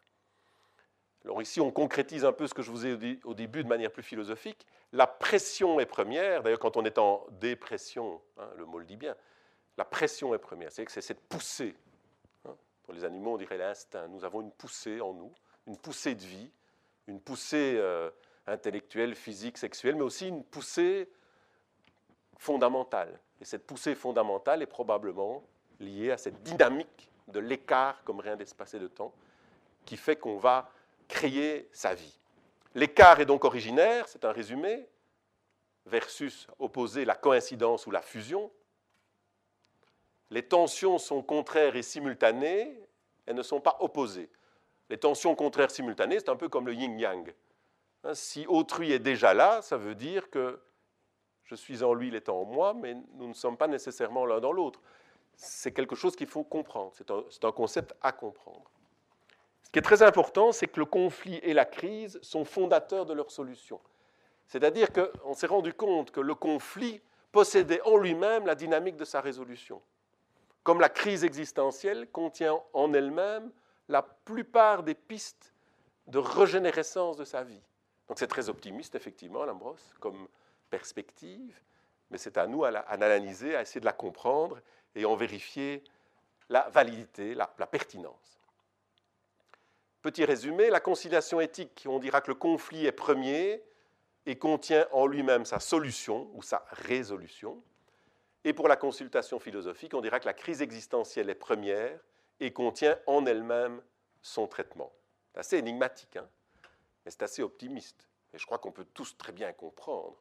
Alors 1.26 1.42
ici, 1.42 1.60
on 1.60 1.72
concrétise 1.72 2.24
un 2.24 2.32
peu 2.32 2.46
ce 2.46 2.54
que 2.54 2.62
je 2.62 2.70
vous 2.70 2.86
ai 2.86 2.96
dit 2.98 3.20
au 3.24 3.34
début 3.34 3.64
de 3.64 3.68
manière 3.68 3.92
plus 3.92 4.04
philosophique. 4.04 4.66
La 4.92 5.08
pression 5.08 5.80
est 5.80 5.88
première. 5.88 6.44
D'ailleurs, 6.44 6.60
quand 6.60 6.78
on 6.78 6.86
est 6.86 7.00
en 7.00 7.26
dépression, 7.32 8.22
hein, 8.38 8.48
le 8.56 8.66
mot 8.66 8.78
le 8.78 8.86
dit 8.86 8.96
bien, 8.96 9.16
la 9.76 9.86
pression 9.86 10.36
est 10.36 10.40
première. 10.40 10.72
C'est-à-dire 10.72 10.86
que 10.86 10.94
c'est 10.94 11.02
cette 11.02 11.28
poussée. 11.28 11.76
Pour 12.86 12.94
les 12.94 13.04
animaux, 13.04 13.34
on 13.34 13.38
dirait 13.38 13.58
l'instinct. 13.58 14.08
Nous 14.08 14.24
avons 14.24 14.42
une 14.42 14.52
poussée 14.52 15.02
en 15.02 15.14
nous, 15.14 15.34
une 15.68 15.78
poussée 15.78 16.16
de 16.16 16.24
vie, 16.24 16.52
une 17.08 17.20
poussée 17.20 17.76
euh, 17.78 18.10
intellectuelle, 18.48 19.16
physique, 19.16 19.58
sexuelle, 19.58 19.96
mais 19.96 20.04
aussi 20.04 20.28
une 20.28 20.44
poussée 20.44 21.10
fondamentale. 22.38 23.20
Et 23.42 23.46
cette 23.46 23.66
poussée 23.66 23.96
fondamentale 23.96 24.62
est 24.62 24.68
probablement 24.68 25.44
liée 25.80 26.12
à 26.12 26.18
cette 26.18 26.44
dynamique 26.44 27.10
de 27.28 27.40
l'écart 27.40 28.04
comme 28.04 28.20
rien 28.20 28.36
d'espacé 28.36 28.80
de 28.80 28.88
temps, 28.88 29.14
qui 29.86 29.98
fait 29.98 30.16
qu'on 30.16 30.38
va 30.38 30.70
créer 31.08 31.68
sa 31.74 31.96
vie. 31.96 32.20
L'écart 32.76 33.20
est 33.20 33.26
donc 33.26 33.46
originaire, 33.46 34.08
c'est 34.08 34.26
un 34.26 34.32
résumé, 34.32 34.88
versus 35.86 36.48
opposer 36.60 37.06
la 37.06 37.16
coïncidence 37.16 37.88
ou 37.88 37.92
la 37.92 38.02
fusion. 38.02 38.52
Les 40.32 40.44
tensions 40.44 40.98
sont 40.98 41.22
contraires 41.22 41.76
et 41.76 41.84
simultanées, 41.84 42.80
elles 43.26 43.36
ne 43.36 43.44
sont 43.44 43.62
pas 43.62 43.78
opposées. 43.80 44.30
Les 44.90 44.98
tensions 44.98 45.36
contraires 45.36 45.72
simultanées, 45.72 46.20
c'est 46.20 46.30
un 46.30 46.36
peu 46.36 46.50
comme 46.50 46.68
le 46.68 46.74
yin-yang. 46.74 47.34
Hein, 48.04 48.14
si 48.14 48.46
autrui 48.48 48.92
est 48.92 49.00
déjà 49.00 49.34
là, 49.34 49.62
ça 49.62 49.78
veut 49.78 49.96
dire 49.96 50.30
que 50.30 50.60
je 51.44 51.56
suis 51.56 51.84
en 51.84 51.94
lui, 51.94 52.08
il 52.08 52.16
est 52.16 52.30
en 52.30 52.44
moi, 52.44 52.74
mais 52.74 52.96
nous 53.14 53.28
ne 53.28 53.34
sommes 53.34 53.58
pas 53.58 53.68
nécessairement 53.68 54.26
l'un 54.26 54.40
dans 54.40 54.52
l'autre. 54.52 54.82
C'est 55.36 55.72
quelque 55.72 55.96
chose 55.96 56.16
qu'il 56.16 56.28
faut 56.28 56.44
comprendre, 56.44 56.92
c'est 56.96 57.12
un, 57.12 57.24
un, 57.44 57.52
concept 57.52 57.94
à 58.02 58.12
comprendre. 58.12 58.72
Ce 59.64 59.70
qui 59.70 59.80
est 59.80 59.84
très 59.84 60.02
important, 60.02 60.52
c'est 60.52 60.68
que 60.68 60.80
le 60.80 60.86
conflit 60.86 61.36
et 61.44 61.54
la 61.54 61.66
crise 61.66 62.20
sont 62.22 62.46
fondateurs 62.46 63.06
de 63.06 63.14
leur 63.14 63.32
solution. 63.32 63.80
C'est-à-dire 64.48 64.90
qu'on 64.92 65.34
s'est 65.34 65.48
rendu 65.48 65.74
compte 65.74 66.12
que 66.12 66.22
le 66.22 66.36
conflit 66.36 67.02
possédait 67.32 67.82
en 67.82 67.98
lui-même 67.98 68.46
la 68.46 68.56
dynamique 68.56 68.96
de 68.96 69.06
sa 69.06 69.20
résolution. 69.20 69.82
Comme 70.66 70.80
la 70.82 70.89
crise 70.89 71.24
existentielle 71.24 72.09
contient 72.11 72.59
en 72.74 72.91
elle-même 72.91 73.51
la 73.88 74.01
plupart 74.01 74.82
des 74.82 74.95
pistes 74.95 75.53
de 76.07 76.18
régénérescence 76.18 77.18
de 77.18 77.24
sa 77.24 77.43
vie. 77.43 77.61
Donc 78.07 78.18
c'est 78.18 78.26
très 78.26 78.49
optimiste, 78.49 78.95
effectivement, 78.95 79.45
Lambros, 79.45 79.78
comme 79.99 80.28
perspective, 80.72 81.61
mais 82.09 82.18
c'est 82.18 82.39
à 82.39 82.47
nous 82.47 82.66
à 82.66 82.72
l'analyser, 82.72 83.55
à 83.55 83.61
essayer 83.61 83.80
de 83.80 83.86
la 83.86 83.93
comprendre 83.93 84.59
et 84.95 85.05
en 85.05 85.16
vérifier 85.16 85.84
la 86.49 86.68
validité, 86.70 87.36
la, 87.36 87.53
la 87.59 87.68
pertinence. 87.68 88.39
Petit 90.01 90.26
résumé, 90.26 90.72
la 90.72 90.80
conciliation 90.80 91.41
éthique, 91.41 91.86
on 91.88 91.99
dira 91.99 92.22
que 92.22 92.32
le 92.32 92.36
conflit 92.36 92.88
est 92.88 92.91
premier 92.91 93.61
et 94.26 94.36
contient 94.39 94.88
en 94.93 95.05
lui-même 95.05 95.45
sa 95.45 95.59
solution 95.59 96.28
ou 96.34 96.41
sa 96.41 96.66
résolution. 96.72 97.61
Et 98.46 98.54
pour 98.54 98.68
la 98.68 98.78
consultation 98.78 99.39
philosophique, 99.39 99.96
on 99.96 100.02
dira 100.02 100.20
que 100.20 100.28
la 100.28 100.34
crise 100.34 100.62
existentielle 100.62 101.32
est 101.32 101.36
première 101.36 102.00
et 102.39 102.54
contient 102.54 102.98
en 103.08 103.26
elle-même 103.26 103.82
son 104.22 104.48
traitement. 104.48 104.93
C'est 105.34 105.39
assez 105.39 105.58
énigmatique, 105.58 106.16
hein 106.16 106.30
mais 107.04 107.12
c'est 107.12 107.24
assez 107.24 107.41
optimiste. 107.41 108.08
Et 108.34 108.38
je 108.38 108.46
crois 108.46 108.60
qu'on 108.60 108.72
peut 108.72 108.86
tous 108.93 109.18
très 109.18 109.32
bien 109.32 109.52
comprendre. 109.52 110.16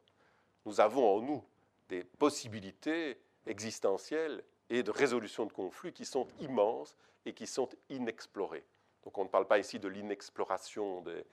Nous 0.65 0.79
avons 0.79 1.17
en 1.17 1.21
nous 1.21 1.43
des 1.87 2.03
possibilités 2.03 3.19
existentielles 3.45 4.43
et 4.71 4.81
de 4.81 4.89
résolution 4.89 5.45
de 5.45 5.53
conflits 5.53 5.93
qui 5.93 6.05
sont 6.05 6.27
immenses 6.39 6.95
et 7.25 7.33
qui 7.33 7.45
sont 7.45 7.69
inexplorées. 7.89 8.65
Donc 9.03 9.19
on 9.19 9.25
ne 9.25 9.29
parle 9.29 9.47
pas 9.47 9.59
ici 9.59 9.79
de 9.79 9.87
l'inexploration 9.87 11.01
de, 11.01 11.23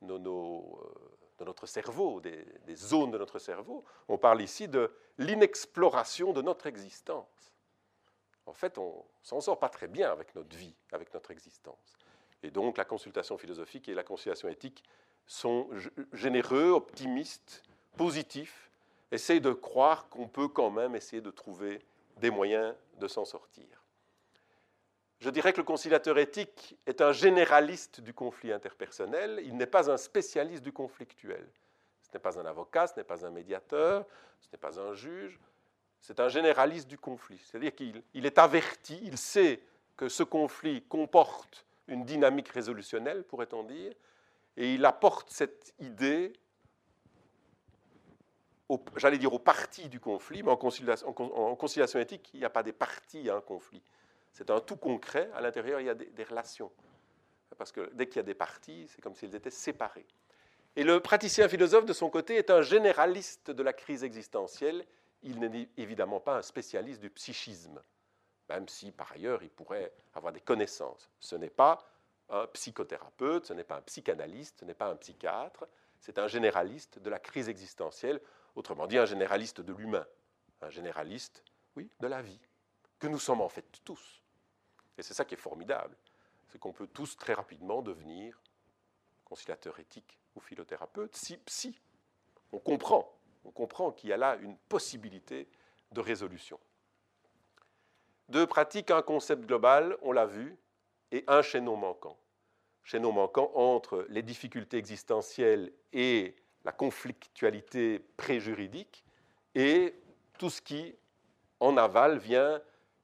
de, 0.00 0.28
euh, 0.28 0.72
notre 1.44 1.66
cerveau, 1.66 2.20
des, 2.20 2.44
zones 2.74 3.10
de 3.10 3.18
notre 3.18 3.38
cerveau, 3.38 3.84
on 4.08 4.18
parle 4.18 4.42
ici 4.42 4.68
de 4.68 4.90
l'inexploration 5.18 6.32
de 6.32 6.42
notre 6.42 6.66
existence. 6.66 7.52
En 8.46 8.52
fait, 8.52 8.78
on 8.78 9.04
s'en 9.22 9.40
sort 9.40 9.58
pas 9.58 9.68
très 9.68 9.88
bien 9.88 10.10
avec 10.10 10.34
notre 10.34 10.56
vie, 10.56 10.74
avec 10.92 11.12
notre 11.14 11.30
existence. 11.30 11.96
Et 12.42 12.50
donc 12.50 12.76
la 12.76 12.84
consultation 12.84 13.38
philosophique 13.38 13.88
et 13.88 13.94
la 13.94 14.02
conciliation 14.02 14.48
éthique 14.48 14.82
sont 15.26 15.68
généreux, 16.12 16.70
optimistes, 16.70 17.62
positifs, 17.96 18.70
essayent 19.12 19.40
de 19.40 19.52
croire 19.52 20.08
qu'on 20.08 20.26
peut 20.26 20.48
quand 20.48 20.70
même 20.70 20.96
essayer 20.96 21.22
de 21.22 21.30
trouver 21.30 21.84
des 22.16 22.30
moyens 22.30 22.74
de 22.98 23.06
s'en 23.06 23.24
sortir. 23.24 23.81
Je 25.22 25.30
dirais 25.30 25.52
que 25.52 25.58
le 25.58 25.64
conciliateur 25.64 26.18
éthique 26.18 26.76
est 26.84 27.00
un 27.00 27.12
généraliste 27.12 28.00
du 28.00 28.12
conflit 28.12 28.52
interpersonnel, 28.52 29.40
il 29.44 29.56
n'est 29.56 29.66
pas 29.66 29.88
un 29.88 29.96
spécialiste 29.96 30.64
du 30.64 30.72
conflictuel. 30.72 31.48
Ce 32.02 32.08
n'est 32.12 32.18
pas 32.18 32.40
un 32.40 32.44
avocat, 32.44 32.88
ce 32.88 32.94
n'est 32.96 33.04
pas 33.04 33.24
un 33.24 33.30
médiateur, 33.30 34.04
ce 34.40 34.48
n'est 34.52 34.58
pas 34.58 34.80
un 34.80 34.94
juge, 34.94 35.38
c'est 36.00 36.18
un 36.18 36.28
généraliste 36.28 36.88
du 36.88 36.98
conflit. 36.98 37.40
C'est-à-dire 37.44 37.72
qu'il 37.72 38.26
est 38.26 38.36
averti, 38.36 38.98
il 39.04 39.16
sait 39.16 39.62
que 39.96 40.08
ce 40.08 40.24
conflit 40.24 40.82
comporte 40.88 41.66
une 41.86 42.04
dynamique 42.04 42.48
résolutionnelle, 42.48 43.22
pourrait-on 43.22 43.62
dire, 43.62 43.92
et 44.56 44.74
il 44.74 44.84
apporte 44.84 45.30
cette 45.30 45.72
idée, 45.78 46.32
j'allais 48.96 49.18
dire 49.18 49.32
aux 49.32 49.38
parties 49.38 49.88
du 49.88 50.00
conflit, 50.00 50.42
mais 50.42 50.50
en 50.50 50.56
conciliation, 50.56 51.14
en 51.16 51.54
conciliation 51.54 52.00
éthique, 52.00 52.28
il 52.34 52.40
n'y 52.40 52.44
a 52.44 52.50
pas 52.50 52.64
des 52.64 52.72
parties 52.72 53.30
à 53.30 53.36
un 53.36 53.40
conflit. 53.40 53.82
C'est 54.32 54.50
un 54.50 54.60
tout 54.60 54.76
concret, 54.76 55.30
à 55.34 55.40
l'intérieur 55.40 55.80
il 55.80 55.86
y 55.86 55.90
a 55.90 55.94
des, 55.94 56.24
relations. 56.24 56.70
Parce 57.58 57.70
que 57.70 57.90
dès 57.92 58.06
qu'il 58.06 58.16
y 58.16 58.20
a 58.20 58.24
des 58.24 58.34
parties, 58.34 58.88
c'est 58.88 59.02
comme 59.02 59.14
s'ils 59.14 59.34
étaient 59.34 59.50
séparés. 59.50 60.06
Et 60.74 60.84
le 60.84 61.00
praticien 61.00 61.48
philosophe, 61.48 61.84
de 61.84 61.92
son 61.92 62.08
côté, 62.08 62.36
est 62.36 62.50
un 62.50 62.62
généraliste 62.62 63.50
de 63.50 63.62
la 63.62 63.74
crise 63.74 64.04
existentielle. 64.04 64.86
Il 65.22 65.38
n'est 65.38 65.68
évidemment 65.76 66.18
pas 66.18 66.38
un 66.38 66.42
spécialiste 66.42 67.00
du 67.00 67.10
psychisme, 67.10 67.82
même 68.48 68.66
si 68.68 68.90
par 68.90 69.12
ailleurs 69.12 69.42
il 69.42 69.50
pourrait 69.50 69.92
avoir 70.14 70.32
des 70.32 70.40
connaissances. 70.40 71.10
Ce 71.20 71.36
n'est 71.36 71.50
pas 71.50 71.86
un 72.30 72.46
psychothérapeute, 72.46 73.46
ce 73.46 73.52
n'est 73.52 73.64
pas 73.64 73.76
un 73.76 73.82
psychanalyste, 73.82 74.60
ce 74.60 74.64
n'est 74.64 74.74
pas 74.74 74.88
un 74.88 74.96
psychiatre, 74.96 75.68
C'est 76.00 76.18
un 76.18 76.26
généraliste 76.26 76.98
de 76.98 77.10
la 77.10 77.20
crise 77.20 77.48
existentielle, 77.48 78.20
autrement 78.56 78.86
dit 78.86 78.98
un 78.98 79.04
généraliste 79.04 79.60
de 79.60 79.72
l'humain, 79.72 80.06
un 80.62 80.70
généraliste, 80.70 81.44
oui, 81.76 81.88
de 82.00 82.06
la 82.06 82.22
vie, 82.22 82.40
que 82.98 83.06
nous 83.06 83.18
sommes 83.18 83.40
en 83.40 83.48
fait 83.48 83.66
tous. 83.84 84.21
Et 84.98 85.02
c'est 85.02 85.14
ça 85.14 85.24
qui 85.24 85.34
est 85.34 85.38
formidable, 85.38 85.96
c'est 86.48 86.58
qu'on 86.58 86.72
peut 86.72 86.86
tous 86.86 87.16
très 87.16 87.34
rapidement 87.34 87.82
devenir 87.82 88.40
conciliateur 89.24 89.78
éthique 89.80 90.18
ou 90.34 90.40
philothérapeute 90.40 91.16
si, 91.16 91.40
si 91.46 91.78
on 92.52 92.58
comprend, 92.58 93.10
on 93.44 93.50
comprend 93.50 93.90
qu'il 93.92 94.10
y 94.10 94.12
a 94.12 94.16
là 94.16 94.36
une 94.36 94.56
possibilité 94.56 95.48
de 95.92 96.00
résolution. 96.00 96.60
Deux 98.28 98.46
pratiques, 98.46 98.90
un 98.90 99.02
concept 99.02 99.46
global, 99.46 99.96
on 100.02 100.12
l'a 100.12 100.26
vu, 100.26 100.56
et 101.10 101.24
un 101.26 101.42
chaînon 101.42 101.76
manquant. 101.76 102.18
Chaînon 102.82 103.12
manquant 103.12 103.50
entre 103.54 104.06
les 104.08 104.22
difficultés 104.22 104.78
existentielles 104.78 105.72
et 105.92 106.34
la 106.64 106.72
conflictualité 106.72 107.98
préjuridique 108.16 109.04
et 109.54 109.94
tout 110.38 110.50
ce 110.50 110.62
qui, 110.62 110.96
en 111.60 111.76
aval, 111.76 112.18
vient 112.18 112.60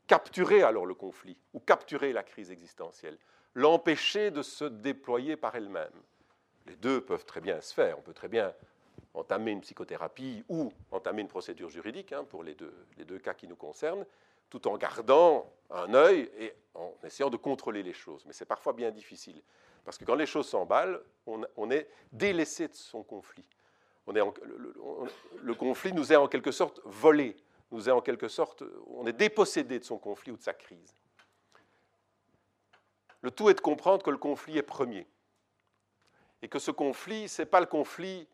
capturer 0.08 0.62
alors 0.62 0.86
le 0.86 0.94
conflit 0.94 1.38
ou 1.54 1.60
capturer 1.60 2.12
la 2.12 2.24
crise 2.24 2.50
existentielle, 2.50 3.16
l'empêcher 3.54 4.32
de 4.32 4.42
se 4.42 4.64
déployer 4.64 5.36
par 5.36 5.54
elle-même. 5.54 5.92
Les 6.66 6.76
deux 6.76 7.00
peuvent 7.00 7.24
très 7.24 7.40
bien 7.40 7.60
se 7.60 7.72
faire. 7.72 7.98
On 7.98 8.02
peut 8.02 8.14
très 8.14 8.28
bien 8.28 8.52
entamer 9.14 9.52
une 9.52 9.60
psychothérapie 9.60 10.44
ou 10.48 10.72
entamer 10.90 11.22
une 11.22 11.28
procédure 11.28 11.70
juridique, 11.70 12.12
hein, 12.12 12.24
pour 12.24 12.42
les 12.42 12.54
deux, 12.54 12.74
les 12.96 13.04
deux 13.04 13.18
cas 13.18 13.34
qui 13.34 13.46
nous 13.46 13.56
concernent, 13.56 14.04
tout 14.50 14.66
en 14.66 14.76
gardant 14.76 15.52
un 15.70 15.92
œil 15.94 16.30
et 16.38 16.54
en 16.74 16.94
essayant 17.04 17.30
de 17.30 17.36
contrôler 17.36 17.82
les 17.82 17.92
choses. 17.92 18.24
Mais 18.26 18.32
c'est 18.32 18.46
parfois 18.46 18.72
bien 18.72 18.90
difficile, 18.90 19.42
parce 19.84 19.98
que 19.98 20.04
quand 20.04 20.14
les 20.14 20.26
choses 20.26 20.48
s'emballent, 20.48 21.00
on, 21.26 21.70
est 21.70 21.88
délaissé 22.12 22.68
de 22.68 22.74
son 22.74 23.02
conflit. 23.02 23.44
On 24.06 24.14
est 24.14 24.20
le, 25.42 25.54
conflit 25.54 25.92
nous 25.92 26.12
est 26.12 26.16
en 26.16 26.28
quelque 26.28 26.52
sorte 26.52 26.80
volé, 26.84 27.36
nous 27.70 27.88
est 27.88 27.92
en 27.92 28.00
quelque 28.00 28.28
sorte, 28.28 28.62
on 28.88 29.06
est 29.06 29.12
dépossédé 29.12 29.78
de 29.78 29.84
son 29.84 29.98
conflit 29.98 30.32
ou 30.32 30.36
de 30.36 30.42
sa 30.42 30.54
crise. 30.54 30.94
Le 33.20 33.30
tout 33.30 33.50
est 33.50 33.54
de 33.54 33.60
comprendre 33.60 34.02
que 34.02 34.10
le 34.10 34.16
conflit 34.16 34.58
est 34.58 34.62
premier. 34.62 35.06
Et 36.40 36.48
que 36.48 36.58
ce 36.58 36.70
conflit, 36.70 37.28
ce 37.28 37.42
n'est 37.42 37.46
pas 37.46 37.60
le 37.60 37.66
conflit 37.66 38.28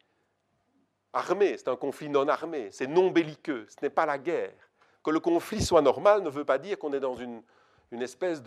armé, 1.13 1.57
c'est 1.57 1.69
un 1.69 1.77
conflit 1.77 2.09
non 2.09 2.29
armé, 2.29 2.71
c'est 2.71 2.87
non 2.87 3.11
belliqueux, 3.11 3.67
ce 3.69 3.77
n'est 3.83 3.91
pas 3.91 4.05
la 4.05 4.19
guerre. 4.19 4.55
Que 5.03 5.11
le 5.11 5.21
conflit 5.21 5.63
soit 5.63 5.83
normal 5.83 6.23
ne 6.23 6.31
veut 6.31 6.45
pas 6.45 6.59
dire 6.59 6.79
qu'on 6.79 6.93
est 6.93 7.01
dans 7.01 7.15
une, 7.15 7.43
espèce 7.93 8.43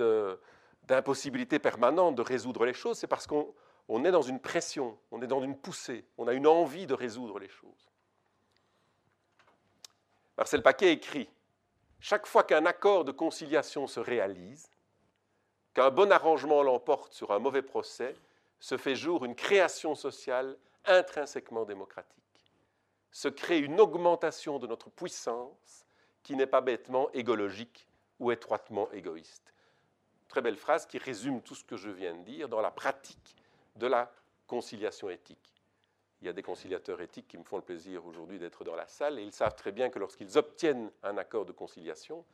d'impossibilité 0.83 1.57
permanente 1.57 2.15
de 2.15 2.21
résoudre 2.21 2.65
les 2.65 2.73
choses, 2.73 2.97
c'est 2.97 3.07
parce 3.07 3.25
qu'on 3.25 4.03
est 4.03 4.11
dans 4.11 4.21
une 4.21 4.39
pression, 4.39 4.97
on 5.11 5.21
est 5.21 5.27
dans 5.27 5.41
une 5.41 5.57
poussée, 5.57 6.05
on 6.17 6.27
a 6.27 6.33
une 6.33 6.47
envie 6.47 6.85
de 6.85 6.93
résoudre 6.93 7.39
les 7.39 7.47
choses. 7.47 7.86
Marcel 10.37 10.61
Paquet 10.61 10.93
écrit 10.93 11.27
Chaque 11.99 12.27
fois 12.27 12.43
qu'un 12.43 12.65
accord 12.67 13.05
de 13.05 13.11
conciliation 13.11 13.87
se 13.87 13.99
réalise, 13.99 14.69
qu'un 15.73 15.89
bon 15.89 16.11
arrangement 16.11 16.61
l'emporte 16.61 17.13
sur 17.13 17.31
un 17.31 17.39
mauvais 17.39 17.63
procès, 17.63 18.15
se 18.59 18.77
fait 18.77 18.95
jour 18.95 19.25
une 19.25 19.35
création 19.35 19.95
sociale 19.95 20.57
intrinsèquement 20.85 21.65
démocratique. 21.65 22.23
Se 23.11 23.27
crée 23.27 23.59
une 23.59 23.79
augmentation 23.79 24.59
de 24.59 24.67
notre 24.67 24.89
puissance 24.91 25.85
qui 26.21 26.35
n'est 26.35 26.47
pas 26.47 26.61
bêtement 26.61 27.09
égologique 27.13 27.87
ou 28.19 28.31
étroitement 28.31 28.91
égoïste. 28.91 29.53
Très 30.27 30.41
belle 30.41 30.57
phrase 30.57 30.85
qui 30.85 30.97
résume 30.97 31.41
tout 31.41 31.55
ce 31.55 31.63
que 31.63 31.77
je 31.77 31.89
viens 31.89 32.13
de 32.13 32.23
dire 32.23 32.49
dans 32.49 32.61
la 32.61 32.71
pratique 32.71 33.35
de 33.75 33.87
la 33.87 34.11
conciliation 34.45 35.09
éthique. 35.09 35.56
Il 36.21 36.27
y 36.27 36.29
a 36.29 36.33
des 36.33 36.41
conciliateurs 36.43 37.01
éthiques 37.01 37.27
qui 37.27 37.37
me 37.37 37.43
font 37.43 37.57
le 37.57 37.63
plaisir 37.63 38.05
aujourd'hui 38.05 38.39
d'être 38.39 38.63
dans 38.63 38.75
la 38.75 38.87
salle 38.87 39.19
et 39.19 39.23
ils 39.23 39.31
savent 39.31 39.55
très 39.55 39.71
bien 39.71 39.89
que 39.89 39.99
lorsqu'ils 39.99 40.37
obtiennent 40.37 40.91
un 41.03 41.17
accord 41.17 41.45
de 41.45 41.51
conciliation, 41.51 42.25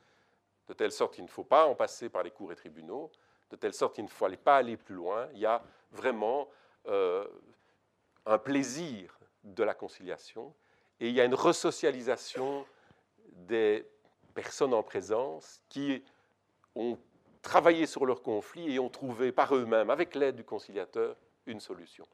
de 0.67 0.73
telle 0.73 0.91
sorte 0.91 1.15
qu'il 1.15 1.25
ne 1.25 1.29
faut 1.29 1.43
pas 1.43 1.65
en 1.65 1.75
passer 1.75 2.09
par 2.09 2.23
les 2.23 2.31
cours 2.31 2.51
et 2.51 2.55
tribunaux, 2.55 3.11
de 3.49 3.55
telle 3.55 3.73
sorte 3.73 3.95
qu'il 3.95 4.05
ne 4.05 4.09
faut 4.09 4.27
pas 4.43 4.57
aller 4.57 4.77
plus 4.77 4.95
loin, 4.95 5.27
il 5.33 5.39
y 5.39 5.45
a 5.45 5.61
vraiment 5.91 6.47
euh, 6.87 7.27
un 8.25 8.37
plaisir 8.37 9.19
de 9.43 9.63
la 9.63 9.73
conciliation 9.73 10.53
et 10.99 11.09
il 11.09 11.13
y 11.13 11.19
a 11.19 11.25
une 11.25 11.35
resocialisation 11.35 12.65
des 13.33 13.85
personnes 14.33 14.73
en 14.73 14.83
présence 14.83 15.61
qui 15.69 16.03
ont 16.75 16.97
travaillé 17.41 17.85
sur 17.85 18.05
leur 18.05 18.23
conflit 18.23 18.73
et 18.73 18.79
ont 18.79 18.89
trouvé 18.89 19.31
par 19.31 19.53
eux-mêmes, 19.53 19.89
avec 19.89 20.15
l'aide 20.15 20.37
du 20.37 20.43
conciliateur, 20.43 21.15
une 21.45 21.59
solution. 21.59 22.07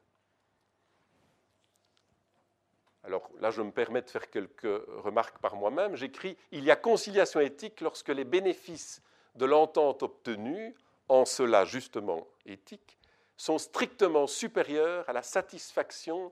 Alors 3.10 3.28
là, 3.40 3.50
je 3.50 3.64
me 3.64 3.72
permets 3.72 4.04
de 4.04 4.10
faire 4.10 4.30
quelques 4.30 4.86
remarques 5.04 5.40
par 5.40 5.56
moi-même. 5.56 5.96
J'écris 5.96 6.38
Il 6.52 6.64
y 6.64 6.70
a 6.70 6.76
conciliation 6.76 7.40
éthique 7.40 7.82
lorsque 7.82 8.10
les 8.10 8.24
bénéfices 8.24 9.02
de 9.34 9.46
l'entente 9.46 10.04
obtenue, 10.04 10.76
en 11.08 11.26
cela 11.26 11.66
justement 11.66 12.28
éthique, 12.46 13.00
sont 13.36 13.58
strictement 13.58 14.28
supérieurs 14.28 15.10
à 15.10 15.14
la 15.14 15.24
satisfaction 15.24 16.32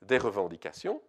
des 0.00 0.18
revendications 0.18 1.02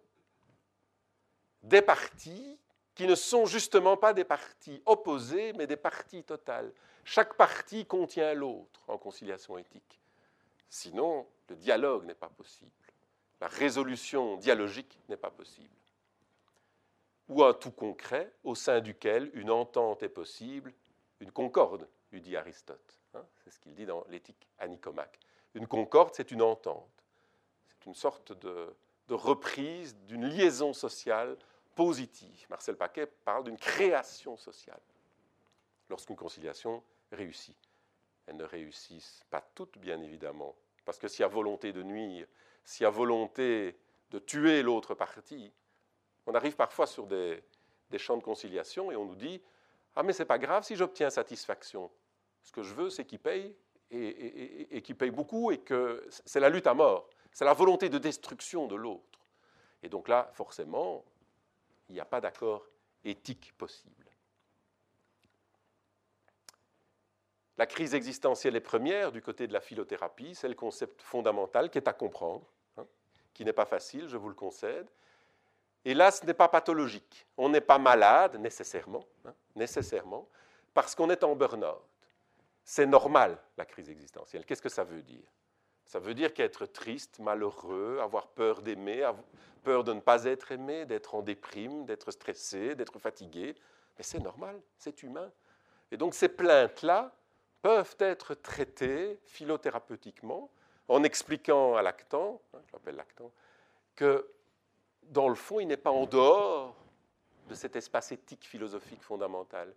des 1.62 1.80
partis 1.82 2.58
qui 2.94 3.06
ne 3.06 3.14
sont 3.14 3.46
justement 3.46 3.96
pas 3.96 4.12
des 4.12 4.24
partis 4.24 4.82
opposés, 4.86 5.52
mais 5.54 5.66
des 5.66 5.76
partis 5.76 6.22
totales. 6.22 6.72
Chaque 7.04 7.34
parti 7.34 7.86
contient 7.86 8.34
l'autre 8.34 8.80
en 8.86 8.98
conciliation 8.98 9.58
éthique. 9.58 10.00
Sinon, 10.68 11.26
le 11.48 11.56
dialogue 11.56 12.04
n'est 12.04 12.14
pas 12.14 12.28
possible. 12.28 12.70
La 13.40 13.48
résolution 13.48 14.36
dialogique 14.36 14.98
n'est 15.08 15.16
pas 15.16 15.30
possible. 15.30 15.74
Ou 17.28 17.42
un 17.42 17.54
tout 17.54 17.70
concret 17.70 18.32
au 18.44 18.54
sein 18.54 18.80
duquel 18.80 19.30
une 19.34 19.50
entente 19.50 20.02
est 20.02 20.08
possible, 20.08 20.72
une 21.20 21.32
concorde, 21.32 21.88
lui 22.12 22.20
dit 22.20 22.36
Aristote. 22.36 23.00
Hein, 23.14 23.24
c'est 23.42 23.50
ce 23.50 23.58
qu'il 23.58 23.74
dit 23.74 23.86
dans 23.86 24.04
l'éthique 24.08 24.48
à 24.58 24.68
Nicomaque. 24.68 25.18
Une 25.54 25.66
concorde, 25.66 26.14
c'est 26.14 26.30
une 26.30 26.42
entente. 26.42 27.04
C'est 27.66 27.86
une 27.86 27.94
sorte 27.94 28.32
de, 28.32 28.74
de 29.08 29.14
reprise 29.14 29.96
d'une 30.06 30.26
liaison 30.26 30.72
sociale 30.72 31.36
positive. 31.74 32.46
Marcel 32.50 32.76
Paquet 32.76 33.06
parle 33.06 33.44
d'une 33.44 33.58
création 33.58 34.36
sociale 34.36 34.80
lorsqu'une 35.88 36.16
conciliation 36.16 36.82
réussit. 37.12 37.56
Elles 38.26 38.36
ne 38.36 38.44
réussissent 38.44 39.22
pas 39.30 39.42
toutes, 39.54 39.78
bien 39.78 40.00
évidemment, 40.00 40.54
parce 40.84 40.98
que 40.98 41.08
s'il 41.08 41.20
y 41.20 41.24
a 41.24 41.28
volonté 41.28 41.72
de 41.72 41.82
nuire, 41.82 42.26
s'il 42.64 42.84
y 42.84 42.86
a 42.86 42.90
volonté 42.90 43.76
de 44.10 44.18
tuer 44.18 44.62
l'autre 44.62 44.94
partie, 44.94 45.52
on 46.26 46.34
arrive 46.34 46.56
parfois 46.56 46.86
sur 46.86 47.06
des, 47.06 47.42
champs 47.98 48.16
de 48.16 48.22
conciliation 48.22 48.90
et 48.90 48.96
on 48.96 49.04
nous 49.04 49.14
dit 49.14 49.40
Ah, 49.94 50.02
mais 50.02 50.12
c'est 50.12 50.24
pas 50.24 50.38
grave 50.38 50.64
si 50.64 50.74
j'obtiens 50.74 51.10
satisfaction. 51.10 51.90
Ce 52.42 52.50
que 52.50 52.62
je 52.62 52.74
veux, 52.74 52.90
c'est 52.90 53.04
qu'il 53.04 53.20
paye 53.20 53.56
et, 53.90 54.82
qu'il 54.82 54.96
paye 54.96 55.10
beaucoup 55.10 55.52
et 55.52 55.58
que 55.58 56.04
c'est 56.24 56.40
la 56.40 56.48
lutte 56.48 56.66
à 56.66 56.74
mort. 56.74 57.08
C'est 57.32 57.44
la 57.44 57.52
volonté 57.52 57.88
de 57.88 57.98
destruction 57.98 58.66
de 58.66 58.74
l'autre. 58.74 59.20
Et 59.82 59.88
donc 59.88 60.08
là, 60.08 60.30
forcément, 60.32 61.04
il 61.88 61.94
n'y 61.94 62.00
a 62.00 62.04
pas 62.04 62.20
d'accord 62.20 62.66
éthique 63.04 63.52
possible. 63.56 64.10
La 67.56 67.66
crise 67.66 67.94
existentielle 67.94 68.56
est 68.56 68.60
première 68.60 69.12
du 69.12 69.22
côté 69.22 69.46
de 69.46 69.52
la 69.52 69.60
philothérapie, 69.60 70.34
c'est 70.34 70.48
le 70.48 70.54
concept 70.54 71.02
fondamental 71.02 71.70
qui 71.70 71.78
est 71.78 71.86
à 71.86 71.92
comprendre, 71.92 72.44
qui 73.34 73.44
n'est 73.44 73.52
pas 73.52 73.66
facile, 73.66 74.08
je 74.08 74.16
vous 74.16 74.28
le 74.28 74.34
concède. 74.34 74.88
Et 75.84 75.92
là, 75.92 76.10
ce 76.10 76.24
n'est 76.24 76.34
pas 76.34 76.48
pathologique. 76.48 77.26
On 77.36 77.48
n'est 77.48 77.60
pas 77.60 77.78
malade 77.78 78.36
nécessairement, 78.40 79.04
hein, 79.26 79.34
nécessairement, 79.54 80.26
parce 80.72 80.94
qu'on 80.94 81.10
est 81.10 81.22
en 81.24 81.36
burn-out. 81.36 81.82
C'est 82.64 82.86
normal, 82.86 83.36
la 83.58 83.66
crise 83.66 83.90
existentielle. 83.90 84.46
Qu'est-ce 84.46 84.62
que 84.62 84.70
ça 84.70 84.84
veut 84.84 85.02
dire? 85.02 85.28
Ça 85.84 85.98
veut 85.98 86.14
dire 86.14 86.32
qu'être 86.32 86.64
triste, 86.64 87.18
malheureux, 87.18 87.98
avoir 88.00 88.28
peur 88.28 88.62
d'aimer, 88.62 89.10
peur 89.62 89.84
de 89.84 89.92
ne 89.92 90.00
pas 90.00 90.24
être 90.24 90.52
aimé, 90.52 90.86
d'être 90.86 91.14
en 91.14 91.20
déprime, 91.20 91.84
d'être 91.84 92.10
stressé, 92.10 92.74
d'être 92.74 92.98
fatigué. 92.98 93.54
Mais 93.98 94.04
c'est 94.04 94.20
normal, 94.20 94.60
c'est 94.78 95.02
humain. 95.02 95.30
Et 95.90 95.98
donc 95.98 96.14
ces 96.14 96.28
plaintes-là 96.28 97.14
peuvent 97.60 97.96
être 97.98 98.34
traitées 98.34 99.20
philothérapeutiquement 99.26 100.50
en 100.88 101.02
expliquant 101.02 101.76
à 101.76 101.82
l'actant, 101.82 102.40
hein, 102.52 102.58
je 102.66 102.72
l'appelle 102.72 102.96
l'actant, 102.96 103.30
que 103.96 104.28
dans 105.04 105.28
le 105.28 105.34
fond, 105.34 105.60
il 105.60 105.66
n'est 105.66 105.76
pas 105.76 105.90
en 105.90 106.06
dehors 106.06 106.76
de 107.48 107.54
cet 107.54 107.76
espace 107.76 108.12
éthique 108.12 108.44
philosophique 108.44 109.02
fondamental. 109.02 109.72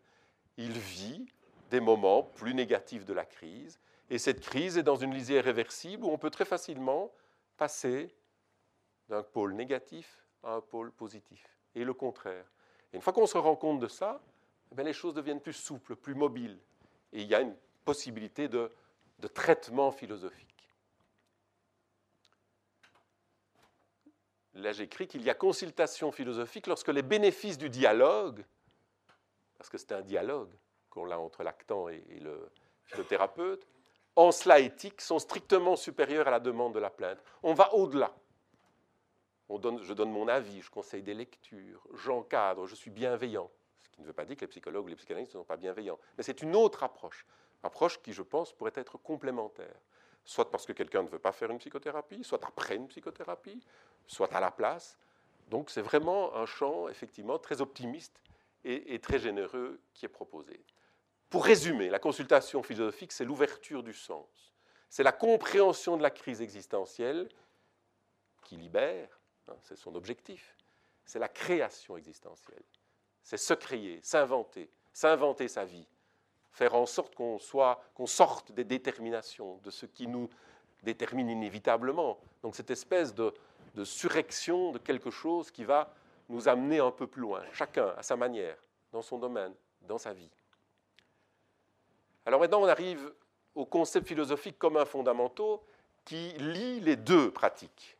Il 0.57 0.71
vit 0.71 1.27
des 1.69 1.79
moments 1.79 2.23
plus 2.23 2.53
négatifs 2.53 3.05
de 3.05 3.13
la 3.13 3.25
crise, 3.25 3.79
et 4.09 4.17
cette 4.17 4.39
crise 4.39 4.77
est 4.77 4.83
dans 4.83 4.95
une 4.95 5.13
lisière 5.13 5.43
réversible 5.43 6.05
où 6.05 6.09
on 6.09 6.17
peut 6.17 6.29
très 6.29 6.45
facilement 6.45 7.11
passer 7.57 8.15
d'un 9.09 9.23
pôle 9.23 9.53
négatif 9.53 10.25
à 10.43 10.53
un 10.53 10.61
pôle 10.61 10.91
positif, 10.91 11.57
et 11.75 11.83
le 11.83 11.93
contraire. 11.93 12.45
Et 12.93 12.95
une 12.95 13.01
fois 13.01 13.13
qu'on 13.13 13.27
se 13.27 13.37
rend 13.37 13.55
compte 13.55 13.79
de 13.79 13.87
ça, 13.87 14.21
eh 14.77 14.83
les 14.83 14.93
choses 14.93 15.13
deviennent 15.13 15.41
plus 15.41 15.53
souples, 15.53 15.95
plus 15.95 16.15
mobiles, 16.15 16.57
et 17.11 17.21
il 17.21 17.27
y 17.27 17.35
a 17.35 17.41
une 17.41 17.55
possibilité 17.83 18.47
de 18.47 18.71
traitement 19.33 19.91
philosophique. 19.91 20.56
Là 24.61 24.71
j'écris 24.71 25.07
qu'il 25.07 25.21
y 25.23 25.29
a 25.29 25.33
consultation 25.33 26.11
philosophique 26.11 26.67
lorsque 26.67 26.89
les 26.89 27.01
bénéfices 27.01 27.57
du 27.57 27.69
dialogue, 27.69 28.43
parce 29.57 29.69
que 29.69 29.77
c'est 29.77 29.91
un 29.91 30.01
dialogue 30.01 30.53
qu'on 30.89 31.09
a 31.11 31.17
entre 31.17 31.43
l'actant 31.43 31.89
et, 31.89 32.03
le 32.21 32.49
philothérapeute, 32.85 33.67
en 34.15 34.31
cela 34.31 34.59
éthique, 34.59 35.01
sont 35.01 35.19
strictement 35.19 35.75
supérieurs 35.75 36.27
à 36.27 36.31
la 36.31 36.39
demande 36.39 36.73
de 36.73 36.79
la 36.79 36.89
plainte. 36.89 37.19
On 37.43 37.53
va 37.53 37.73
au-delà. 37.73 38.15
je 39.49 39.93
donne 39.93 40.11
mon 40.11 40.27
avis, 40.27 40.61
je 40.61 40.71
conseille 40.71 41.03
des 41.03 41.13
lectures, 41.13 41.85
j'encadre, 41.93 42.65
je 42.65 42.75
suis 42.75 42.89
bienveillant. 42.89 43.51
Ce 43.79 43.89
qui 43.89 44.01
ne 44.01 44.07
veut 44.07 44.13
pas 44.13 44.25
dire 44.25 44.35
que 44.35 44.41
les 44.41 44.47
psychologues 44.47 44.85
ou 44.85 44.87
les 44.87 44.95
psychanalystes 44.95 45.33
ne 45.33 45.39
sont 45.39 45.45
pas 45.45 45.57
bienveillants. 45.57 45.99
Mais 46.17 46.23
c'est 46.23 46.41
une 46.41 46.55
autre 46.55 46.83
approche. 46.83 47.25
Approche 47.63 48.01
qui, 48.01 48.13
je 48.13 48.23
pense, 48.23 48.53
pourrait 48.53 48.73
être 48.75 48.97
complémentaire 48.97 49.75
soit 50.27 50.51
parce 50.51 50.65
que 50.65 50.73
quelqu'un 50.73 51.03
ne 51.03 51.07
veut 51.07 51.19
pas 51.19 51.31
faire 51.31 51.49
une 51.49 51.57
psychothérapie, 51.57 52.21
soit 52.21 52.43
après 52.45 52.75
une 52.75 52.87
psychothérapie, 52.89 53.63
soit 54.05 54.31
à 54.35 54.41
la 54.41 54.51
place. 54.51 54.99
Donc 55.47 55.69
c'est 55.69 55.81
vraiment 55.81 56.35
un 56.35 56.45
champ 56.45 56.89
effectivement 56.89 57.39
très 57.39 57.61
optimiste 57.61 58.21
et, 58.65 58.99
très 58.99 59.19
généreux 59.19 59.79
qui 59.93 60.05
est 60.05 60.09
proposé. 60.09 60.59
Pour 61.29 61.45
résumer, 61.45 61.89
la 61.89 61.99
consultation 61.99 62.61
philosophique, 62.61 63.13
c'est 63.13 63.23
l'ouverture 63.23 63.83
du 63.83 63.93
sens. 63.93 64.53
C'est 64.89 65.03
la 65.03 65.13
compréhension 65.13 65.95
de 65.95 66.03
la 66.03 66.11
crise 66.11 66.41
existentielle 66.41 67.29
qui 68.43 68.57
libère, 68.57 69.21
hein, 69.47 69.55
c'est 69.63 69.77
son 69.77 69.95
objectif. 69.95 70.57
C'est 71.05 71.19
la 71.19 71.29
création 71.29 71.95
existentielle. 71.95 72.63
C'est 73.23 73.37
se 73.37 73.53
créer, 73.53 74.01
s'inventer, 74.03 74.69
s'inventer 74.91 75.47
sa 75.47 75.63
vie, 75.63 75.87
faire 76.57 76.73
en 76.73 76.87
sorte 76.87 77.13
qu'on 77.13 77.37
qu'on 77.93 78.07
sorte 78.07 78.51
des 78.51 78.63
déterminations, 78.63 79.59
de 79.63 79.69
ce 79.69 79.85
qui 79.85 80.07
nous 80.07 80.27
détermine 80.81 81.29
inévitablement. 81.29 82.17
Donc 82.41 82.55
cette 82.55 82.71
espèce 82.71 83.13
de, 83.13 83.31
de 83.75 83.83
surrection 83.83 84.71
de 84.71 84.79
quelque 84.79 85.11
chose 85.11 85.51
qui 85.51 85.63
va 85.63 85.93
nous 86.29 86.47
amener 86.47 86.79
un 86.79 86.89
peu 86.89 87.05
plus 87.05 87.21
loin, 87.21 87.43
chacun 87.53 87.93
à 87.95 88.01
sa 88.01 88.15
manière, 88.15 88.57
dans 88.91 89.03
son 89.03 89.19
domaine, 89.19 89.53
dans 89.81 89.99
sa 89.99 90.13
vie. 90.13 90.31
Alors 92.25 92.39
maintenant, 92.39 92.61
on 92.61 92.67
arrive 92.67 93.13
au 93.53 93.65
concept 93.65 94.07
philosophique 94.07 94.57
commun 94.57 94.85
fondamentaux 94.85 95.63
qui 96.05 96.31
lie 96.39 96.79
les 96.79 96.95
deux 96.95 97.31
pratiques. 97.31 97.97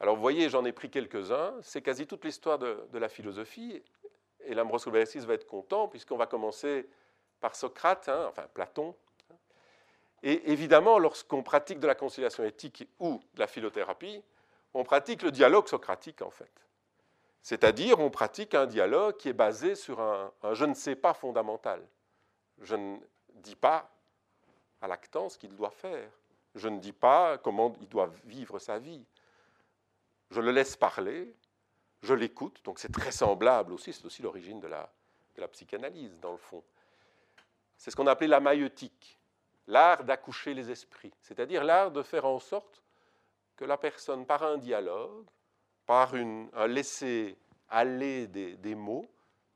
Alors 0.00 0.16
vous 0.16 0.22
voyez, 0.22 0.48
j'en 0.48 0.64
ai 0.64 0.72
pris 0.72 0.90
quelques-uns, 0.90 1.52
c'est 1.60 1.82
quasi 1.82 2.06
toute 2.06 2.24
l'histoire 2.24 2.58
de, 2.58 2.84
de, 2.90 2.98
la 2.98 3.08
philosophie, 3.08 3.82
et 4.44 4.54
l'Ambrose 4.54 4.88
va 4.88 5.34
être 5.34 5.46
content, 5.46 5.88
puisqu'on 5.88 6.16
va 6.16 6.26
commencer 6.26 6.88
par 7.42 7.56
Socrate, 7.56 8.08
hein, 8.08 8.26
enfin 8.28 8.46
Platon. 8.54 8.94
Et 10.22 10.52
évidemment, 10.52 10.98
lorsqu'on 10.98 11.42
pratique 11.42 11.80
de 11.80 11.86
la 11.88 11.96
conciliation 11.96 12.44
éthique 12.44 12.88
ou 13.00 13.20
de 13.34 13.40
la 13.40 13.48
philothérapie, 13.48 14.22
on 14.72 14.84
pratique 14.84 15.22
le 15.22 15.32
dialogue 15.32 15.66
socratique 15.66 16.22
en 16.22 16.30
fait. 16.30 16.52
C'est-à-dire, 17.42 17.98
on 17.98 18.08
pratique 18.08 18.54
un 18.54 18.66
dialogue 18.66 19.16
qui 19.16 19.28
est 19.28 19.34
basé 19.34 19.74
sur 19.74 20.00
un, 20.00 20.32
je 20.52 20.64
ne 20.64 20.74
sais 20.74 20.94
pas 20.94 21.12
fondamental. 21.12 21.84
Je 22.60 22.76
ne 22.76 22.98
dis 23.34 23.56
pas 23.56 23.90
à 24.80 24.86
l'actant 24.86 25.28
ce 25.28 25.36
qu'il 25.36 25.54
doit 25.56 25.70
faire. 25.70 26.08
Je 26.54 26.68
ne 26.68 26.78
dis 26.78 26.92
pas 26.92 27.38
comment 27.38 27.74
il 27.80 27.88
doit 27.88 28.10
vivre 28.24 28.60
sa 28.60 28.78
vie. 28.78 29.04
Je 30.30 30.40
le 30.40 30.52
laisse 30.52 30.76
parler, 30.76 31.34
je 32.02 32.14
l'écoute, 32.14 32.64
donc 32.64 32.78
c'est 32.78 32.92
très 32.92 33.10
semblable 33.10 33.72
aussi, 33.72 33.92
c'est 33.92 34.04
aussi 34.04 34.22
l'origine 34.22 34.60
de 34.60 34.68
la, 34.68 34.88
de 35.34 35.40
la 35.40 35.48
psychanalyse 35.48 36.20
dans 36.20 36.32
le 36.32 36.38
fond. 36.38 36.62
C'est 37.82 37.90
ce 37.90 37.96
qu'on 37.96 38.06
appelait 38.06 38.28
la 38.28 38.38
maïeutique, 38.38 39.18
l'art 39.66 40.04
d'accoucher 40.04 40.54
les 40.54 40.70
esprits, 40.70 41.12
c'est-à-dire 41.20 41.64
l'art 41.64 41.90
de 41.90 42.04
faire 42.04 42.24
en 42.26 42.38
sorte 42.38 42.80
que 43.56 43.64
la 43.64 43.76
personne, 43.76 44.24
par 44.24 44.44
un 44.44 44.56
dialogue, 44.56 45.26
par 45.84 46.14
un 46.14 46.68
laisser-aller 46.68 48.28
des, 48.28 48.74
mots, 48.76 49.04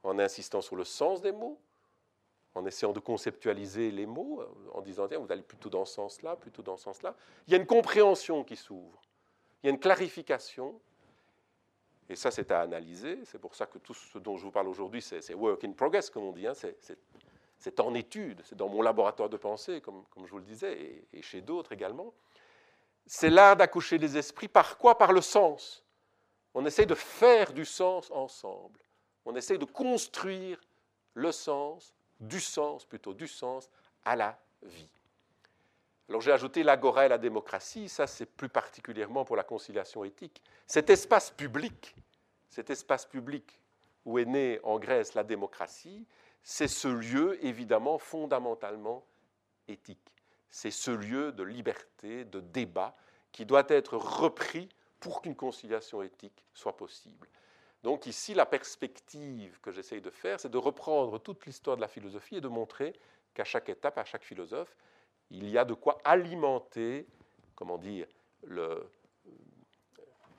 en 0.03 0.19
insistant 0.19 0.61
sur 0.61 0.75
le 0.75 0.83
sens 0.83 1.23
des 1.23 1.31
mots, 1.31 1.57
en 2.57 2.67
essayant 2.67 2.93
de 2.93 2.99
conceptualiser 2.99 3.93
les 3.93 4.07
mots, 4.07 4.43
en 4.75 4.81
disant, 4.81 5.07
tiens, 5.07 5.19
vous 5.19 5.31
allez 5.31 5.43
plutôt 5.43 5.71
dans 5.71 5.85
ce 5.85 5.95
sens-là, 5.95 6.35
plutôt 6.35 6.63
dans 6.63 6.77
ce 6.77 6.83
sens-là, 6.83 7.15
il 7.47 7.53
y 7.53 7.55
a 7.55 7.59
une 7.59 7.67
compréhension 7.67 8.43
qui 8.43 8.57
s'ouvre, 8.57 9.01
il 9.63 9.67
y 9.67 9.71
a 9.71 9.71
une 9.71 9.79
clarification, 9.79 10.81
et 12.09 12.17
ça, 12.17 12.33
c'est 12.33 12.51
à 12.51 12.63
analyser. 12.63 13.21
C'est 13.25 13.39
pour 13.39 13.55
ça 13.55 13.67
que 13.67 13.79
tout 13.79 13.95
ce 13.95 14.19
dont 14.19 14.37
je 14.37 14.45
vous 14.45 14.51
parle 14.51 14.69
aujourd'hui, 14.69 15.01
c'est 15.01 15.33
work 15.35 15.63
in 15.63 15.73
progress, 15.73 16.11
comme 16.11 16.25
on 16.25 16.33
dit. 16.33 16.47
Hein. 16.47 16.55
C'est 16.55 16.99
c'est 17.59 17.81
en 17.81 17.95
étude, 17.95 18.43
c'est 18.45 18.57
dans 18.57 18.69
mon 18.69 18.83
laboratoire 18.83 19.29
de 19.29 19.37
pensée, 19.37 19.81
comme, 19.81 20.05
je 20.25 20.31
vous 20.31 20.39
le 20.39 20.45
disais, 20.45 21.07
et, 21.13 21.23
chez 21.23 21.41
d'autres 21.41 21.73
également. 21.73 22.13
C'est 23.07 23.31
l'art 23.31 23.57
d'accoucher 23.57 23.99
des 23.99 24.17
esprits 24.17 24.49
par 24.49 24.79
quoi? 24.79 24.99
Par 24.99 25.13
le 25.13 25.21
sens. 25.21 25.85
On 26.55 26.65
essaye 26.67 26.87
de 26.87 26.95
faire 26.95 27.53
du 27.53 27.65
sens 27.65 28.11
ensemble. 28.11 28.81
On 29.25 29.35
essaye 29.37 29.59
de 29.59 29.65
construire 29.65 30.61
le 31.15 31.33
sens, 31.33 31.95
du 32.21 32.41
sens 32.41 32.85
plutôt, 32.85 33.15
du 33.15 33.29
sens 33.29 33.69
à 34.05 34.17
la 34.17 34.39
vie. 34.63 34.91
Alors 36.09 36.21
j'ai 36.21 36.33
ajouté 36.33 36.63
l'agora 36.63 37.07
et 37.07 37.09
la 37.09 37.19
démocratie, 37.19 37.89
ça 37.89 38.07
c'est 38.07 38.27
plus 38.27 38.49
particulièrement 38.49 39.25
pour 39.25 39.35
la 39.35 39.43
conciliation 39.43 40.05
éthique. 40.05 40.41
Cet 40.67 40.89
espace 40.89 41.31
public, 41.31 41.97
cet 42.49 42.71
espace 42.71 43.07
public 43.07 43.61
où 44.05 44.19
est 44.19 44.25
née 44.25 44.61
en 44.63 44.79
Grèce 44.79 45.15
la 45.15 45.25
démocratie, 45.25 46.07
c'est 46.49 46.69
ce 46.69 46.87
lieu 46.87 47.45
évidemment 47.45 47.99
fondamentalement 47.99 49.05
éthique. 49.67 50.15
C'est 50.49 50.71
ce 50.71 50.93
lieu 50.93 51.33
de 51.33 51.43
liberté, 51.43 52.25
de 52.25 52.39
débat, 52.39 52.97
qui 53.33 53.45
doit 53.45 53.65
être 53.67 53.97
repris 53.97 54.69
pour 55.01 55.23
qu'une 55.23 55.35
conciliation 55.35 56.03
éthique 56.03 56.45
soit 56.55 56.77
possible. 56.77 57.29
Donc 57.83 58.07
ici, 58.07 58.33
la 58.33 58.47
perspective 58.47 59.59
que 59.61 59.73
j'essaye 59.73 60.01
de 60.01 60.09
faire, 60.09 60.39
c'est 60.39 60.49
de 60.49 60.57
reprendre 60.57 61.19
toute 61.19 61.45
l'histoire 61.47 61.75
de 61.77 61.81
la 61.81 61.89
philosophie 61.89 62.37
et 62.37 62.41
de 62.41 62.47
montrer 62.47 62.95
qu'à 63.35 63.45
chaque 63.45 63.69
étape, 63.69 63.99
à 63.99 64.05
chaque 64.05 64.23
philosophe, 64.23 64.77
il 65.31 65.51
y 65.51 65.59
a 65.59 65.65
de 65.65 65.75
quoi 65.75 65.99
alimenter, 66.05 67.09
comment 67.57 67.77
dire, 67.77 68.07
le, 68.45 68.89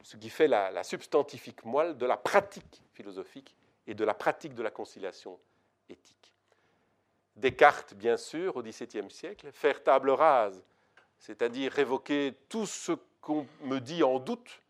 ce 0.03 0.15
qui 0.15 0.29
fait 0.29 0.47
la, 0.47 0.71
la 0.71 0.85
substantifique 0.85 1.65
moelle 1.65 1.97
de 1.97 2.05
la 2.05 2.15
pratique 2.15 2.81
philosophique 2.93 3.57
et 3.85 3.93
de 3.93 4.05
la 4.05 4.13
pratique 4.13 4.53
de 4.53 4.63
la 4.63 4.71
conciliation 4.71 5.37
éthique. 5.89 6.33
Descartes, 7.35 7.93
bien 7.93 8.17
sûr, 8.17 8.55
au 8.55 8.63
XVIIe 8.63 9.11
siècle, 9.11 9.51
faire 9.51 9.83
table 9.83 10.09
rase, 10.09 10.63
c'est-à-dire 11.19 11.71
révoquer 11.71 12.33
tout 12.49 12.65
ce 12.65 12.93
qu'on 13.21 13.47
me 13.61 13.79
dit 13.79 14.03
en 14.03 14.19
doute. 14.19 14.61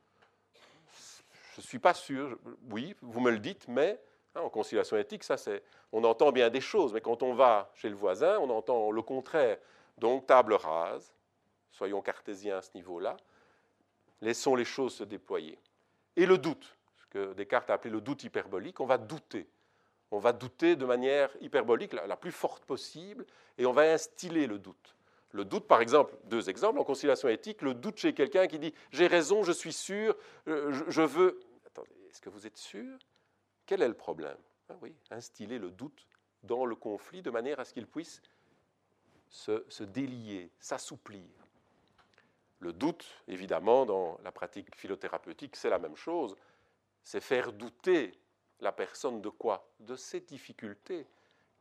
Je 1.56 1.62
ne 1.62 1.66
suis 1.66 1.80
pas 1.80 1.94
sûr, 1.94 2.38
oui, 2.70 2.96
vous 3.02 3.22
me 3.22 3.32
le 3.32 3.40
dites, 3.40 3.68
mais 3.68 4.00
hein, 4.36 4.42
en 4.42 4.50
conciliation 4.50 4.98
éthique, 4.98 5.24
ça 5.24 5.38
c'est, 5.38 5.64
on 5.92 6.04
entend 6.04 6.32
bien 6.32 6.50
des 6.50 6.62
choses, 6.62 6.94
mais 6.94 7.02
quand 7.02 7.24
on 7.24 7.34
va 7.34 7.72
chez 7.74 7.90
le 7.90 7.96
voisin, 7.96 8.38
on 8.40 8.50
entend 8.50 8.92
le 8.92 9.02
contraire. 9.02 9.58
Donc 9.98 10.28
table 10.28 10.54
rase, 10.54 11.14
soyons 11.72 12.02
cartésiens 12.02 12.58
à 12.58 12.62
ce 12.62 12.72
niveau-là, 12.76 13.18
laissons 14.22 14.56
les 14.56 14.66
choses 14.66 14.96
se 14.96 15.04
déployer. 15.04 15.58
Et 16.16 16.26
le 16.26 16.38
doute, 16.38 16.76
ce 16.98 17.06
que 17.08 17.34
Descartes 17.34 17.70
a 17.70 17.76
appelé 17.76 17.94
le 17.94 18.02
doute 18.02 18.24
hyperbolique, 18.24 18.80
on 18.80 18.86
va 18.86 18.98
douter 18.98 19.48
on 20.12 20.20
va 20.20 20.34
douter 20.34 20.76
de 20.76 20.86
manière 20.86 21.30
hyperbolique, 21.42 21.94
la, 21.94 22.18
plus 22.18 22.32
forte 22.32 22.66
possible, 22.66 23.26
et 23.58 23.66
on 23.66 23.74
va 23.74 23.92
instiller 23.92 24.48
le 24.48 24.60
doute. 24.60 24.96
Le 25.32 25.44
doute, 25.44 25.68
par 25.68 25.82
exemple, 25.82 26.16
deux 26.26 26.50
exemples, 26.50 26.80
en 26.80 26.84
conciliation 26.84 27.28
éthique, 27.28 27.62
le 27.62 27.74
doute 27.74 27.98
chez 27.98 28.14
quelqu'un 28.14 28.48
qui 28.48 28.60
dit 28.60 28.74
J'ai 28.92 29.08
raison, 29.08 29.44
je 29.44 29.52
suis 29.52 29.74
sûr, 29.74 30.16
euh, 30.48 30.72
je, 30.88 31.02
veux. 31.02 31.40
Attendez, 31.66 31.90
est-ce 32.10 32.22
que 32.22 32.30
vous 32.30 32.48
êtes 32.48 32.58
sûr? 32.58 32.98
Quel 33.66 33.82
est 33.82 33.88
le 33.88 33.94
problème? 33.94 34.38
Ah 34.70 34.76
Oui, 34.82 34.96
instiller 35.12 35.60
le 35.60 35.72
doute 35.72 36.08
dans 36.44 36.66
le 36.66 36.76
conflit 36.76 37.22
de 37.22 37.30
manière 37.30 37.60
à 37.60 37.66
ce 37.66 37.74
qu'il 37.74 37.88
puisse 37.88 38.22
se, 39.30 39.66
se 39.68 39.84
délier, 39.84 40.50
s'assouplir. 40.60 41.26
Le 42.60 42.72
doute, 42.72 43.06
évidemment, 43.28 43.86
dans 43.86 44.18
la 44.24 44.32
pratique 44.32 44.74
philothérapeutique, 44.76 45.56
c'est 45.56 45.70
la 45.70 45.78
même 45.78 45.96
chose. 45.96 46.36
C'est 47.04 47.20
faire 47.20 47.52
douter 47.52 48.14
la 48.62 48.72
personne 48.72 49.22
de 49.22 49.30
quoi? 49.30 49.68
De 49.80 49.96
ses 49.96 50.22
difficultés, 50.22 51.06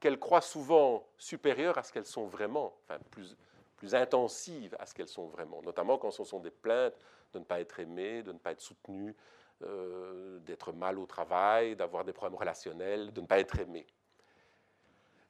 qu'elle 0.00 0.18
croit 0.18 0.40
souvent 0.40 1.06
supérieures 1.18 1.78
à 1.78 1.82
ce 1.82 1.92
qu'elles 1.92 2.06
sont 2.06 2.26
vraiment, 2.26 2.74
enfin 2.84 2.98
plus, 3.10 3.36
plus 3.76 3.94
intensives 3.94 4.76
à 4.78 4.86
ce 4.86 4.94
qu'elles 4.94 5.08
sont 5.08 5.26
vraiment, 5.26 5.62
notamment 5.62 5.98
quand 5.98 6.10
ce 6.10 6.24
sont 6.24 6.40
des 6.40 6.50
plaintes 6.50 6.96
de 7.32 7.38
ne 7.38 7.44
pas 7.44 7.60
être 7.60 7.80
aimé, 7.80 8.22
de 8.22 8.32
ne 8.32 8.38
pas 8.38 8.52
être 8.52 8.60
soutenu, 8.60 9.14
euh, 9.62 10.38
d'être 10.40 10.72
mal 10.72 10.98
au 10.98 11.06
travail, 11.06 11.76
d'avoir 11.76 12.04
des 12.04 12.12
problèmes 12.12 12.38
relationnels, 12.38 13.12
de 13.12 13.20
ne 13.20 13.26
pas 13.26 13.38
être 13.38 13.58
aimé. 13.58 13.86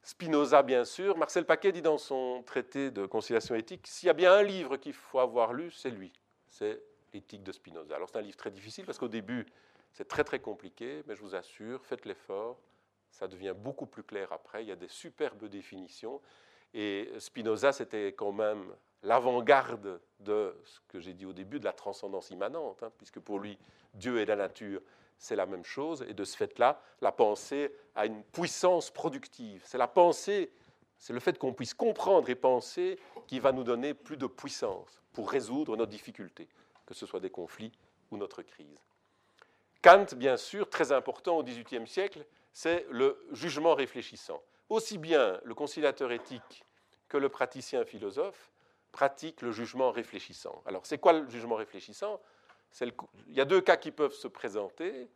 Spinoza, 0.03 0.63
bien 0.63 0.85
sûr. 0.85 1.17
Marcel 1.17 1.45
Paquet 1.45 1.71
dit 1.71 1.81
dans 1.81 1.97
son 1.97 2.43
traité 2.45 2.91
de 2.91 3.05
conciliation 3.05 3.55
éthique, 3.55 3.85
s'il 3.87 4.07
y 4.07 4.09
a 4.09 4.13
bien 4.13 4.33
un 4.33 4.43
livre 4.43 4.77
qu'il 4.77 4.93
faut 4.93 5.19
avoir 5.19 5.53
lu, 5.53 5.71
c'est 5.71 5.89
lui. 5.89 6.13
C'est 6.49 6.81
Éthique 7.13 7.43
de 7.43 7.51
Spinoza. 7.51 7.95
Alors 7.95 8.09
c'est 8.09 8.17
un 8.17 8.21
livre 8.21 8.37
très 8.37 8.51
difficile 8.51 8.85
parce 8.85 8.97
qu'au 8.97 9.07
début, 9.07 9.45
c'est 9.97 10.07
très 10.07 10.23
très 10.23 10.37
compliqué, 10.37 11.01
mais 11.07 11.15
je 11.15 11.21
vous 11.21 11.33
assure, 11.33 11.83
faites 11.83 12.05
l'effort, 12.05 12.59
ça 13.09 13.27
devient 13.27 13.55
beaucoup 13.57 13.87
plus 13.87 14.03
clair 14.03 14.31
après. 14.31 14.63
Il 14.63 14.67
y 14.67 14.71
a 14.71 14.75
des 14.75 14.87
superbes 14.87 15.45
définitions. 15.45 16.21
Et 16.75 17.09
Spinoza, 17.17 17.71
c'était 17.71 18.09
quand 18.09 18.31
même 18.31 18.75
l'avant-garde 19.01 19.99
de 20.19 20.55
ce 20.65 20.79
que 20.87 20.99
j'ai 20.99 21.15
dit 21.15 21.25
au 21.25 21.33
début, 21.33 21.59
de 21.59 21.65
la 21.65 21.73
transcendance 21.73 22.29
immanente, 22.29 22.83
hein, 22.83 22.91
puisque 22.99 23.19
pour 23.19 23.39
lui, 23.39 23.57
Dieu 23.95 24.19
et 24.19 24.25
la 24.25 24.35
nature, 24.35 24.81
c'est 25.17 25.35
la 25.35 25.47
même 25.47 25.65
chose, 25.65 26.05
et 26.07 26.13
de 26.13 26.23
ce 26.23 26.37
fait-là, 26.37 26.79
la 27.01 27.11
pensée 27.11 27.73
a 27.95 28.05
une 28.05 28.21
puissance 28.21 28.91
productive. 28.91 29.63
C'est 29.65 29.79
la 29.79 29.87
pensée, 29.87 30.51
c'est 30.99 31.13
le 31.13 31.19
fait 31.19 31.39
qu'on 31.39 31.53
puisse 31.53 31.73
comprendre 31.73 32.29
et 32.29 32.35
penser 32.35 32.99
qui 33.25 33.39
va 33.39 33.51
nous 33.51 33.63
donner 33.63 33.95
plus 33.95 34.17
de 34.17 34.27
puissance 34.27 35.01
pour 35.11 35.31
résoudre 35.31 35.75
nos 35.75 35.87
difficultés, 35.87 36.47
que 36.85 36.93
ce 36.93 37.07
soit 37.07 37.19
des 37.19 37.31
conflits 37.31 37.71
ou 38.11 38.17
notre 38.17 38.43
crise. 38.43 38.86
Kant, 39.87 40.17
bien 40.17 40.35
sûr, 40.35 40.69
très 40.69 40.91
important 40.91 41.37
au 41.37 41.43
XVIIIe 41.43 41.87
siècle, 41.87 42.25
c'est 42.51 42.85
le 42.89 43.25
jugement 43.31 43.73
réfléchissant. 43.73 44.43
Aussi 44.67 44.97
bien 44.97 45.39
le 45.45 45.55
conciliateur 45.55 46.11
éthique 46.11 46.65
que 47.07 47.15
le 47.15 47.29
praticien 47.29 47.85
philosophe 47.85 48.51
pratique 48.91 49.41
le 49.41 49.53
jugement 49.53 49.91
réfléchissant. 49.91 50.61
Alors, 50.65 50.85
c'est 50.85 50.97
quoi 50.97 51.13
le 51.13 51.29
jugement 51.29 51.55
réfléchissant? 51.55 52.19
Il 52.81 52.93
y 53.29 53.39
a 53.39 53.45
deux 53.45 53.61
cas 53.61 53.77
qui 53.77 53.91
peuvent 53.91 54.11
se 54.11 54.27
présenter 54.27 55.07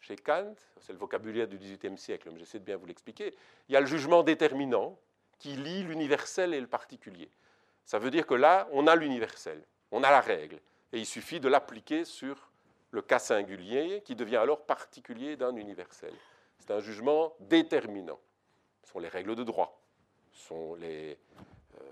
chez 0.00 0.16
Kant, 0.16 0.56
c'est 0.80 0.92
le 0.92 0.98
vocabulaire 0.98 1.46
du 1.46 1.56
XVIIIe 1.56 1.96
siècle, 1.96 2.30
mais 2.32 2.40
j'essaie 2.40 2.58
de 2.58 2.64
bien 2.64 2.78
vous 2.78 2.86
l'expliquer. 2.86 3.32
Il 3.68 3.74
y 3.74 3.76
a 3.76 3.80
le 3.80 3.86
jugement 3.86 4.24
déterminant 4.24 4.98
qui 5.38 5.50
lie 5.50 5.84
l'universel 5.84 6.52
et 6.52 6.60
le 6.60 6.66
particulier. 6.66 7.30
Ça 7.84 8.00
veut 8.00 8.10
dire 8.10 8.26
que 8.26 8.34
là, 8.34 8.68
on 8.72 8.88
a 8.88 8.96
l'universel, 8.96 9.64
on 9.92 10.02
a 10.02 10.10
la 10.10 10.20
règle, 10.20 10.58
et 10.92 10.98
il 10.98 11.06
suffit 11.06 11.38
de 11.38 11.48
l'appliquer 11.48 12.04
sur 12.04 12.49
le 12.90 13.02
cas 13.02 13.18
singulier 13.18 14.02
qui 14.04 14.14
devient 14.14 14.36
alors 14.36 14.64
particulier 14.66 15.36
d'un 15.36 15.54
universel. 15.56 16.12
C'est 16.58 16.70
un 16.70 16.80
jugement 16.80 17.34
déterminant. 17.40 18.18
Ce 18.84 18.92
sont 18.92 18.98
les 18.98 19.08
règles 19.08 19.34
de 19.34 19.44
droit, 19.44 19.80
ce 20.32 20.48
sont 20.48 20.74
les, 20.74 21.16
euh, 21.80 21.84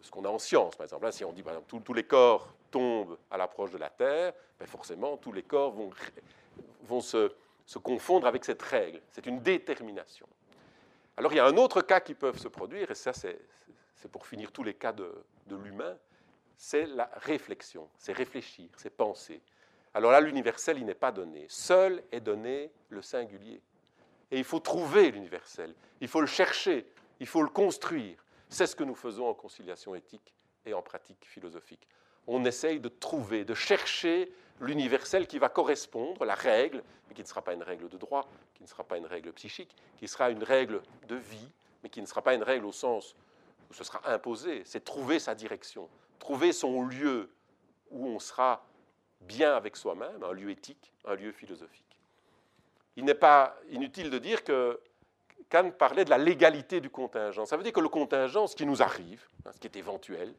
ce 0.00 0.10
qu'on 0.10 0.24
a 0.24 0.28
en 0.28 0.38
science. 0.38 0.76
Par 0.76 0.84
exemple, 0.84 1.12
si 1.12 1.24
on 1.24 1.32
dit 1.32 1.42
par 1.42 1.60
tous 1.62 1.94
les 1.94 2.04
corps 2.04 2.54
tombent 2.70 3.18
à 3.30 3.36
l'approche 3.36 3.70
de 3.70 3.78
la 3.78 3.90
Terre, 3.90 4.32
ben 4.58 4.66
forcément, 4.66 5.16
tous 5.16 5.32
les 5.32 5.42
corps 5.42 5.72
vont, 5.72 7.00
se, 7.00 7.30
confondre 7.78 8.26
avec 8.26 8.44
cette 8.44 8.62
règle. 8.62 9.00
C'est 9.10 9.26
une 9.26 9.40
détermination. 9.40 10.26
Alors 11.16 11.32
il 11.32 11.36
y 11.36 11.40
a 11.40 11.46
un 11.46 11.56
autre 11.56 11.82
cas 11.82 12.00
qui 12.00 12.14
peut 12.14 12.32
se 12.34 12.48
produire, 12.48 12.90
et 12.90 12.94
ça 12.94 13.12
c'est 13.12 13.38
pour 14.12 14.26
finir 14.26 14.52
tous 14.52 14.62
les 14.62 14.74
cas 14.74 14.92
de 14.92 15.24
l'humain, 15.50 15.96
c'est 16.56 16.86
la 16.86 17.10
réflexion, 17.16 17.88
c'est 17.98 18.12
réfléchir, 18.12 18.68
c'est 18.76 18.90
penser. 18.90 19.42
Alors 19.96 20.12
là, 20.12 20.20
l'universel, 20.20 20.76
il 20.76 20.84
n'est 20.84 20.92
pas 20.92 21.10
donné. 21.10 21.46
Seul 21.48 22.02
est 22.12 22.20
donné 22.20 22.70
le 22.90 23.00
singulier. 23.00 23.62
Et 24.30 24.36
il 24.36 24.44
faut 24.44 24.60
trouver 24.60 25.10
l'universel, 25.10 25.74
il 26.02 26.08
faut 26.08 26.20
le 26.20 26.26
chercher, 26.26 26.86
il 27.18 27.26
faut 27.26 27.40
le 27.40 27.48
construire. 27.48 28.22
C'est 28.50 28.66
ce 28.66 28.76
que 28.76 28.84
nous 28.84 28.94
faisons 28.94 29.26
en 29.26 29.32
conciliation 29.32 29.94
éthique 29.94 30.34
et 30.66 30.74
en 30.74 30.82
pratique 30.82 31.24
philosophique. 31.24 31.88
On 32.26 32.44
essaye 32.44 32.78
de 32.78 32.90
trouver, 32.90 33.46
de 33.46 33.54
chercher 33.54 34.30
l'universel 34.60 35.26
qui 35.26 35.38
va 35.38 35.48
correspondre, 35.48 36.26
la 36.26 36.34
règle, 36.34 36.82
mais 37.08 37.14
qui 37.14 37.22
ne 37.22 37.26
sera 37.26 37.40
pas 37.40 37.54
une 37.54 37.62
règle 37.62 37.88
de 37.88 37.96
droit, 37.96 38.28
qui 38.52 38.64
ne 38.64 38.68
sera 38.68 38.84
pas 38.84 38.98
une 38.98 39.06
règle 39.06 39.32
psychique, 39.32 39.74
qui 39.96 40.08
sera 40.08 40.28
une 40.28 40.44
règle 40.44 40.82
de 41.08 41.16
vie, 41.16 41.50
mais 41.82 41.88
qui 41.88 42.02
ne 42.02 42.06
sera 42.06 42.20
pas 42.20 42.34
une 42.34 42.42
règle 42.42 42.66
au 42.66 42.72
sens 42.72 43.16
où 43.70 43.72
ce 43.72 43.82
sera 43.82 44.02
imposé. 44.12 44.60
C'est 44.66 44.84
trouver 44.84 45.18
sa 45.18 45.34
direction, 45.34 45.88
trouver 46.18 46.52
son 46.52 46.82
lieu 46.82 47.30
où 47.90 48.08
on 48.08 48.18
sera 48.18 48.62
bien 49.20 49.54
avec 49.56 49.76
soi-même, 49.76 50.22
un 50.22 50.32
lieu 50.32 50.50
éthique, 50.50 50.92
un 51.04 51.14
lieu 51.14 51.32
philosophique. 51.32 51.84
Il 52.96 53.04
n'est 53.04 53.14
pas 53.14 53.58
inutile 53.70 54.10
de 54.10 54.18
dire 54.18 54.42
que 54.42 54.80
Kant 55.50 55.70
parlait 55.70 56.04
de 56.04 56.10
la 56.10 56.18
légalité 56.18 56.80
du 56.80 56.90
contingent. 56.90 57.44
Ça 57.44 57.56
veut 57.56 57.62
dire 57.62 57.72
que 57.72 57.80
le 57.80 57.88
contingent, 57.88 58.46
ce 58.46 58.56
qui 58.56 58.66
nous 58.66 58.82
arrive, 58.82 59.26
hein, 59.44 59.50
ce 59.52 59.58
qui 59.58 59.66
est 59.66 59.76
éventuel, 59.76 60.34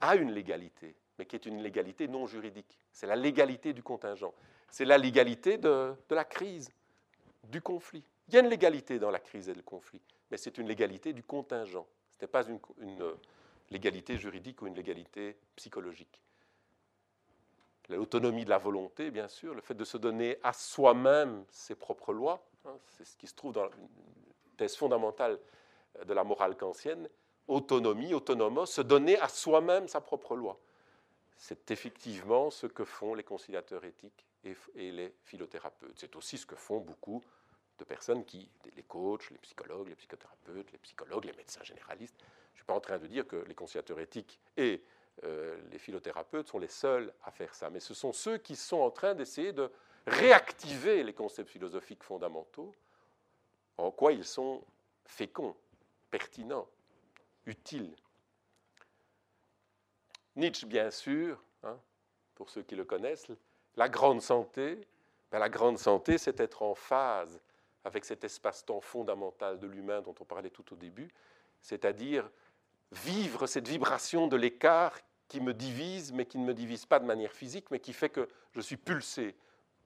a 0.00 0.16
une 0.16 0.32
légalité, 0.32 0.94
mais 1.18 1.26
qui 1.26 1.36
est 1.36 1.46
une 1.46 1.62
légalité 1.62 2.08
non 2.08 2.26
juridique. 2.26 2.78
C'est 2.92 3.06
la 3.06 3.16
légalité 3.16 3.72
du 3.72 3.82
contingent. 3.82 4.32
C'est 4.70 4.84
la 4.84 4.98
légalité 4.98 5.58
de, 5.58 5.94
la 6.10 6.24
crise, 6.24 6.70
du 7.44 7.60
conflit. 7.60 8.02
Il 8.28 8.34
y 8.34 8.36
a 8.38 8.40
une 8.40 8.48
légalité 8.48 8.98
dans 8.98 9.10
la 9.10 9.20
crise 9.20 9.48
et 9.48 9.54
le 9.54 9.62
conflit, 9.62 10.00
mais 10.30 10.36
c'est 10.36 10.58
une 10.58 10.66
légalité 10.66 11.12
du 11.12 11.22
contingent. 11.22 11.86
Ce 12.10 12.24
n'est 12.24 12.28
pas 12.28 12.44
une, 12.46 12.58
légalité 13.70 14.16
juridique 14.18 14.62
ou 14.62 14.66
une 14.66 14.74
légalité 14.74 15.36
psychologique. 15.56 16.20
L'autonomie 17.88 18.44
de 18.44 18.50
la 18.50 18.58
volonté, 18.58 19.10
bien 19.10 19.28
sûr, 19.28 19.54
le 19.54 19.60
fait 19.60 19.74
de 19.74 19.84
se 19.84 19.98
donner 19.98 20.38
à 20.42 20.52
soi-même 20.52 21.44
ses 21.50 21.74
propres 21.74 22.12
lois, 22.12 22.42
hein, 22.64 22.76
c'est 22.88 23.04
ce 23.04 23.16
qui 23.16 23.26
se 23.26 23.34
trouve 23.34 23.52
dans 23.52 23.66
une 23.66 23.88
thèse 24.56 24.76
fondamentale 24.76 25.38
de 26.04 26.14
la 26.14 26.24
morale 26.24 26.56
kantienne, 26.56 27.08
autonomie, 27.46 28.14
autonomos, 28.14 28.66
se 28.66 28.80
donner 28.80 29.18
à 29.18 29.28
soi-même 29.28 29.86
sa 29.88 30.00
propre 30.00 30.34
loi. 30.34 30.58
C'est 31.36 31.70
effectivement 31.70 32.50
ce 32.50 32.66
que 32.66 32.84
font 32.84 33.14
les 33.14 33.22
conciliateurs 33.22 33.84
éthiques 33.84 34.24
et, 34.44 34.56
les 34.92 35.12
philothérapeutes. 35.24 35.96
C'est 35.96 36.16
aussi 36.16 36.38
ce 36.38 36.46
que 36.46 36.56
font 36.56 36.80
beaucoup 36.80 37.22
de 37.78 37.84
personnes 37.84 38.24
qui, 38.24 38.48
les 38.76 38.82
coachs, 38.84 39.30
les 39.30 39.38
psychologues, 39.38 39.88
les 39.88 39.96
psychothérapeutes, 39.96 40.72
les 40.72 40.78
psychologues, 40.78 41.24
les 41.24 41.32
médecins 41.32 41.62
généralistes. 41.62 42.16
Je 42.18 42.24
ne 42.24 42.56
suis 42.56 42.64
pas 42.64 42.74
en 42.74 42.80
train 42.80 42.98
de 42.98 43.06
dire 43.06 43.26
que 43.26 43.36
les 43.36 43.54
conciliateurs 43.54 44.00
éthiques 44.00 44.38
et 44.56 44.82
euh, 45.22 45.56
les 45.70 45.78
philothérapeutes 45.78 46.48
sont 46.48 46.58
les 46.58 46.68
seuls 46.68 47.12
à 47.22 47.30
faire 47.30 47.54
ça, 47.54 47.70
mais 47.70 47.80
ce 47.80 47.94
sont 47.94 48.12
ceux 48.12 48.38
qui 48.38 48.56
sont 48.56 48.80
en 48.80 48.90
train 48.90 49.14
d'essayer 49.14 49.52
de 49.52 49.70
réactiver 50.06 51.02
les 51.02 51.12
concepts 51.12 51.50
philosophiques 51.50 52.02
fondamentaux, 52.02 52.74
en 53.78 53.90
quoi 53.90 54.12
ils 54.12 54.24
sont 54.24 54.62
féconds, 55.06 55.56
pertinents, 56.10 56.68
utile. 57.46 57.94
Nietzsche, 60.36 60.66
bien 60.66 60.90
sûr, 60.90 61.40
hein, 61.62 61.78
pour 62.34 62.50
ceux 62.50 62.62
qui 62.62 62.74
le 62.74 62.84
connaissent, 62.84 63.28
la 63.76 63.88
grande 63.88 64.20
santé, 64.20 64.86
ben, 65.30 65.38
la 65.38 65.48
grande 65.48 65.78
santé, 65.78 66.18
c'est 66.18 66.40
être 66.40 66.62
en 66.62 66.74
phase 66.74 67.40
avec 67.84 68.04
cet 68.04 68.24
espace-temps 68.24 68.80
fondamental 68.80 69.58
de 69.58 69.66
l'humain 69.66 70.00
dont 70.00 70.14
on 70.20 70.24
parlait 70.24 70.50
tout 70.50 70.72
au 70.72 70.76
début, 70.76 71.08
c'est-à-dire 71.60 72.28
vivre 72.92 73.46
cette 73.46 73.68
vibration 73.68 74.26
de 74.26 74.36
l'écart 74.36 74.98
qui 75.28 75.40
me 75.40 75.54
divise, 75.54 76.12
mais 76.12 76.26
qui 76.26 76.38
ne 76.38 76.44
me 76.44 76.54
divise 76.54 76.86
pas 76.86 76.98
de 76.98 77.04
manière 77.04 77.32
physique, 77.32 77.70
mais 77.70 77.80
qui 77.80 77.92
fait 77.92 78.10
que 78.10 78.28
je 78.52 78.60
suis 78.60 78.76
pulsé, 78.76 79.34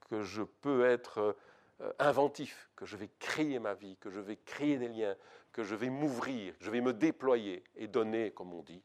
que 0.09 0.21
je 0.21 0.43
peux 0.43 0.85
être 0.85 1.35
euh, 1.81 1.93
inventif, 1.99 2.69
que 2.75 2.85
je 2.85 2.97
vais 2.97 3.09
créer 3.19 3.59
ma 3.59 3.73
vie, 3.73 3.97
que 3.97 4.09
je 4.09 4.19
vais 4.19 4.35
créer 4.37 4.77
des 4.77 4.89
liens, 4.89 5.15
que 5.51 5.63
je 5.63 5.75
vais 5.75 5.89
m'ouvrir, 5.89 6.53
je 6.59 6.69
vais 6.69 6.81
me 6.81 6.93
déployer 6.93 7.63
et 7.75 7.87
donner, 7.87 8.31
comme 8.31 8.53
on 8.53 8.61
dit, 8.61 8.83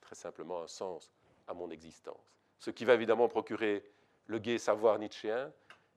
très 0.00 0.14
simplement 0.14 0.62
un 0.62 0.66
sens 0.66 1.12
à 1.46 1.54
mon 1.54 1.70
existence. 1.70 2.36
Ce 2.58 2.70
qui 2.70 2.84
va 2.84 2.94
évidemment 2.94 3.28
procurer 3.28 3.84
le 4.26 4.38
gai 4.38 4.58
savoir 4.58 4.98
nietzschéen, 4.98 5.52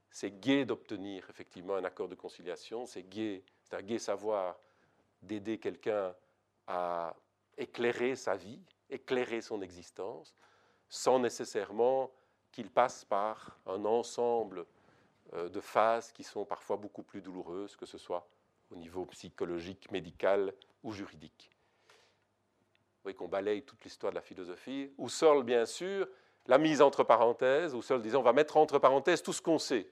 c'est 0.10 0.32
gai 0.32 0.66
d'obtenir 0.66 1.30
effectivement 1.30 1.76
un 1.76 1.84
accord 1.84 2.08
de 2.08 2.16
conciliation, 2.16 2.86
c'est 2.86 3.04
gai, 3.04 3.44
c'est 3.64 3.76
un 3.76 3.82
gai 3.82 4.00
savoir 4.00 4.58
d'aider 5.22 5.58
quelqu'un 5.58 6.14
à 6.68 7.16
éclairer 7.58 8.16
sa 8.16 8.36
vie, 8.36 8.62
éclairer 8.90 9.42
son 9.42 9.62
existence, 9.62 10.36
sans 10.90 11.20
nécessairement 11.20 12.12
qu'il 12.52 12.70
passe 12.70 13.06
par 13.06 13.58
un 13.66 13.86
ensemble 13.86 14.66
euh, 15.34 15.50
de 15.50 15.60
phases 15.60 16.12
qui 16.12 16.24
sont 16.24 16.46
parfois 16.46 16.78
beaucoup 16.78 17.04
plus 17.04 17.22
douloureuses, 17.22 17.76
que 17.76 17.86
ce 17.86 17.98
soit 17.98 18.28
au 18.72 18.76
niveau 18.76 19.06
psychologique, 19.06 19.92
médical 19.92 20.54
ou 20.84 20.92
juridique. 20.92 21.52
Vous 21.90 23.04
voyez 23.04 23.16
qu'on 23.16 23.28
balaye 23.28 23.64
toute 23.64 23.84
l'histoire 23.84 24.12
de 24.12 24.16
la 24.16 24.22
philosophie. 24.22 24.92
Husserl, 24.98 25.44
bien 25.44 25.66
sûr, 25.66 26.08
la 26.48 26.58
mise 26.58 26.82
entre 26.82 27.04
parenthèses. 27.04 27.74
Husserl 27.74 28.02
disait 28.02 28.18
on 28.18 28.22
va 28.22 28.34
mettre 28.34 28.58
entre 28.58 28.80
parenthèses 28.80 29.22
tout 29.22 29.34
ce 29.34 29.42
qu'on 29.42 29.60
sait, 29.60 29.90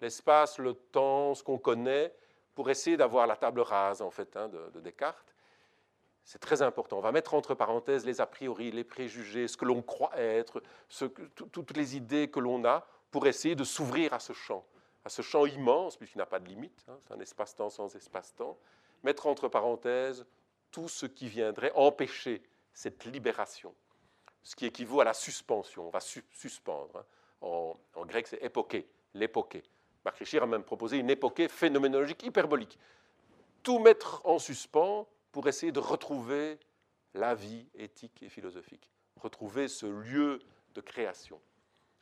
l'espace, 0.00 0.58
le 0.58 0.74
temps, 0.74 1.34
ce 1.34 1.42
qu'on 1.42 1.58
connaît, 1.58 2.14
pour 2.54 2.70
essayer 2.70 2.96
d'avoir 2.96 3.26
la 3.26 3.36
table 3.36 3.60
rase 3.60 4.02
en 4.02 4.10
fait 4.10 4.36
hein, 4.36 4.48
de, 4.48 4.80
Descartes. 4.80 5.29
C'est 6.24 6.38
très 6.38 6.62
important. 6.62 6.98
On 6.98 7.02
va 7.02 7.12
mettre 7.12 7.34
entre 7.34 7.54
parenthèses 7.54 8.04
les 8.06 8.20
a 8.20 8.26
priori, 8.26 8.70
les 8.70 8.84
préjugés, 8.84 9.48
ce 9.48 9.56
que 9.56 9.64
l'on 9.64 9.82
croit 9.82 10.16
être, 10.16 10.62
toutes 11.34 11.76
les 11.76 11.96
idées 11.96 12.28
que 12.28 12.40
l'on 12.40 12.64
a, 12.64 12.86
pour 13.10 13.26
essayer 13.26 13.56
de 13.56 13.64
s'ouvrir 13.64 14.12
à 14.14 14.20
ce 14.20 14.32
champ 14.32 14.64
à 15.04 15.08
ce 15.08 15.22
champ 15.22 15.46
immense, 15.46 15.96
puisqu'il 15.96 16.18
n'a 16.18 16.26
pas 16.26 16.38
de 16.38 16.48
limite, 16.48 16.84
hein, 16.88 16.96
c'est 17.00 17.12
un 17.12 17.20
espace-temps 17.20 17.70
sans 17.70 17.94
espace-temps, 17.94 18.58
mettre 19.02 19.26
entre 19.26 19.48
parenthèses 19.48 20.26
tout 20.70 20.88
ce 20.88 21.06
qui 21.06 21.28
viendrait 21.28 21.72
empêcher 21.74 22.42
cette 22.72 23.04
libération, 23.06 23.74
ce 24.42 24.54
qui 24.54 24.66
équivaut 24.66 25.00
à 25.00 25.04
la 25.04 25.14
suspension. 25.14 25.86
On 25.86 25.90
va 25.90 26.00
suspendre. 26.00 26.98
Hein. 26.98 27.04
En, 27.40 28.04
grec, 28.04 28.26
c'est 28.26 28.42
époqué, 28.42 28.86
l'époqué. 29.14 29.62
Marc 30.04 30.18
Richir 30.18 30.42
a 30.42 30.46
même 30.46 30.62
proposé 30.62 30.98
une 30.98 31.10
époquée 31.10 31.48
phénoménologique 31.48 32.22
hyperbolique. 32.22 32.78
Tout 33.62 33.78
mettre 33.78 34.20
en 34.24 34.38
suspens 34.38 35.08
pour 35.32 35.48
essayer 35.48 35.72
de 35.72 35.80
retrouver 35.80 36.58
la 37.14 37.34
vie 37.34 37.66
éthique 37.74 38.22
et 38.22 38.28
philosophique, 38.28 38.90
retrouver 39.16 39.68
ce 39.68 39.86
lieu 39.86 40.40
de 40.74 40.80
création. 40.80 41.40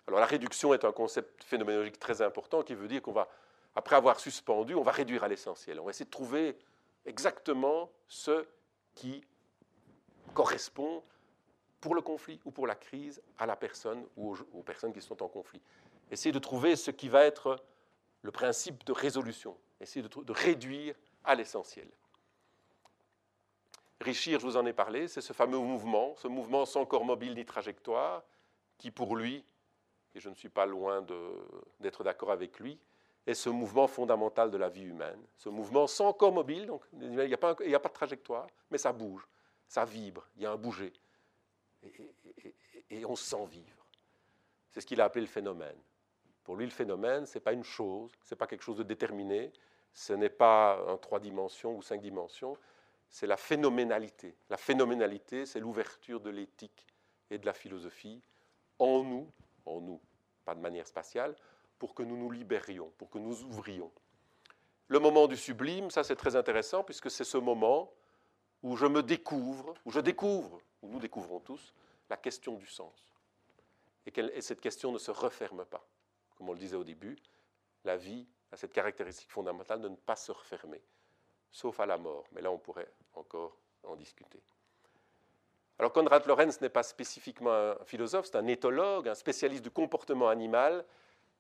Alors 0.06 0.20
la 0.20 0.26
réduction 0.26 0.72
est 0.74 0.84
un 0.84 0.92
concept 0.92 1.44
phénoménologique 1.44 1.98
très 1.98 2.22
important 2.22 2.62
qui 2.62 2.74
veut 2.74 2.88
dire 2.88 3.02
qu'on 3.02 3.12
va, 3.12 3.28
après 3.74 3.96
avoir 3.96 4.20
suspendu, 4.20 4.74
on 4.74 4.82
va 4.82 4.92
réduire 4.92 5.24
à 5.24 5.28
l'essentiel. 5.28 5.80
On 5.80 5.84
va 5.84 5.90
essayer 5.90 6.06
de 6.06 6.10
trouver 6.10 6.56
exactement 7.04 7.90
ce 8.06 8.46
qui 8.94 9.22
correspond 10.34 11.02
pour 11.80 11.94
le 11.94 12.00
conflit 12.00 12.40
ou 12.44 12.50
pour 12.50 12.66
la 12.66 12.74
crise 12.74 13.22
à 13.38 13.46
la 13.46 13.56
personne 13.56 14.04
ou 14.16 14.36
aux, 14.52 14.62
personnes 14.62 14.92
qui 14.92 15.02
sont 15.02 15.22
en 15.22 15.28
conflit. 15.28 15.60
Essayer 16.10 16.32
de 16.32 16.38
trouver 16.38 16.76
ce 16.76 16.90
qui 16.90 17.08
va 17.08 17.24
être 17.24 17.62
le 18.22 18.32
principe 18.32 18.84
de 18.84 18.92
résolution, 18.92 19.56
essayer 19.80 20.02
de, 20.02 20.22
de 20.22 20.32
réduire 20.32 20.94
à 21.24 21.34
l'essentiel. 21.34 21.88
Richir, 24.00 24.38
je 24.38 24.46
vous 24.46 24.56
en 24.56 24.64
ai 24.64 24.72
parlé, 24.72 25.08
c'est 25.08 25.20
ce 25.20 25.32
fameux 25.32 25.58
mouvement, 25.58 26.14
ce 26.16 26.28
mouvement 26.28 26.64
sans 26.64 26.86
corps 26.86 27.04
mobile 27.04 27.34
ni 27.34 27.44
trajectoire, 27.44 28.22
qui 28.76 28.90
pour 28.90 29.16
lui, 29.16 29.44
et 30.14 30.20
je 30.20 30.28
ne 30.28 30.34
suis 30.34 30.48
pas 30.48 30.66
loin 30.66 31.04
d'être 31.80 32.04
d'accord 32.04 32.30
avec 32.30 32.60
lui, 32.60 32.78
est 33.26 33.34
ce 33.34 33.50
mouvement 33.50 33.86
fondamental 33.86 34.50
de 34.50 34.56
la 34.56 34.68
vie 34.68 34.84
humaine. 34.84 35.20
Ce 35.36 35.48
mouvement 35.48 35.86
sans 35.86 36.12
corps 36.12 36.32
mobile, 36.32 36.66
donc 36.66 36.82
il 36.94 37.10
n'y 37.10 37.34
a, 37.34 37.36
pas 37.36 37.54
de 37.54 37.88
trajectoire, 37.92 38.46
mais 38.70 38.78
ça 38.78 38.92
bouge, 38.92 39.26
ça 39.66 39.84
vibre, 39.84 40.26
il 40.36 40.44
y 40.44 40.46
a 40.46 40.52
un 40.52 40.56
bouger. 40.56 40.92
Et, 42.90 43.04
on 43.04 43.16
se 43.16 43.24
sent 43.24 43.44
vivre. 43.46 43.86
C'est 44.70 44.80
ce 44.80 44.86
qu'il 44.86 45.00
a 45.00 45.04
appelé 45.04 45.20
le 45.20 45.30
phénomène. 45.30 45.76
Pour 46.42 46.56
lui, 46.56 46.64
le 46.64 46.70
phénomène, 46.70 47.26
ce 47.26 47.34
n'est 47.34 47.42
pas 47.42 47.52
une 47.52 47.64
chose, 47.64 48.10
ce 48.24 48.34
n'est 48.34 48.38
pas 48.38 48.46
quelque 48.46 48.64
chose 48.64 48.78
de 48.78 48.82
déterminé, 48.82 49.52
ce 49.92 50.14
n'est 50.14 50.30
pas 50.30 50.82
en 50.86 50.96
trois 50.96 51.20
dimensions 51.20 51.76
ou 51.76 51.82
cinq 51.82 52.00
dimensions, 52.00 52.56
c'est 53.10 53.26
la 53.26 53.36
phénoménalité. 53.36 54.36
La 54.50 54.56
phénoménalité, 54.56 55.46
c'est 55.46 55.60
l'ouverture 55.60 56.20
de 56.20 56.30
l'éthique 56.30 56.86
et 57.30 57.38
de 57.38 57.46
la 57.46 57.52
philosophie 57.52 58.22
en 58.78 59.02
nous, 59.02 59.30
en 59.66 59.80
nous, 59.80 60.00
pas 60.44 60.54
de 60.54 60.60
manière 60.60 60.86
spatiale, 60.86 61.34
pour 61.78 61.94
que 61.94 62.02
nous 62.02 62.16
nous 62.16 62.30
libérions, 62.30 62.92
pour 62.98 63.10
que 63.10 63.18
nous 63.18 63.42
ouvrions. 63.44 63.90
Le 64.88 64.98
moment 64.98 65.26
du 65.26 65.36
sublime, 65.36 65.90
ça 65.90 66.02
c'est 66.02 66.16
très 66.16 66.36
intéressant 66.36 66.82
puisque 66.82 67.10
c'est 67.10 67.24
ce 67.24 67.36
moment 67.36 67.92
où 68.62 68.76
je 68.76 68.86
me 68.86 69.02
découvre, 69.02 69.74
où 69.84 69.90
je 69.90 70.00
découvre, 70.00 70.60
où 70.82 70.88
nous 70.88 70.98
découvrons 70.98 71.40
tous, 71.40 71.74
la 72.08 72.16
question 72.16 72.54
du 72.54 72.66
sens. 72.66 73.08
Et, 74.06 74.40
cette 74.40 74.60
question 74.60 74.90
ne 74.90 74.98
se 74.98 75.10
referme 75.10 75.64
pas. 75.66 75.86
Comme 76.36 76.48
on 76.48 76.52
le 76.52 76.58
disait 76.58 76.76
au 76.76 76.84
début, 76.84 77.16
la 77.84 77.96
vie 77.96 78.26
a 78.50 78.56
cette 78.56 78.72
caractéristique 78.72 79.30
fondamentale 79.30 79.82
de 79.82 79.88
ne 79.88 79.96
pas 79.96 80.16
se 80.16 80.32
refermer, 80.32 80.82
sauf 81.50 81.80
à 81.80 81.86
la 81.86 81.98
mort. 81.98 82.24
Mais 82.32 82.40
là, 82.40 82.50
on 82.50 82.58
pourrait 82.58 82.90
encore 83.14 83.56
en 83.84 83.96
discuter. 83.96 84.40
Alors 85.78 85.92
Konrad 85.92 86.26
Lorenz 86.26 86.60
n'est 86.60 86.68
pas 86.68 86.82
spécifiquement 86.82 87.52
un 87.52 87.84
philosophe, 87.84 88.26
c'est 88.26 88.36
un 88.36 88.46
éthologue, 88.48 89.08
un 89.08 89.14
spécialiste 89.14 89.62
du 89.62 89.70
comportement 89.70 90.28
animal, 90.28 90.84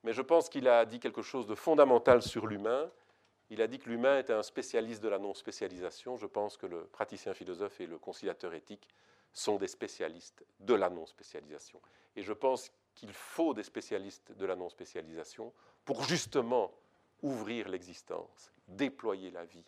mais 0.04 0.12
je 0.12 0.22
pense 0.22 0.48
qu'il 0.48 0.68
a 0.68 0.84
dit 0.84 1.00
quelque 1.00 1.22
chose 1.22 1.46
de 1.46 1.56
fondamental 1.56 2.22
sur 2.22 2.46
l'humain. 2.46 2.88
Il 3.50 3.60
a 3.62 3.66
dit 3.66 3.78
que 3.78 3.88
l'humain 3.88 4.18
était 4.18 4.32
un 4.32 4.44
spécialiste 4.44 5.02
de 5.02 5.08
la 5.08 5.18
non-spécialisation. 5.18 6.16
Je 6.16 6.26
pense 6.26 6.56
que 6.56 6.66
le 6.66 6.84
praticien 6.84 7.34
philosophe 7.34 7.80
et 7.80 7.86
le 7.86 7.98
conciliateur 7.98 8.54
éthique 8.54 8.86
sont 9.32 9.56
des 9.56 9.66
spécialistes 9.66 10.44
de 10.60 10.74
la 10.74 10.88
non-spécialisation. 10.88 11.80
Et 12.14 12.22
je 12.22 12.32
pense 12.32 12.70
qu'il 12.94 13.12
faut 13.12 13.54
des 13.54 13.62
spécialistes 13.62 14.32
de 14.32 14.46
la 14.46 14.54
non-spécialisation 14.54 15.52
pour 15.84 16.04
justement 16.04 16.72
ouvrir 17.22 17.68
l'existence, 17.68 18.52
déployer 18.68 19.30
la 19.30 19.44
vie. 19.44 19.64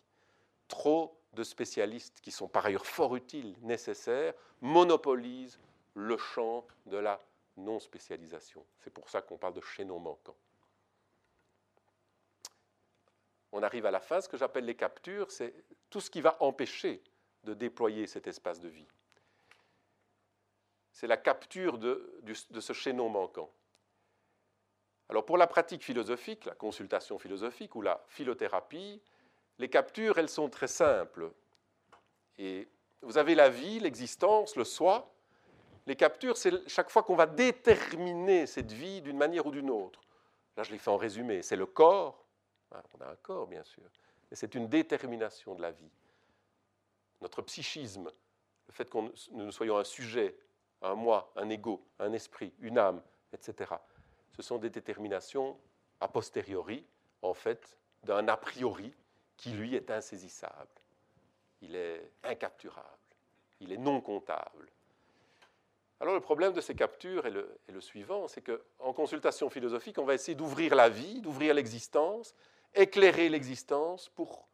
Trop 0.71 1.19
de 1.33 1.43
spécialistes 1.43 2.21
qui 2.21 2.31
sont 2.31 2.47
par 2.47 2.65
ailleurs 2.65 2.85
fort 2.85 3.17
utiles, 3.17 3.57
nécessaires, 3.61 4.33
monopolisent 4.61 5.59
le 5.95 6.15
champ 6.15 6.65
de 6.85 6.95
la 6.95 7.19
non-spécialisation. 7.57 8.65
C'est 8.79 8.89
pour 8.89 9.09
ça 9.09 9.21
qu'on 9.21 9.37
parle 9.37 9.53
de 9.53 9.59
chaînon 9.59 9.99
manquant. 9.99 10.35
On 13.51 13.61
arrive 13.63 13.85
à 13.85 13.91
la 13.91 13.99
fin, 13.99 14.21
ce 14.21 14.29
que 14.29 14.37
j'appelle 14.37 14.63
les 14.63 14.77
captures, 14.77 15.29
c'est 15.29 15.53
tout 15.89 15.99
ce 15.99 16.09
qui 16.09 16.21
va 16.21 16.37
empêcher 16.39 17.03
de 17.43 17.53
déployer 17.53 18.07
cet 18.07 18.27
espace 18.27 18.61
de 18.61 18.69
vie. 18.69 18.87
C'est 20.93 21.07
la 21.07 21.17
capture 21.17 21.79
de, 21.79 22.21
de 22.49 22.59
ce 22.61 22.71
chaînon 22.71 23.09
manquant. 23.09 23.51
Alors 25.09 25.25
pour 25.25 25.37
la 25.37 25.47
pratique 25.47 25.83
philosophique, 25.83 26.45
la 26.45 26.55
consultation 26.55 27.19
philosophique 27.19 27.75
ou 27.75 27.81
la 27.81 28.01
philothérapie, 28.07 29.01
les 29.61 29.69
captures, 29.69 30.17
elles 30.17 30.29
sont 30.29 30.49
très 30.49 30.67
simples. 30.67 31.31
Et 32.39 32.67
vous 33.01 33.17
avez 33.17 33.35
la 33.35 33.49
vie, 33.49 33.79
l'existence, 33.79 34.55
le 34.55 34.63
soi, 34.63 35.13
les 35.85 35.95
captures, 35.95 36.35
c'est 36.35 36.67
chaque 36.67 36.89
fois 36.89 37.03
qu'on 37.03 37.15
va 37.15 37.27
déterminer 37.27 38.47
cette 38.47 38.71
vie 38.71 39.01
d'une 39.01 39.17
manière 39.17 39.45
ou 39.45 39.51
d'une 39.51 39.69
autre. 39.69 40.01
Là, 40.57 40.63
je 40.63 40.71
l'ai 40.71 40.79
fait 40.79 40.89
en 40.89 40.97
résumé. 40.97 41.43
C'est 41.43 41.55
le 41.55 41.67
corps. 41.67 42.25
Ah, 42.71 42.81
on 42.97 43.01
a 43.01 43.09
un 43.09 43.15
corps, 43.17 43.47
bien 43.47 43.63
sûr. 43.63 43.83
Mais 44.29 44.35
c'est 44.35 44.55
une 44.55 44.67
détermination 44.67 45.53
de 45.53 45.61
la 45.61 45.71
vie. 45.71 45.91
Notre 47.21 47.43
psychisme, 47.43 48.11
le 48.67 48.73
fait 48.73 48.89
que 48.89 48.97
nous 49.31 49.51
soyons 49.51 49.77
un 49.77 49.83
sujet, 49.83 50.35
un 50.81 50.95
moi, 50.95 51.31
un 51.35 51.49
ego, 51.49 51.85
un 51.99 52.13
esprit, 52.13 52.51
une 52.59 52.79
âme, 52.79 53.01
etc. 53.31 53.75
Ce 54.35 54.41
sont 54.41 54.57
des 54.57 54.71
déterminations 54.71 55.57
a 55.99 56.07
posteriori, 56.07 56.83
en 57.21 57.35
fait, 57.35 57.77
d'un 58.03 58.27
a 58.27 58.37
priori 58.37 58.91
qui, 59.41 59.49
lui, 59.51 59.75
est 59.75 59.89
insaisissable. 59.89 60.69
Il 61.61 61.75
est 61.75 62.11
incapturable. 62.23 62.87
Il 63.59 63.71
est 63.71 63.77
non 63.77 63.99
comptable. 63.99 64.71
Alors 65.99 66.13
le 66.13 66.19
problème 66.19 66.53
de 66.53 66.61
ces 66.61 66.75
captures 66.75 67.25
est 67.25 67.31
le, 67.31 67.81
suivant, 67.81 68.27
c'est 68.27 68.41
qu'en 68.41 68.93
consultation 68.93 69.49
philosophique, 69.49 69.97
on 69.97 70.05
va 70.05 70.13
essayer 70.13 70.35
d'ouvrir 70.35 70.75
la 70.75 70.89
vie, 70.89 71.21
d'ouvrir 71.21 71.53
l'existence, 71.53 72.33
éclairer 72.73 73.29
l'existence 73.29 74.09
pour 74.09 74.47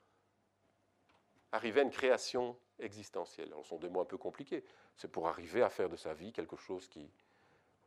arriver 1.51 1.81
à 1.81 1.83
une 1.83 1.91
création 1.91 2.57
existentielle. 2.79 3.53
Ce 3.63 3.69
sont 3.69 3.77
des 3.77 3.89
mots 3.89 4.01
un 4.01 4.05
peu 4.05 4.17
compliqués. 4.17 4.63
C'est 4.95 5.09
pour 5.09 5.27
arriver 5.27 5.63
à 5.63 5.69
faire 5.69 5.89
de 5.89 5.95
sa 5.95 6.13
vie 6.13 6.33
quelque 6.33 6.57
chose 6.57 6.87
qui, 6.87 7.09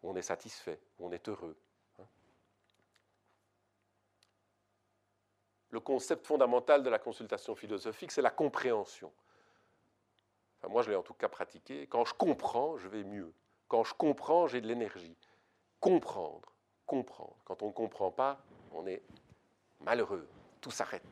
on 0.03 0.17
est 0.17 0.23
satisfait, 0.23 0.81
on 0.99 1.13
est 1.13 1.29
heureux. 1.29 1.57
Hein. 1.99 2.07
Le 5.81 5.83
concept 5.83 6.27
fondamental 6.27 6.83
de 6.83 6.91
la 6.91 6.99
consultation 6.99 7.55
philosophique, 7.55 8.13
c'est 8.13 8.21
la 8.21 8.29
compréhension. 8.29 9.11
moi, 10.69 10.83
je 10.83 10.91
l'ai 10.91 10.97
en 10.97 11.03
tout 11.03 11.15
cas 11.15 11.31
pratiqué. 11.31 11.87
Quand 11.87 12.05
je 12.05 12.13
comprends, 12.13 12.77
je 12.77 12.87
vais 12.87 13.03
mieux. 13.03 13.33
Quand 13.67 13.83
je 13.83 13.95
comprends, 13.95 14.47
j'ai 14.47 14.61
de 14.61 14.67
l'énergie. 14.67 15.17
Comprendre, 15.81 16.53
comprendre. 16.85 17.35
Quand 17.47 17.63
on 17.63 17.69
ne 17.69 17.73
comprend 17.73 18.11
pas, 18.11 18.43
on 18.73 18.87
est 18.87 19.03
malheureux. 19.81 20.29
Tout 20.61 20.71
s'arrête. 20.71 21.03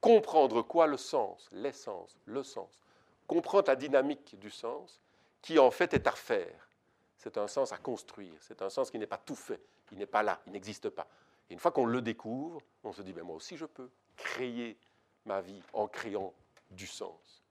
Comprendre 0.00 0.62
quoi? 0.62 0.86
Le 0.86 0.98
sens, 0.98 1.48
l'essence, 1.50 2.16
le 2.24 2.44
sens. 2.44 2.80
Comprendre 3.26 3.66
la 3.66 3.74
dynamique 3.74 4.38
du 4.38 4.50
sens, 4.50 5.00
qui 5.40 5.58
en 5.58 5.72
fait 5.72 5.94
est 5.94 6.06
à 6.06 6.12
refaire. 6.12 6.68
C'est 7.16 7.38
un 7.38 7.48
sens 7.48 7.72
à 7.72 7.76
construire. 7.76 8.36
C'est 8.38 8.62
un 8.62 8.70
sens 8.70 8.88
qui 8.88 9.00
n'est 9.00 9.06
pas 9.08 9.18
tout 9.18 9.34
fait. 9.34 9.64
Il 9.90 9.98
n'est 9.98 10.06
pas 10.06 10.22
là. 10.22 10.40
Il 10.46 10.52
n'existe 10.52 10.90
pas. 10.90 11.08
Et 11.50 11.54
une 11.54 11.58
fois 11.58 11.72
qu'on 11.72 11.86
le 11.86 12.00
découvre, 12.00 12.60
on 12.84 12.92
se 12.92 13.02
dit, 13.02 13.12
ben 13.12 13.24
moi 13.24 13.34
aussi 13.34 13.56
je 13.56 13.66
peux 13.66 13.90
créer 14.16 14.76
ma 15.24 15.40
vie 15.40 15.62
en 15.72 15.86
créant 15.86 16.32
du 16.70 16.86
sens. 16.86 17.42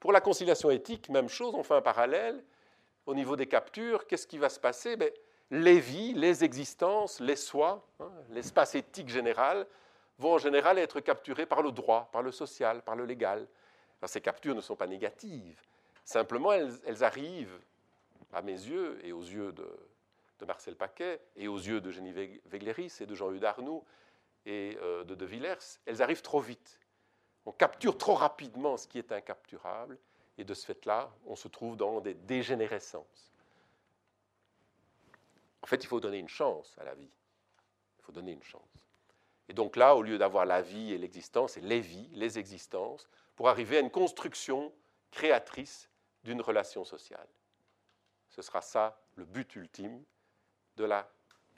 Pour 0.00 0.12
la 0.12 0.20
conciliation 0.20 0.70
éthique, 0.70 1.08
même 1.08 1.28
chose, 1.28 1.54
on 1.54 1.62
fait 1.62 1.74
un 1.74 1.82
parallèle 1.82 2.42
au 3.06 3.14
niveau 3.14 3.36
des 3.36 3.46
captures, 3.46 4.06
qu'est-ce 4.06 4.26
qui 4.26 4.38
va 4.38 4.48
se 4.48 4.60
passer? 4.60 4.96
Ben, 4.96 5.10
Les 5.50 5.80
vies, 5.80 6.12
les 6.14 6.44
existences, 6.44 7.20
les 7.20 7.36
soi, 7.36 7.86
hein, 8.00 8.10
l'espace 8.30 8.74
éthique 8.74 9.08
général, 9.08 9.66
vont 10.18 10.34
en 10.34 10.38
général 10.38 10.78
être 10.78 11.00
capturés 11.00 11.46
par 11.46 11.62
le 11.62 11.72
droit, 11.72 12.08
par 12.12 12.22
le 12.22 12.30
social, 12.30 12.82
par 12.82 12.96
le 12.96 13.04
légal. 13.04 13.46
ces 14.06 14.20
captures 14.20 14.54
ne 14.54 14.60
sont 14.60 14.76
pas 14.76 14.86
négatives, 14.86 15.60
simplement 16.04 16.52
elles, 16.52 17.04
arrivent, 17.04 17.58
à 18.32 18.40
mes 18.40 18.52
yeux 18.52 18.98
et 19.04 19.12
aux 19.12 19.22
yeux 19.22 19.52
de, 19.52 19.66
Marcel 20.46 20.74
Paquet 20.74 21.20
et 21.36 21.46
aux 21.46 21.58
yeux 21.58 21.80
de 21.80 21.92
Génie 21.92 22.12
Vegleris 22.46 22.94
et 23.00 23.06
de 23.06 23.14
Jean-Hugues 23.14 23.44
Arnoux 23.44 23.84
et 24.46 24.76
euh, 24.80 25.04
de 25.04 25.14
De 25.14 25.24
Villers, 25.24 25.78
elles 25.86 26.02
arrivent 26.02 26.22
trop 26.22 26.40
vite. 26.40 26.80
On 27.46 27.52
capture 27.52 27.98
trop 27.98 28.14
rapidement 28.14 28.76
ce 28.76 28.86
qui 28.86 28.98
est 28.98 29.12
incapturable 29.12 29.98
et 30.38 30.44
de 30.44 30.54
ce 30.54 30.66
fait-là, 30.66 31.10
on 31.26 31.36
se 31.36 31.48
trouve 31.48 31.76
dans 31.76 32.00
des 32.00 32.14
dégénérescences. 32.14 33.32
En 35.62 35.66
fait, 35.66 35.82
il 35.82 35.86
faut 35.86 36.00
donner 36.00 36.18
une 36.18 36.28
chance 36.28 36.76
à 36.78 36.84
la 36.84 36.94
vie. 36.94 37.10
Il 37.98 38.04
faut 38.04 38.12
donner 38.12 38.32
une 38.32 38.42
chance. 38.42 38.62
Et 39.48 39.54
donc 39.54 39.76
là, 39.76 39.94
au 39.94 40.02
lieu 40.02 40.18
d'avoir 40.18 40.46
la 40.46 40.62
vie 40.62 40.92
et 40.92 40.98
l'existence, 40.98 41.52
c'est 41.52 41.60
les 41.60 41.80
vies, 41.80 42.08
les 42.14 42.38
existences, 42.38 43.08
pour 43.36 43.48
arriver 43.48 43.76
à 43.76 43.80
une 43.80 43.90
construction 43.90 44.72
créatrice 45.10 45.88
d'une 46.24 46.40
relation 46.40 46.84
sociale. 46.84 47.28
Ce 48.30 48.42
sera 48.42 48.62
ça 48.62 48.98
le 49.16 49.24
but 49.24 49.54
ultime 49.56 50.02
de 50.76 50.84
la 50.84 51.08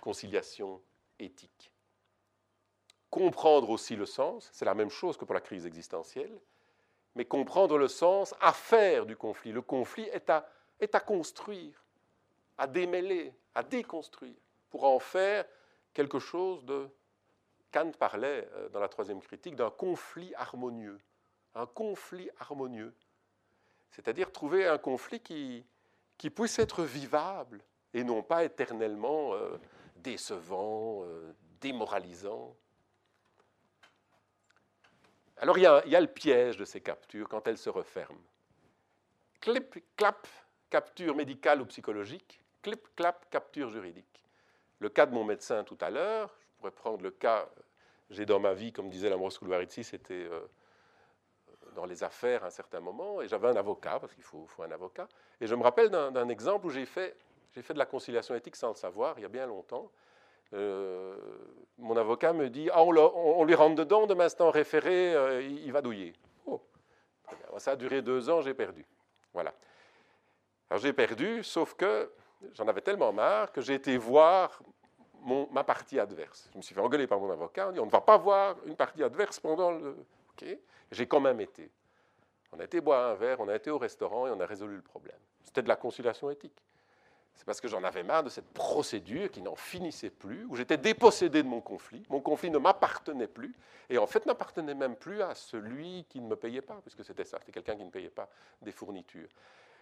conciliation 0.00 0.82
éthique. 1.18 1.70
Comprendre 3.14 3.70
aussi 3.70 3.94
le 3.94 4.06
sens, 4.06 4.50
c'est 4.52 4.64
la 4.64 4.74
même 4.74 4.90
chose 4.90 5.16
que 5.16 5.24
pour 5.24 5.36
la 5.36 5.40
crise 5.40 5.66
existentielle, 5.66 6.36
mais 7.14 7.24
comprendre 7.24 7.78
le 7.78 7.86
sens 7.86 8.34
à 8.40 8.52
faire 8.52 9.06
du 9.06 9.16
conflit. 9.16 9.52
Le 9.52 9.62
conflit 9.62 10.02
est 10.08 10.28
à, 10.30 11.00
construire, 11.00 11.80
à 12.58 12.66
démêler, 12.66 13.32
à 13.54 13.62
déconstruire, 13.62 14.34
pour 14.68 14.82
en 14.82 14.98
faire 14.98 15.44
quelque 15.92 16.18
chose 16.18 16.64
de... 16.64 16.88
Kant 17.70 17.92
parlait 17.96 18.48
euh, 18.54 18.68
dans 18.70 18.80
la 18.80 18.88
troisième 18.88 19.20
critique 19.20 19.54
d'un 19.54 19.70
conflit 19.70 20.34
harmonieux. 20.34 20.98
Un 21.54 21.66
conflit 21.66 22.28
harmonieux. 22.40 22.96
C'est-à-dire 23.92 24.32
trouver 24.32 24.66
un 24.66 24.78
conflit 24.78 25.20
qui, 25.20 25.64
qui 26.18 26.30
puisse 26.30 26.58
être 26.58 26.82
vivable 26.82 27.62
et 27.92 28.02
non 28.02 28.24
pas 28.24 28.42
éternellement 28.42 29.34
euh, 29.34 29.56
décevant, 29.98 31.04
euh, 31.04 31.32
démoralisant. 31.60 32.56
Alors 35.38 35.58
il 35.58 35.62
y, 35.62 35.66
a, 35.66 36.00
le 36.00 36.06
piège 36.06 36.56
de 36.56 36.64
ces 36.64 36.80
captures 36.80 37.28
quand 37.28 37.46
elles 37.48 37.58
se 37.58 37.70
referment. 37.70 38.22
Clip, 39.40 39.78
clap, 39.96 40.26
capture 40.70 41.14
médicale 41.14 41.60
ou 41.60 41.66
psychologique, 41.66 42.40
clip, 42.62 42.88
clap, 42.96 43.28
capture 43.30 43.68
juridique. 43.68 44.24
Le 44.78 44.88
cas 44.88 45.06
de 45.06 45.12
mon 45.12 45.24
médecin 45.24 45.64
tout 45.64 45.78
à 45.80 45.90
l'heure, 45.90 46.34
je 46.40 46.58
pourrais 46.58 46.70
prendre 46.70 47.02
le 47.02 47.10
cas, 47.10 47.48
j'ai 48.10 48.26
dans 48.26 48.40
ma 48.40 48.54
vie, 48.54 48.72
comme 48.72 48.88
disait 48.88 49.10
l'Ambrose 49.10 49.38
Koulouaritsi, 49.38 49.84
c'était 49.84 50.28
euh, 50.30 50.40
dans 51.74 51.84
les 51.84 52.04
affaires 52.04 52.44
à 52.44 52.46
un 52.46 52.50
certain 52.50 52.80
moment, 52.80 53.20
et 53.20 53.28
j'avais 53.28 53.48
un 53.48 53.56
avocat, 53.56 53.98
parce 53.98 54.14
qu'il 54.14 54.24
faut, 54.24 54.46
faut, 54.46 54.62
un 54.62 54.70
avocat, 54.70 55.08
et 55.40 55.46
je 55.46 55.54
me 55.54 55.62
rappelle 55.62 55.90
d'un 55.90 56.28
exemple 56.28 56.66
où 56.66 56.70
j'ai 56.70 56.86
fait, 56.86 57.16
fait 57.52 57.74
de 57.74 57.78
la 57.78 57.86
conciliation 57.86 58.34
éthique 58.34 58.56
sans 58.56 58.68
le 58.68 58.76
savoir, 58.76 59.18
il 59.18 59.22
y 59.22 59.26
a 59.26 59.28
bien 59.28 59.46
longtemps. 59.46 59.90
Euh, 60.52 61.16
mon 61.78 61.96
avocat 61.96 62.32
me 62.32 62.48
dit 62.48 62.68
ah, 62.72 62.82
on, 62.82 63.44
lui 63.44 63.54
rentre 63.54 63.74
dedans, 63.74 64.06
demain 64.06 64.28
c'est 64.28 64.40
en 64.40 64.50
référé, 64.50 65.14
euh, 65.14 65.42
il, 65.42 65.72
va 65.72 65.82
douiller. 65.82 66.12
Oh. 66.46 66.60
Ça 67.58 67.72
a 67.72 67.76
duré 67.76 68.02
deux 68.02 68.30
ans, 68.30 68.40
j'ai 68.40 68.54
perdu. 68.54 68.84
Voilà. 69.32 69.52
Alors 70.70 70.80
j'ai 70.80 70.92
perdu, 70.92 71.42
sauf 71.42 71.74
que 71.74 72.10
j'en 72.52 72.68
avais 72.68 72.80
tellement 72.80 73.12
marre 73.12 73.52
que 73.52 73.60
j'ai 73.60 73.74
été 73.74 73.96
voir 73.96 74.60
ma 75.50 75.64
partie 75.64 75.98
adverse. 75.98 76.48
Je 76.52 76.58
me 76.58 76.62
suis 76.62 76.74
fait 76.74 76.80
engueuler 76.80 77.06
par 77.06 77.18
mon 77.18 77.30
avocat. 77.30 77.68
On 77.68 77.72
dit 77.72 77.80
on 77.80 77.86
ne 77.86 77.90
va 77.90 78.00
pas 78.00 78.18
voir 78.18 78.56
une 78.66 78.76
partie 78.76 79.02
adverse 79.02 79.40
pendant 79.40 79.70
le. 79.70 79.96
J'ai 80.90 81.06
quand 81.06 81.20
même 81.20 81.40
été. 81.40 81.70
On 82.52 82.60
a 82.60 82.64
été 82.64 82.80
boire 82.80 83.10
un 83.10 83.14
verre, 83.14 83.40
on 83.40 83.48
a 83.48 83.56
été 83.56 83.70
au 83.70 83.78
restaurant 83.78 84.26
et 84.26 84.30
on 84.30 84.38
a 84.38 84.46
résolu 84.46 84.76
le 84.76 84.82
problème. 84.82 85.18
C'était 85.42 85.62
de 85.62 85.68
la 85.68 85.76
conciliation 85.76 86.30
éthique. 86.30 86.62
C'est 87.34 87.44
parce 87.44 87.60
que 87.60 87.68
j'en 87.68 87.82
avais 87.82 88.02
marre 88.02 88.22
de 88.22 88.28
cette 88.28 88.48
procédure 88.52 89.30
qui 89.30 89.42
n'en 89.42 89.56
finissait 89.56 90.10
plus, 90.10 90.44
où 90.48 90.54
j'étais 90.54 90.76
dépossédé 90.76 91.42
de 91.42 91.48
mon 91.48 91.60
conflit. 91.60 92.04
Mon 92.08 92.20
conflit 92.20 92.50
ne 92.50 92.58
m'appartenait 92.58 93.26
plus, 93.26 93.54
et 93.90 93.98
en 93.98 94.06
fait 94.06 94.24
n'appartenait 94.26 94.74
même 94.74 94.96
plus 94.96 95.20
à 95.20 95.34
celui 95.34 96.04
qui 96.08 96.20
ne 96.20 96.28
me 96.28 96.36
payait 96.36 96.62
pas, 96.62 96.80
puisque 96.82 97.04
c'était 97.04 97.24
ça, 97.24 97.38
c'était 97.40 97.52
quelqu'un 97.52 97.76
qui 97.76 97.84
ne 97.84 97.90
payait 97.90 98.10
pas 98.10 98.28
des 98.62 98.72
fournitures. 98.72 99.28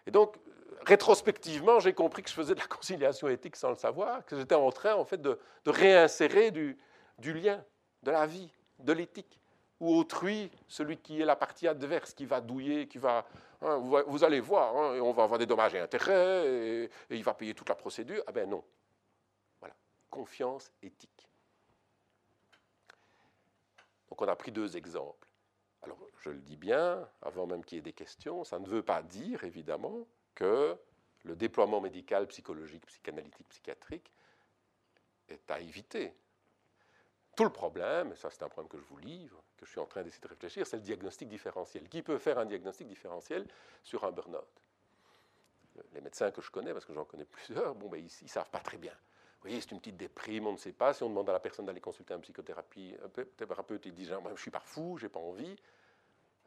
Et 0.07 0.11
donc, 0.11 0.37
rétrospectivement, 0.85 1.79
j'ai 1.79 1.93
compris 1.93 2.23
que 2.23 2.29
je 2.29 2.35
faisais 2.35 2.55
de 2.55 2.61
la 2.61 2.67
conciliation 2.67 3.29
éthique 3.29 3.57
sans 3.57 3.71
le 3.71 3.77
savoir, 3.77 4.25
que 4.25 4.37
j'étais 4.37 4.55
en 4.55 4.71
train, 4.71 4.95
en 4.95 5.05
fait, 5.05 5.21
de, 5.21 5.39
réinsérer 5.67 6.51
du, 6.51 6.77
lien, 7.19 7.63
de 8.03 8.11
la 8.11 8.27
vie, 8.27 8.51
de 8.79 8.93
l'éthique, 8.93 9.41
ou 9.83 9.97
autrui, 9.97 10.49
celui 10.69 10.97
qui 10.97 11.21
est 11.21 11.25
la 11.25 11.35
partie 11.35 11.67
adverse, 11.67 12.15
qui 12.15 12.25
va 12.25 12.41
douiller, 12.41 12.87
qui 12.87 12.99
va... 12.99 13.27
Hein, 13.63 13.79
vous, 13.79 14.23
allez 14.23 14.39
voir, 14.39 14.77
hein, 14.77 14.95
et 14.95 15.01
on 15.01 15.13
va 15.13 15.25
avoir 15.25 15.41
des 15.41 15.47
dommages 15.47 15.75
et 15.75 15.81
intérêts, 15.81 16.47
et, 16.47 16.85
et 16.85 17.17
il 17.17 17.25
va 17.25 17.35
payer 17.35 17.53
toute 17.53 17.69
la 17.69 17.75
procédure. 17.75 18.23
Ah 18.29 18.33
ben 18.33 18.49
non. 18.49 18.63
Voilà. 19.59 19.75
Confiance 20.09 20.71
éthique. 20.85 21.29
Donc 24.09 24.23
on 24.23 24.29
a 24.29 24.37
pris 24.37 24.53
deux 24.53 24.77
exemples. 24.77 25.29
Alors, 25.83 25.99
je 26.21 26.31
le 26.31 26.41
dis 26.41 26.57
bien, 26.57 27.09
avant 27.21 27.49
même 27.49 27.65
qu'il 27.65 27.77
y 27.77 27.79
ait 27.81 27.83
des 27.83 27.93
questions, 27.93 28.45
ça 28.45 28.61
ne 28.61 28.67
veut 28.67 28.85
pas 28.85 29.03
dire, 29.03 29.43
évidemment, 29.43 30.07
que 30.37 30.77
le 31.25 31.35
déploiement 31.35 31.81
médical, 31.81 32.29
psychologique, 32.29 32.87
psychanalytique, 32.87 33.49
psychiatrique 33.49 34.13
est 35.29 35.51
à 35.51 35.59
éviter. 35.59 36.15
Tout 37.35 37.45
le 37.45 37.51
problème, 37.51 38.13
et 38.13 38.17
ça 38.17 38.31
c'est 38.31 38.45
un 38.45 38.49
problème 38.49 38.69
que 38.69 38.79
je 38.79 38.85
vous 38.85 38.99
livre, 38.99 39.43
que 39.63 39.67
je 39.67 39.71
suis 39.71 39.81
en 39.81 39.87
train 39.87 40.03
d'essayer 40.03 40.21
de 40.21 40.29
réfléchir, 40.29 40.67
c'est 40.67 40.77
le 40.77 40.83
diagnostic 40.83 41.29
différentiel. 41.29 41.89
Qui 41.89 42.03
peut 42.03 42.19
faire 42.19 42.37
un 42.39 42.45
diagnostic 42.45 42.89
différentiel 42.89 43.47
sur 43.85 44.05
un 44.05 44.11
burn-out? 44.11 44.45
Les 45.95 46.01
médecins 46.01 46.33
que 46.33 46.43
je 46.43 46.51
connais, 46.51 46.73
parce 46.73 46.85
que 46.85 46.93
j'en 46.93 47.05
connais 47.05 47.25
plusieurs, 47.25 47.75
bon, 47.77 47.89
ben, 47.89 47.99
ils 47.99 48.25
ne 48.25 48.29
savent 48.29 48.51
pas 48.51 48.59
très 48.59 48.77
bien. 48.77 48.91
Vous 48.93 49.49
voyez, 49.49 49.61
c'est 49.61 49.71
une 49.71 49.79
petite 49.79 49.97
déprime, 49.97 50.49
on 50.49 50.53
ne 50.53 50.57
sait 50.57 50.73
pas. 50.73 50.93
Si 50.93 51.05
on 51.05 51.09
demande 51.09 51.31
à 51.31 51.33
la 51.33 51.41
personne 51.41 51.65
d'aller 51.65 51.81
consulter 51.81 52.13
un 52.13 52.19
psychothérapie, 52.19 52.97
un 53.05 53.25
thérapeute, 53.37 53.87
il 53.87 53.95
dit 53.95 54.05
genre, 54.05 54.23
je 54.35 54.41
suis 54.41 54.51
pas 54.51 54.61
fou, 54.61 54.99
j'ai 54.99 55.09
pas 55.09 55.21
envie. 55.21 55.57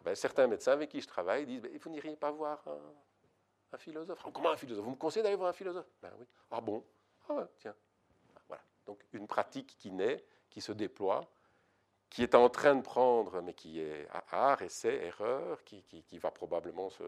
Ben, 0.04 0.14
certains 0.14 0.48
médecins 0.48 0.74
avec 0.74 0.90
qui 0.90 1.00
je 1.00 1.08
travaille 1.08 1.46
disent, 1.46 1.62
ben, 1.62 1.72
vous 1.78 1.90
n'iriez 1.90 2.18
pas 2.18 2.32
voir 2.32 2.64
un, 2.68 3.78
philosophe? 3.78 4.22
comment 4.34 4.52
un 4.52 4.58
philosophe? 4.58 4.84
Vous 4.84 4.92
me 4.92 4.96
conseillez 4.98 5.24
d'aller 5.24 5.36
voir 5.36 5.50
un 5.50 5.54
philosophe? 5.54 5.88
Ben 6.02 6.12
oui. 6.20 6.26
Ah 6.52 6.60
bon? 6.60 6.84
Ah 7.30 7.34
ouais, 7.34 7.46
tiens. 7.58 7.76
Voilà. 8.48 8.64
Donc 8.86 9.00
une 9.14 9.28
pratique 9.28 9.76
qui 9.78 9.92
naît, 9.92 10.24
qui 10.50 10.62
se 10.62 10.72
déploie, 10.74 11.30
qui 12.10 12.24
est 12.24 12.36
en 12.36 12.50
train 12.50 12.76
de 12.76 12.82
prendre, 12.82 13.42
mais 13.42 13.54
qui 13.54 13.80
est 13.82 14.08
art, 14.32 14.62
essai, 14.62 14.96
erreur, 15.06 15.64
qui, 15.64 15.84
qui, 15.84 16.18
va 16.18 16.32
probablement 16.32 16.90
se, 16.90 17.04
euh, 17.04 17.08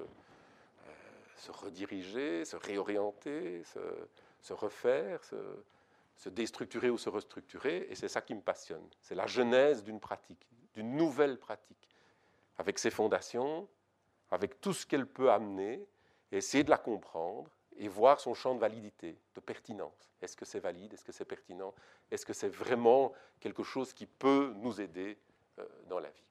se 1.38 1.52
rediriger, 1.52 2.46
se 2.46 2.56
réorienter, 2.56 3.64
se, 3.64 3.80
se 4.42 4.54
refaire, 4.54 5.24
se, 5.24 5.36
se 6.18 6.30
déstructurer 6.30 6.90
ou 6.90 6.98
se 6.98 7.10
restructurer, 7.10 7.88
et 7.90 7.96
c'est 7.96 8.08
ça 8.08 8.22
qui 8.22 8.34
me 8.34 8.42
passionne. 8.42 8.86
C'est 9.02 9.16
la 9.16 9.28
genèse 9.28 9.84
d'une 9.84 10.00
pratique, 10.00 10.48
d'une 10.74 10.96
nouvelle 10.96 11.38
pratique, 11.38 11.90
avec 12.58 12.80
ses 12.80 12.90
fondations, 12.90 13.68
avec 14.32 14.60
tout 14.60 14.74
ce 14.74 14.86
qu'elle 14.86 15.08
peut 15.08 15.32
amener, 15.32 15.88
et 16.32 16.38
essayer 16.38 16.64
de 16.64 16.70
la 16.70 16.78
comprendre 16.78 17.50
et 17.78 17.88
voir 17.88 18.20
son 18.20 18.34
champ 18.34 18.56
de 18.56 18.60
validité, 18.60 19.18
de 19.36 19.40
pertinence. 19.40 20.12
Est-ce 20.22 20.36
que 20.36 20.46
c'est 20.46 20.60
valide? 20.60 20.94
Est-ce 20.94 21.06
que 21.06 21.12
c'est 21.12 21.26
pertinent? 21.26 21.74
Est-ce 22.12 22.26
que 22.26 22.34
c'est 22.34 22.50
vraiment 22.50 23.14
quelque 23.40 23.64
chose 23.64 23.94
qui 23.94 24.06
peut 24.06 24.54
nous 24.58 24.82
aider 24.82 25.18
euh, 25.60 25.66
dans 25.88 26.00
la 26.00 26.10
vie? 26.10 26.24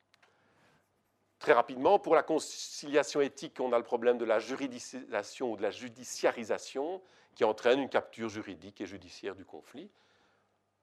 Très 1.39 1.53
rapidement, 1.53 1.99
pour 1.99 2.15
la 2.15 2.23
conciliation 2.23 3.21
éthique, 3.21 3.61
on 3.61 3.73
a 3.73 3.79
le 3.79 3.85
problème 3.85 4.19
de 4.19 4.25
la 4.25 4.39
juridisation 4.39 5.53
ou 5.53 5.57
de 5.57 5.63
la 5.63 5.71
judiciarisation 5.71 7.03
qui 7.35 7.45
entraîne 7.45 7.79
une 7.79 7.89
capture 7.89 8.29
juridique 8.29 8.81
et 8.81 8.87
judiciaire 8.87 9.35
du 9.35 9.45
conflit. 9.45 9.91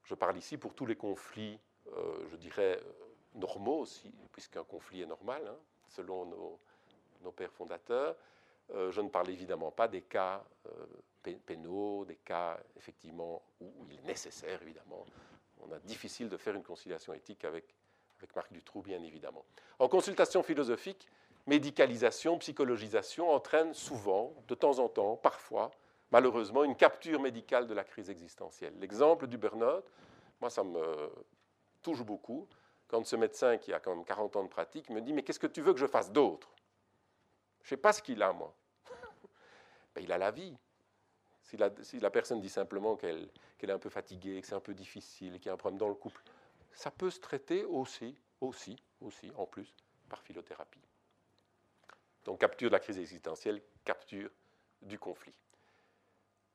Je 0.04 0.16
parle 0.16 0.38
ici 0.38 0.58
pour 0.58 0.76
tous 0.76 0.86
les 0.86 0.96
conflits, 0.96 1.60
euh, 1.88 2.28
je 2.30 2.36
dirais, 2.36 2.80
euh, 2.80 2.92
normaux 3.36 3.80
aussi, 3.80 4.14
puisqu'un 4.32 4.64
conflit 4.64 5.02
est 5.02 5.08
normal, 5.08 5.42
hein, 5.48 5.58
selon 5.88 6.26
nos, 6.26 7.32
pères 7.32 7.52
fondateurs. 7.52 8.16
Euh, 8.72 8.92
je 8.92 9.02
ne 9.02 9.10
parle 9.10 9.30
évidemment 9.30 9.72
pas 9.72 9.88
des 9.88 10.02
cas 10.02 10.44
pénaux, 11.46 12.06
des 12.06 12.16
cas 12.18 12.60
effectivement 12.76 13.42
où, 13.62 13.72
il 13.90 14.00
est 14.00 14.04
nécessaire, 14.04 14.62
évidemment. 14.62 15.06
On 15.62 15.72
a 15.72 15.80
difficile 15.80 16.28
de 16.28 16.38
faire 16.38 16.56
une 16.56 16.64
conciliation 16.64 17.14
éthique 17.14 17.46
avec, 17.46 17.66
avec 18.18 18.36
Marc 18.36 18.52
Dutroux, 18.52 18.82
bien 18.82 19.02
évidemment. 19.02 19.46
En 19.80 19.88
consultation 19.88 20.44
philosophique, 20.44 21.08
médicalisation, 21.48 22.38
psychologisation 22.40 23.32
entraînent 23.32 23.74
souvent, 23.74 24.34
de 24.48 24.56
temps 24.56 24.80
en 24.80 24.90
temps, 24.90 25.16
parfois, 25.16 25.72
malheureusement 26.12 26.64
une 26.64 26.76
capture 26.76 27.22
médicale 27.22 27.68
de 27.68 27.74
la 27.74 27.84
crise 27.84 28.10
existentielle. 28.10 28.74
L'exemple 28.80 29.28
du 29.28 29.38
burn-out, 29.38 29.86
moi, 30.42 30.50
ça 30.50 30.64
me 30.64 31.10
touche 31.82 32.04
beaucoup 32.04 32.48
quand 32.88 33.06
ce 33.06 33.16
médecin 33.16 33.58
qui 33.58 33.74
a 33.74 33.80
quand 33.80 33.96
même 33.96 34.06
40 34.06 34.36
ans 34.36 34.44
de 34.44 34.50
pratique 34.50 34.90
me 34.90 35.02
dit 35.02 35.14
Mais 35.14 35.24
qu'est-ce 35.24 35.40
que 35.40 35.48
tu 35.48 35.62
veux 35.62 35.74
que 35.74 35.80
je 35.80 35.88
fasse 35.88 36.12
d'autre? 36.12 36.54
Je 37.64 37.68
ne 37.68 37.70
sais 37.70 37.78
pas 37.78 37.94
ce 37.94 38.02
qu'il 38.02 38.22
a, 38.22 38.32
moi. 38.32 38.56
Ben, 39.96 40.04
il 40.04 40.12
a 40.12 40.18
la 40.18 40.32
vie. 40.32 40.56
Si 41.42 41.58
la, 41.58 41.70
si 41.82 42.00
la 42.00 42.10
personne 42.10 42.40
dit 42.40 42.50
simplement 42.50 42.96
qu'elle 42.96 43.30
est 43.62 43.72
un 43.72 43.80
peu 43.80 43.90
fatiguée, 43.90 44.42
que 44.42 44.48
c'est 44.48 44.56
un 44.56 44.60
peu 44.60 44.74
difficile, 44.74 45.34
qu'il 45.40 45.48
y 45.48 45.50
a 45.50 45.54
un 45.54 45.58
problème 45.58 45.78
dans 45.78 45.90
le 45.90 45.94
couple, 45.94 46.22
ça 46.72 46.90
peut 46.90 47.10
se 47.10 47.20
traiter 47.20 47.64
aussi, 47.66 48.16
aussi, 48.42 48.82
aussi, 49.02 49.32
en 49.36 49.46
plus, 49.46 49.74
par 50.10 50.22
philothérapie. 50.22 50.82
Donc 52.26 52.40
capture 52.40 52.70
de 52.70 52.74
la 52.74 52.80
crise 52.80 52.98
existentielle, 52.98 53.62
capture 53.84 54.30
du 54.82 54.98
conflit. 54.98 55.36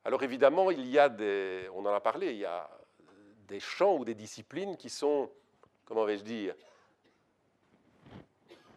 Alors 0.04 0.22
évidemment, 0.22 0.70
il 0.70 0.86
y 0.86 0.98
a 0.98 1.09
des, 1.09 1.68
on 1.74 1.84
en 1.84 1.92
a 1.92 2.00
parlé, 2.00 2.32
il 2.32 2.38
y 2.38 2.44
a 2.46 2.68
des 3.46 3.61
champs 3.61 3.96
ou 3.96 4.04
des 4.04 4.14
disciplines 4.14 4.76
qui 4.76 4.88
sont, 4.88 5.30
comment 5.84 6.04
vais-je 6.04 6.24
dire, 6.24 6.54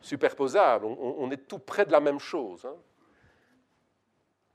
superposables. 0.01 0.85
On, 0.85 1.29
est 1.31 1.47
tout 1.47 1.59
près 1.59 1.85
de 1.85 1.91
la 1.91 1.99
même 1.99 2.19
chose. 2.19 2.65
Hein. 2.65 2.75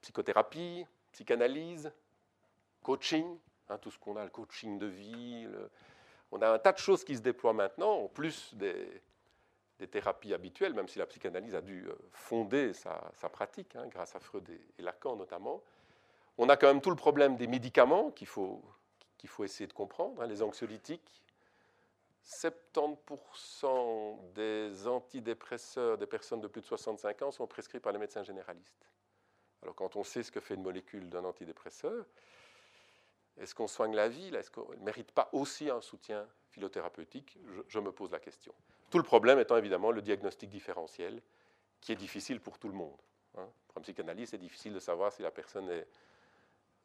Psychothérapie, 0.03 0.87
psychanalyse, 1.13 1.91
coaching, 2.83 3.39
hein, 3.69 3.79
tout 3.79 3.91
ce 3.91 3.99
qu'on 3.99 4.17
a, 4.17 4.25
le 4.25 4.31
coaching 4.31 4.79
de 4.79 4.87
vie. 4.87 5.49
On 6.33 6.43
a 6.43 6.51
un 6.51 6.59
tas 6.59 6.73
de 6.73 6.79
choses 6.79 7.05
qui 7.05 7.17
se 7.17 7.23
déploient 7.23 7.53
maintenant, 7.53 7.93
en 7.93 8.09
plus 8.09 8.55
des, 8.55 9.03
thérapies 9.91 10.35
habituelles, 10.35 10.75
même 10.75 10.89
si 10.89 10.99
la 10.99 11.07
psychanalyse 11.07 11.55
a 11.55 11.61
dû 11.61 11.87
euh, 11.87 11.95
fonder 12.13 12.73
sa, 12.73 13.29
pratique, 13.31 13.77
hein, 13.77 13.87
grâce 13.89 14.17
à 14.17 14.21
Freud 14.21 14.49
et 14.49 14.83
Lacan 14.83 15.17
notamment. 15.17 15.63
On 16.39 16.49
a 16.49 16.57
quand 16.57 16.67
même 16.67 16.81
tout 16.81 16.91
le 16.91 16.97
problème 16.97 17.37
des 17.37 17.47
médicaments 17.47 18.11
qu'il 18.11 18.27
faut, 18.27 18.63
faut 19.27 19.45
essayer 19.45 19.67
de 19.67 19.73
comprendre, 19.73 20.25
les 20.25 20.43
anxiolytiques. 20.43 21.23
70% 22.27 24.33
des 24.33 24.87
antidépresseurs 24.87 25.97
des 25.97 26.07
personnes 26.07 26.41
de 26.41 26.49
plus 26.49 26.61
de 26.61 26.67
65 26.67 27.23
ans 27.23 27.31
sont 27.31 27.47
prescrits 27.47 27.79
par 27.79 27.93
les 27.93 27.99
médecins 27.99 28.25
généralistes. 28.25 28.91
Alors 29.63 29.77
quand 29.77 29.97
on 29.97 30.05
sait 30.05 30.23
ce 30.23 30.33
que 30.33 30.41
fait 30.41 30.55
une 30.55 30.63
molécule 30.63 31.09
d'un 31.09 31.25
antidépresseur, 31.25 32.05
est-ce 33.37 33.55
qu'on 33.55 33.69
soigne 33.69 33.95
la 33.95 34.09
vie 34.09 34.35
Est-ce 34.35 34.51
qu'on 34.51 34.69
ne 34.73 34.85
mérite 34.85 35.13
pas 35.13 35.29
aussi 35.33 35.71
un 35.71 35.81
soutien 35.81 36.27
philothérapeutique? 36.51 37.39
Je, 37.69 37.79
me 37.79 37.93
pose 37.93 38.11
la 38.11 38.19
question. 38.19 38.53
Tout 38.91 38.99
le 38.99 39.05
problème 39.05 39.39
étant 39.39 39.57
évidemment 39.57 39.93
le 39.93 40.03
diagnostic 40.03 40.51
différentiel, 40.51 41.23
qui 41.81 41.93
est 41.93 41.97
difficile 41.97 42.41
pour 42.41 42.59
tout 42.59 42.69
le 42.69 42.75
monde. 42.75 43.01
Hein. 43.37 43.49
Pour 43.69 43.79
un 43.79 43.83
psychanalyste, 43.83 44.33
c'est 44.33 44.39
difficile 44.39 44.73
de 44.73 44.81
savoir 44.81 45.13
si 45.13 45.23
la 45.23 45.31
personne 45.31 45.69
est 45.69 45.87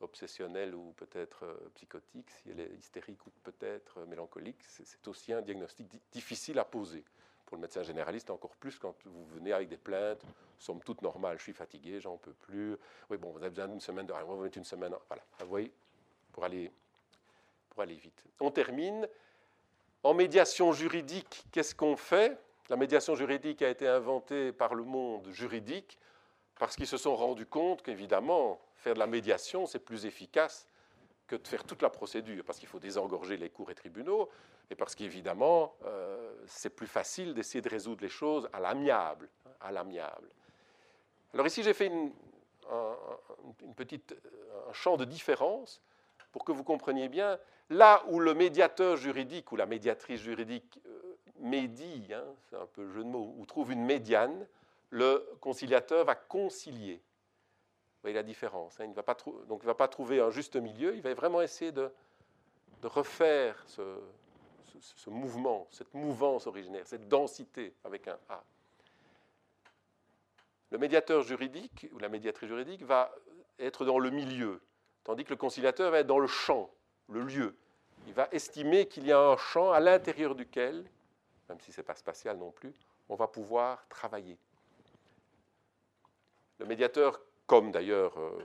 obsessionnelle 0.03 0.75
ou 0.75 0.93
peut-être 0.97 1.45
euh, 1.45 1.69
psychotique, 1.75 2.29
si 2.29 2.49
elle 2.49 2.59
est 2.59 2.71
hystérique 2.79 3.25
ou 3.25 3.31
peut-être 3.43 3.99
euh, 3.99 4.05
mélancolique. 4.05 4.61
C'est 4.63 5.07
aussi 5.07 5.33
un 5.33 5.41
diagnostic 5.41 5.87
difficile 6.11 6.59
à 6.59 6.65
poser. 6.65 7.03
Pour 7.45 7.57
le 7.57 7.61
médecin 7.61 7.83
généraliste, 7.83 8.29
encore 8.29 8.55
plus 8.55 8.79
quand 8.79 8.95
vous 9.05 9.25
venez 9.25 9.51
avec 9.51 9.67
des 9.67 9.77
plaintes, 9.77 10.21
somme 10.57 10.81
toute 10.81 11.01
normales, 11.01 11.37
je 11.37 11.43
suis 11.43 11.53
fatigué, 11.53 11.99
j'en 11.99 12.17
peux 12.17 12.33
plus. 12.33 12.77
Oui, 13.09 13.17
bon, 13.17 13.31
vous 13.31 13.39
avez 13.39 13.49
besoin 13.49 13.67
d'une 13.67 13.81
semaine 13.81 14.05
de 14.05 14.13
rien, 14.13 14.23
vous 14.23 14.45
une 14.45 14.63
semaine. 14.63 14.93
Voilà, 15.07 15.23
vous 15.39 15.47
voyez, 15.47 15.71
pour 16.31 16.45
aller, 16.45 16.71
pour 17.69 17.81
aller 17.81 17.95
vite. 17.95 18.23
On 18.39 18.51
termine. 18.51 19.07
En 20.03 20.15
médiation 20.15 20.71
juridique, 20.71 21.45
qu'est-ce 21.51 21.75
qu'on 21.75 21.95
fait? 21.95 22.35
La 22.69 22.75
médiation 22.75 23.15
juridique 23.15 23.61
a 23.61 23.69
été 23.69 23.87
inventée 23.87 24.51
par 24.51 24.73
le 24.73 24.83
monde 24.83 25.29
juridique 25.29 25.99
parce 26.61 26.75
qu'ils 26.75 26.85
se 26.85 26.97
sont 26.97 27.15
rendus 27.15 27.47
compte 27.47 27.81
qu'évidemment, 27.81 28.61
faire 28.75 28.93
de 28.93 28.99
la 28.99 29.07
médiation, 29.07 29.65
c'est 29.65 29.79
plus 29.79 30.05
efficace 30.05 30.67
que 31.25 31.35
de 31.35 31.47
faire 31.47 31.63
toute 31.63 31.81
la 31.81 31.89
procédure, 31.89 32.43
parce 32.45 32.59
qu'il 32.59 32.67
faut 32.67 32.77
désengorger 32.77 33.35
les 33.35 33.49
cours 33.49 33.71
et 33.71 33.73
tribunaux, 33.73 34.29
et 34.69 34.75
parce 34.75 34.93
qu'évidemment, 34.93 35.73
euh, 35.85 36.35
c'est 36.45 36.69
plus 36.69 36.85
facile 36.85 37.33
d'essayer 37.33 37.63
de 37.63 37.69
résoudre 37.69 38.03
les 38.03 38.09
choses 38.09 38.47
à 38.53 38.59
l'amiable. 38.59 39.27
À 39.59 39.71
l'amiable. 39.71 40.29
Alors 41.33 41.47
ici, 41.47 41.63
j'ai 41.63 41.73
fait 41.73 41.87
une, 41.87 42.11
un, 42.69 42.95
petite, 43.75 44.15
un 44.69 44.73
champ 44.73 44.97
de 44.97 45.05
différence 45.05 45.81
pour 46.31 46.45
que 46.45 46.51
vous 46.51 46.63
compreniez 46.63 47.09
bien, 47.09 47.39
là 47.71 48.03
où 48.07 48.19
le 48.19 48.35
médiateur 48.35 48.97
juridique 48.97 49.51
ou 49.51 49.55
la 49.55 49.65
médiatrice 49.65 50.21
juridique 50.21 50.79
euh, 50.85 51.17
médie, 51.39 52.13
hein, 52.13 52.23
c'est 52.51 52.55
un 52.55 52.67
peu 52.67 52.83
le 52.83 52.91
jeu 52.91 53.03
de 53.03 53.09
mots, 53.09 53.33
ou 53.39 53.47
trouve 53.47 53.71
une 53.71 53.83
médiane, 53.83 54.45
le 54.91 55.25
conciliateur 55.39 56.05
va 56.05 56.15
concilier. 56.15 56.95
Vous 56.95 58.03
voyez 58.03 58.15
la 58.15 58.23
différence. 58.23 58.79
Hein, 58.79 58.85
il 58.85 58.89
ne 58.89 58.95
va 58.95 59.03
pas 59.03 59.17
va 59.73 59.87
trouver 59.87 60.19
un 60.19 60.29
juste 60.29 60.55
milieu, 60.55 60.95
il 60.95 61.01
va 61.01 61.13
vraiment 61.13 61.41
essayer 61.41 61.71
de, 61.71 61.91
de 62.81 62.87
refaire 62.87 63.61
ce, 63.67 63.81
ce, 64.79 65.09
mouvement, 65.09 65.67
cette 65.71 65.93
mouvance 65.93 66.47
originaire, 66.47 66.85
cette 66.85 67.07
densité 67.07 67.73
avec 67.83 68.07
un 68.07 68.17
A. 68.29 68.43
Le 70.71 70.77
médiateur 70.77 71.21
juridique 71.23 71.87
ou 71.93 71.99
la 71.99 72.09
médiatrice 72.09 72.49
juridique 72.49 72.83
va 72.83 73.13
être 73.59 73.85
dans 73.85 73.99
le 73.99 74.09
milieu, 74.09 74.61
tandis 75.03 75.23
que 75.23 75.29
le 75.29 75.35
conciliateur 75.35 75.91
va 75.91 75.99
être 75.99 76.07
dans 76.07 76.19
le 76.19 76.27
champ, 76.27 76.69
le 77.09 77.23
lieu. 77.23 77.55
Il 78.07 78.13
va 78.13 78.27
estimer 78.31 78.87
qu'il 78.87 79.05
y 79.05 79.11
a 79.11 79.19
un 79.19 79.37
champ 79.37 79.71
à 79.71 79.79
l'intérieur 79.79 80.33
duquel, 80.33 80.89
même 81.49 81.59
si 81.59 81.71
ce 81.71 81.81
n'est 81.81 81.85
pas 81.85 81.95
spatial 81.95 82.37
non 82.37 82.51
plus, 82.51 82.73
on 83.09 83.15
va 83.15 83.27
pouvoir 83.27 83.87
travailler. 83.89 84.37
Le 86.61 86.67
médiateur, 86.67 87.19
comme 87.47 87.71
d'ailleurs 87.71 88.19
euh, 88.19 88.37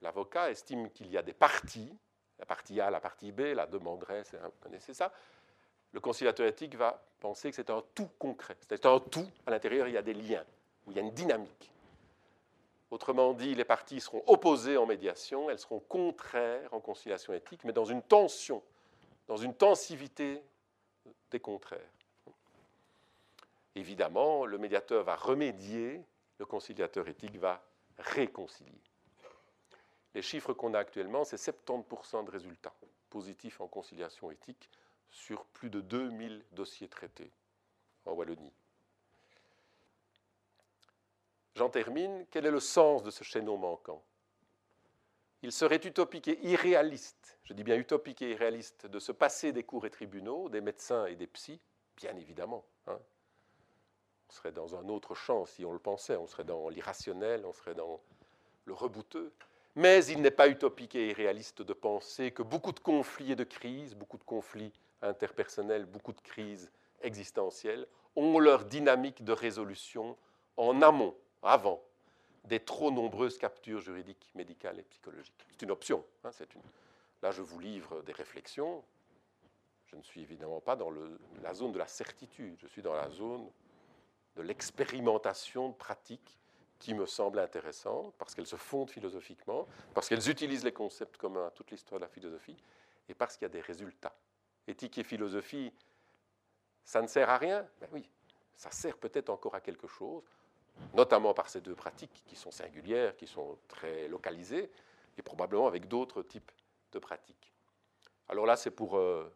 l'avocat, 0.00 0.50
estime 0.50 0.90
qu'il 0.90 1.10
y 1.10 1.18
a 1.18 1.22
des 1.22 1.34
parties, 1.34 1.94
la 2.38 2.46
partie 2.46 2.80
A, 2.80 2.88
la 2.88 2.98
partie 2.98 3.30
B, 3.30 3.40
la 3.54 3.66
demanderesse, 3.66 4.34
vous 4.42 4.50
connaissez 4.62 4.94
ça. 4.94 5.12
Le 5.92 6.00
conciliateur 6.00 6.46
éthique 6.46 6.76
va 6.76 7.04
penser 7.20 7.50
que 7.50 7.56
c'est 7.56 7.68
un 7.68 7.82
tout 7.94 8.08
concret, 8.18 8.56
c'est 8.66 8.86
un 8.86 9.00
tout, 9.00 9.28
à 9.44 9.50
l'intérieur 9.50 9.86
il 9.86 9.92
y 9.92 9.98
a 9.98 10.02
des 10.02 10.14
liens, 10.14 10.46
où 10.86 10.92
il 10.92 10.96
y 10.96 10.98
a 10.98 11.02
une 11.02 11.10
dynamique. 11.10 11.70
Autrement 12.90 13.34
dit, 13.34 13.54
les 13.54 13.66
parties 13.66 14.00
seront 14.00 14.22
opposées 14.26 14.78
en 14.78 14.86
médiation, 14.86 15.50
elles 15.50 15.58
seront 15.58 15.80
contraires 15.80 16.72
en 16.72 16.80
conciliation 16.80 17.34
éthique, 17.34 17.64
mais 17.64 17.72
dans 17.72 17.84
une 17.84 18.00
tension, 18.00 18.62
dans 19.28 19.36
une 19.36 19.52
tensivité 19.52 20.42
des 21.30 21.40
contraires. 21.40 21.92
Évidemment, 23.74 24.46
le 24.46 24.56
médiateur 24.56 25.04
va 25.04 25.16
remédier 25.16 26.02
le 26.38 26.46
conciliateur 26.46 27.08
éthique 27.08 27.36
va 27.36 27.62
réconcilier. 27.98 28.82
Les 30.14 30.22
chiffres 30.22 30.52
qu'on 30.52 30.74
a 30.74 30.78
actuellement, 30.78 31.24
c'est 31.24 31.36
70% 31.36 32.24
de 32.24 32.30
résultats 32.30 32.74
positifs 33.10 33.60
en 33.60 33.68
conciliation 33.68 34.30
éthique 34.30 34.70
sur 35.10 35.44
plus 35.46 35.70
de 35.70 35.80
2000 35.80 36.44
dossiers 36.52 36.88
traités 36.88 37.32
en 38.04 38.12
Wallonie. 38.12 38.52
J'en 41.54 41.70
termine. 41.70 42.26
Quel 42.30 42.46
est 42.46 42.50
le 42.50 42.60
sens 42.60 43.02
de 43.02 43.10
ce 43.10 43.24
chaînon 43.24 43.56
manquant? 43.56 44.04
Il 45.42 45.52
serait 45.52 45.80
utopique 45.84 46.28
et 46.28 46.38
irréaliste, 46.46 47.38
je 47.44 47.52
dis 47.52 47.62
bien 47.62 47.76
utopique 47.76 48.22
et 48.22 48.32
irréaliste, 48.32 48.86
de 48.86 48.98
se 48.98 49.12
passer 49.12 49.52
des 49.52 49.64
cours 49.64 49.86
et 49.86 49.90
tribunaux, 49.90 50.48
des 50.48 50.60
médecins 50.60 51.06
et 51.06 51.14
des 51.14 51.26
psys, 51.26 51.60
bien 51.96 52.16
évidemment. 52.16 52.64
Hein, 52.86 52.98
on 54.28 54.32
serait 54.32 54.52
dans 54.52 54.76
un 54.76 54.88
autre 54.88 55.14
champ 55.14 55.46
si 55.46 55.64
on 55.64 55.72
le 55.72 55.78
pensait, 55.78 56.16
on 56.16 56.26
serait 56.26 56.44
dans 56.44 56.68
l'irrationnel, 56.68 57.44
on 57.46 57.52
serait 57.52 57.74
dans 57.74 58.00
le 58.64 58.74
rebouteux. 58.74 59.32
Mais 59.74 60.04
il 60.06 60.22
n'est 60.22 60.30
pas 60.30 60.48
utopique 60.48 60.94
et 60.94 61.10
irréaliste 61.10 61.62
de 61.62 61.72
penser 61.72 62.30
que 62.30 62.42
beaucoup 62.42 62.72
de 62.72 62.80
conflits 62.80 63.32
et 63.32 63.36
de 63.36 63.44
crises, 63.44 63.94
beaucoup 63.94 64.16
de 64.16 64.24
conflits 64.24 64.72
interpersonnels, 65.02 65.84
beaucoup 65.84 66.12
de 66.12 66.20
crises 66.20 66.70
existentielles, 67.02 67.86
ont 68.16 68.38
leur 68.38 68.64
dynamique 68.64 69.22
de 69.22 69.32
résolution 69.32 70.16
en 70.56 70.80
amont, 70.80 71.14
avant, 71.42 71.82
des 72.44 72.60
trop 72.60 72.90
nombreuses 72.90 73.36
captures 73.36 73.80
juridiques, 73.80 74.30
médicales 74.34 74.78
et 74.78 74.82
psychologiques. 74.84 75.46
C'est 75.50 75.62
une 75.62 75.70
option. 75.70 76.02
Hein. 76.24 76.30
Là, 77.22 77.30
je 77.30 77.42
vous 77.42 77.58
livre 77.58 78.02
des 78.02 78.12
réflexions. 78.12 78.82
Je 79.86 79.96
ne 79.96 80.02
suis 80.02 80.22
évidemment 80.22 80.60
pas 80.60 80.74
dans 80.74 80.90
la 81.42 81.54
zone 81.54 81.72
de 81.72 81.78
la 81.78 81.86
certitude, 81.86 82.56
je 82.58 82.66
suis 82.66 82.82
dans 82.82 82.94
la 82.94 83.10
zone 83.10 83.46
de 84.36 84.42
l'expérimentation 84.42 85.70
de 85.70 85.74
pratiques 85.74 86.38
qui 86.78 86.94
me 86.94 87.06
semblent 87.06 87.38
intéressantes, 87.38 88.14
parce 88.18 88.34
qu'elles 88.34 88.46
se 88.46 88.56
fondent 88.56 88.90
philosophiquement, 88.90 89.66
parce 89.94 90.08
qu'elles 90.08 90.28
utilisent 90.28 90.64
les 90.64 90.72
concepts 90.72 91.16
communs 91.16 91.46
à 91.46 91.50
toute 91.50 91.70
l'histoire 91.70 91.98
de 91.98 92.04
la 92.04 92.10
philosophie, 92.10 92.56
et 93.08 93.14
parce 93.14 93.36
qu'il 93.36 93.46
y 93.46 93.46
a 93.46 93.52
des 93.52 93.60
résultats. 93.60 94.14
Éthique 94.66 94.98
et 94.98 95.04
philosophie, 95.04 95.72
ça 96.84 97.00
ne 97.00 97.06
sert 97.06 97.30
à 97.30 97.38
rien 97.38 97.66
Ben 97.80 97.88
oui, 97.92 98.08
ça 98.54 98.70
sert 98.70 98.96
peut-être 98.98 99.30
encore 99.30 99.54
à 99.54 99.60
quelque 99.60 99.86
chose, 99.86 100.22
notamment 100.92 101.32
par 101.32 101.48
ces 101.48 101.62
deux 101.62 101.74
pratiques 101.74 102.22
qui 102.26 102.36
sont 102.36 102.50
singulières, 102.50 103.16
qui 103.16 103.26
sont 103.26 103.58
très 103.68 104.06
localisées, 104.08 104.70
et 105.16 105.22
probablement 105.22 105.66
avec 105.66 105.88
d'autres 105.88 106.22
types 106.22 106.52
de 106.92 106.98
pratiques. 106.98 107.52
Alors 108.28 108.44
là, 108.44 108.56
c'est 108.56 108.70
pour 108.70 108.98
euh, 108.98 109.32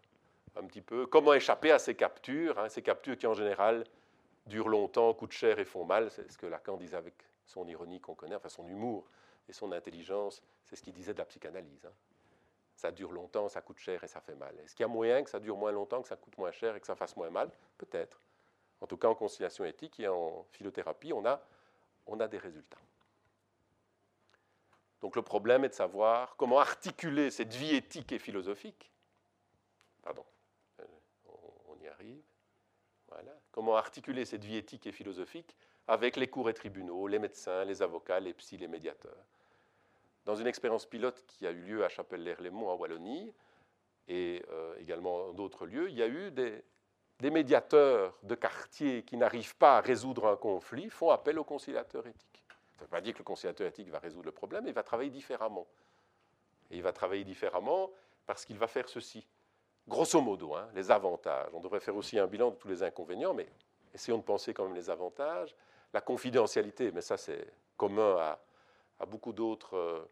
un 0.57 0.65
petit 0.67 0.83
peu 0.83 1.07
comment 1.07 1.33
échapper 1.33 1.71
à 1.71 1.79
ces 1.79 1.95
captures, 1.95 2.59
hein, 2.59 2.69
ces 2.69 2.83
captures 2.83 3.17
qui 3.17 3.27
en 3.27 3.35
général 3.35 3.85
durent 4.47 4.69
longtemps, 4.69 5.13
coûtent 5.15 5.33
cher 5.33 5.59
et 5.59 5.65
font 5.65 5.85
mal. 5.85 6.11
C'est 6.11 6.31
ce 6.31 6.39
que 6.39 6.47
Lacan 6.47 6.77
disait 6.77 6.97
avec 6.97 7.15
son 7.45 7.67
ironie 7.67 8.01
qu'on 8.01 8.15
connaît, 8.15 8.37
enfin 8.37 8.49
son 8.49 8.67
humour 8.69 9.09
et 9.49 9.53
son 9.53 9.73
intelligence. 9.73 10.43
C'est 10.65 10.77
ce 10.77 10.83
qu'il 10.83 10.93
disait 10.93 11.13
de 11.13 11.19
la 11.19 11.25
psychanalyse. 11.25 11.87
Hein. 11.87 11.93
Ça 12.77 12.91
dure 12.91 13.13
longtemps, 13.13 13.49
ça 13.49 13.61
coûte 13.61 13.79
cher 13.79 14.03
et 14.05 14.09
ça 14.09 14.21
fait 14.21 14.35
mal. 14.35 14.59
Est-ce 14.61 14.75
qu'il 14.75 14.85
y 14.85 14.89
a 14.89 14.89
moyen 14.89 15.23
que 15.23 15.31
ça 15.31 15.41
dure 15.41 15.57
moins 15.57 15.73
longtemps, 15.73 16.01
que 16.01 16.09
ça 16.09 16.17
coûte 16.17 16.39
moins 16.39 16.53
cher 16.53 16.77
et 16.77 16.81
que 16.81 16.87
ça 16.87 16.97
fasse 16.97 17.17
moins 17.17 17.31
mal? 17.31 17.51
Peut-être. 17.77 18.21
En 18.81 18.87
tout 18.87 18.97
cas, 18.97 19.09
en 19.09 19.15
conciliation 19.15 19.65
éthique 19.65 20.01
et 20.01 20.09
en 20.09 20.45
philothérapie, 20.53 21.13
on 21.13 21.27
a, 21.27 21.43
on 22.07 22.19
a 22.21 22.29
des 22.29 22.39
résultats. 22.39 22.79
Donc 25.01 25.17
le 25.17 25.23
problème 25.23 25.65
est 25.65 25.71
de 25.71 25.75
savoir 25.75 26.37
comment 26.37 26.59
articuler 26.59 27.31
cette 27.31 27.55
vie 27.55 27.75
éthique 27.75 28.13
et 28.13 28.19
philosophique. 28.19 28.91
Pardon, 30.03 30.25
euh, 30.81 30.85
on 31.69 31.79
y 31.81 31.89
arrive. 31.89 32.23
Comment 33.53 33.77
articuler 33.77 34.25
cette 34.25 34.45
vie 34.45 34.57
éthique 34.57 34.87
et 34.87 34.93
philosophique 34.93 35.57
avec 35.89 36.17
les 36.17 36.29
cours 36.29 36.49
et 36.49 36.55
tribunaux, 36.55 37.09
les 37.09 37.19
médecins, 37.19 37.65
les 37.65 37.83
avocats, 37.83 38.21
les 38.21 38.33
psys, 38.35 38.57
les 38.57 38.69
médiateurs. 38.69 39.27
Dans 40.25 40.37
une 40.37 40.47
expérience 40.47 40.87
pilote 40.87 41.25
qui 41.27 41.47
a 41.47 41.51
eu 41.51 41.63
lieu 41.63 41.85
à 41.85 41.89
Chapelle-l'Air-les-Monts 41.89 42.69
en 42.69 42.77
Wallonie 42.77 43.33
et 44.07 44.45
euh, 44.51 44.77
également 44.79 45.33
d'autres 45.33 45.67
lieux, 45.67 45.91
il 45.91 45.97
y 45.97 46.03
a 46.03 46.07
eu 46.07 46.31
des, 46.31 46.63
des 47.19 47.31
médiateurs 47.31 48.17
de 48.23 48.35
quartier 48.35 49.03
qui 49.03 49.17
n'arrivent 49.17 49.57
pas 49.57 49.79
à 49.79 49.81
résoudre 49.81 50.29
un 50.29 50.37
conflit, 50.37 50.91
font 50.91 51.11
appel 51.11 51.39
au 51.39 51.45
conciliateur 51.45 52.07
éthique. 52.07 52.45
Ça 52.73 52.81
ne 52.81 52.85
veut 52.85 52.91
pas 52.91 53.01
dire 53.01 53.15
que 53.15 53.19
le 53.19 53.25
conciliateur 53.25 53.67
éthique 53.67 53.89
va 53.89 53.99
résoudre 53.99 54.27
le 54.27 54.33
problème, 54.33 54.67
il 54.67 54.73
va 54.73 54.83
travailler 54.83 55.11
différemment. 55.11 55.67
Et 56.71 56.77
il 56.77 56.83
va 56.83 56.93
travailler 56.93 57.25
différemment 57.25 57.91
parce 58.27 58.45
qu'il 58.45 58.59
va 58.59 58.69
faire 58.69 58.89
ceci 58.89 59.27
grosso 59.91 60.21
modo, 60.21 60.55
hein, 60.55 60.71
les 60.75 60.91
avantages. 60.91 61.51
On 61.53 61.61
devrait 61.61 61.81
faire 61.81 61.97
aussi 61.97 62.19
un 62.19 62.27
bilan 62.27 62.51
de 62.51 62.55
tous 62.55 62.69
les 62.69 62.83
inconvénients, 62.83 63.35
mais 63.35 63.49
essayons 63.93 64.19
de 64.19 64.23
penser 64.23 64.55
quand 64.55 64.65
même 64.65 64.75
les 64.75 64.89
avantages. 64.89 65.55
La 65.93 66.01
confidentialité, 66.01 66.93
mais 66.93 67.01
ça 67.03 67.17
c'est 67.17 67.53
commun 67.77 68.17
à, 68.99 69.07
beaucoup 69.07 69.33
d'autres 69.33 69.77
euh, 69.77 70.11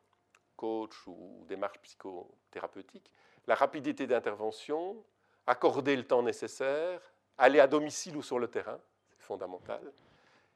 coachs 0.56 1.06
ou 1.06 1.44
démarches 1.46 1.78
psychothérapeutiques. 1.78 3.10
La 3.46 3.54
rapidité 3.54 4.06
d'intervention, 4.06 5.04
accorder 5.46 5.94
le 5.94 6.04
temps 6.04 6.22
nécessaire, 6.22 7.00
aller 7.38 7.60
à 7.60 7.68
domicile 7.68 8.16
ou 8.16 8.22
sur 8.22 8.38
le 8.38 8.48
terrain, 8.48 8.80
c'est 9.08 9.22
fondamental. 9.22 9.80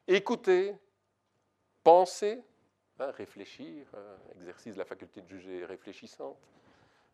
Écouter, 0.08 0.74
penser, 1.84 2.42
hein, 2.98 3.12
réfléchir, 3.12 3.86
euh, 3.94 4.16
exercice 4.34 4.74
de 4.74 4.78
la 4.78 4.84
faculté 4.84 5.20
de 5.20 5.28
juger 5.28 5.64
réfléchissante, 5.64 6.36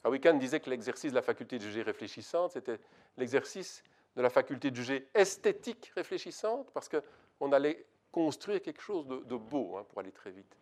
Awikan 0.04 0.34
disait 0.34 0.60
que 0.60 0.70
l'exercice 0.70 1.10
de 1.10 1.16
la 1.16 1.22
faculté 1.22 1.58
de 1.58 1.62
juger 1.62 1.82
réfléchissante, 1.82 2.52
c'était 2.52 2.78
l'exercice 3.16 3.82
de 4.16 4.22
la 4.22 4.30
faculté 4.30 4.70
de 4.70 4.76
juger 4.76 5.08
esthétique 5.14 5.92
réfléchissante, 5.94 6.70
parce 6.72 6.88
qu'on 6.88 7.52
allait 7.52 7.86
construire 8.10 8.62
quelque 8.62 8.80
chose 8.80 9.06
de, 9.06 9.36
beau, 9.36 9.76
hein, 9.76 9.84
pour 9.88 10.00
aller 10.00 10.12
très 10.12 10.30
vite. 10.30 10.56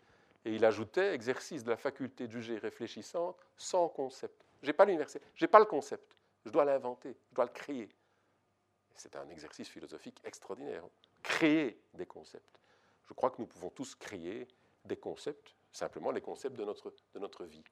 Et 0.44 0.54
il 0.54 0.64
ajoutait 0.64 1.14
exercice 1.14 1.64
de 1.64 1.70
la 1.70 1.76
faculté 1.76 2.26
de 2.26 2.32
juger 2.32 2.58
réfléchissante 2.58 3.36
sans 3.56 3.88
concept. 3.88 4.44
Je 4.62 4.68
n'ai 4.68 4.72
pas 4.72 4.84
l'université, 4.84 5.24
je 5.34 5.44
n'ai 5.44 5.48
pas 5.48 5.58
le 5.58 5.64
concept. 5.64 6.16
Je 6.44 6.50
dois 6.50 6.64
l'inventer, 6.64 7.16
je 7.30 7.34
dois 7.34 7.44
le 7.44 7.50
créer. 7.50 7.88
C'est 8.94 9.16
un 9.16 9.28
exercice 9.28 9.68
philosophique 9.68 10.20
extraordinaire. 10.24 10.84
Créer 11.22 11.80
des 11.94 12.06
concepts. 12.06 12.60
Je 13.08 13.14
crois 13.14 13.30
que 13.30 13.36
nous 13.40 13.46
pouvons 13.46 13.70
tous 13.70 13.94
créer 13.94 14.46
des 14.84 14.96
concepts, 14.96 15.54
simplement 15.72 16.10
les 16.10 16.20
concepts 16.20 16.56
de 16.56 16.64
notre, 16.64 16.92
de 17.14 17.18
notre 17.18 17.44
vie. 17.44 17.64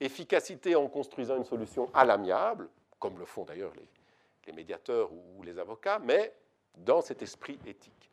Efficacité 0.00 0.74
en 0.74 0.88
construisant 0.88 1.36
une 1.36 1.44
solution 1.44 1.90
à 1.92 2.04
l'amiable, 2.04 2.68
comme 2.98 3.18
le 3.18 3.26
font 3.26 3.44
d'ailleurs 3.44 3.72
les, 4.46 4.52
médiateurs 4.52 5.12
ou 5.12 5.42
les 5.44 5.58
avocats, 5.60 6.00
mais 6.00 6.34
dans 6.74 7.00
cet 7.02 7.22
esprit 7.22 7.58
éthique. 7.66 8.10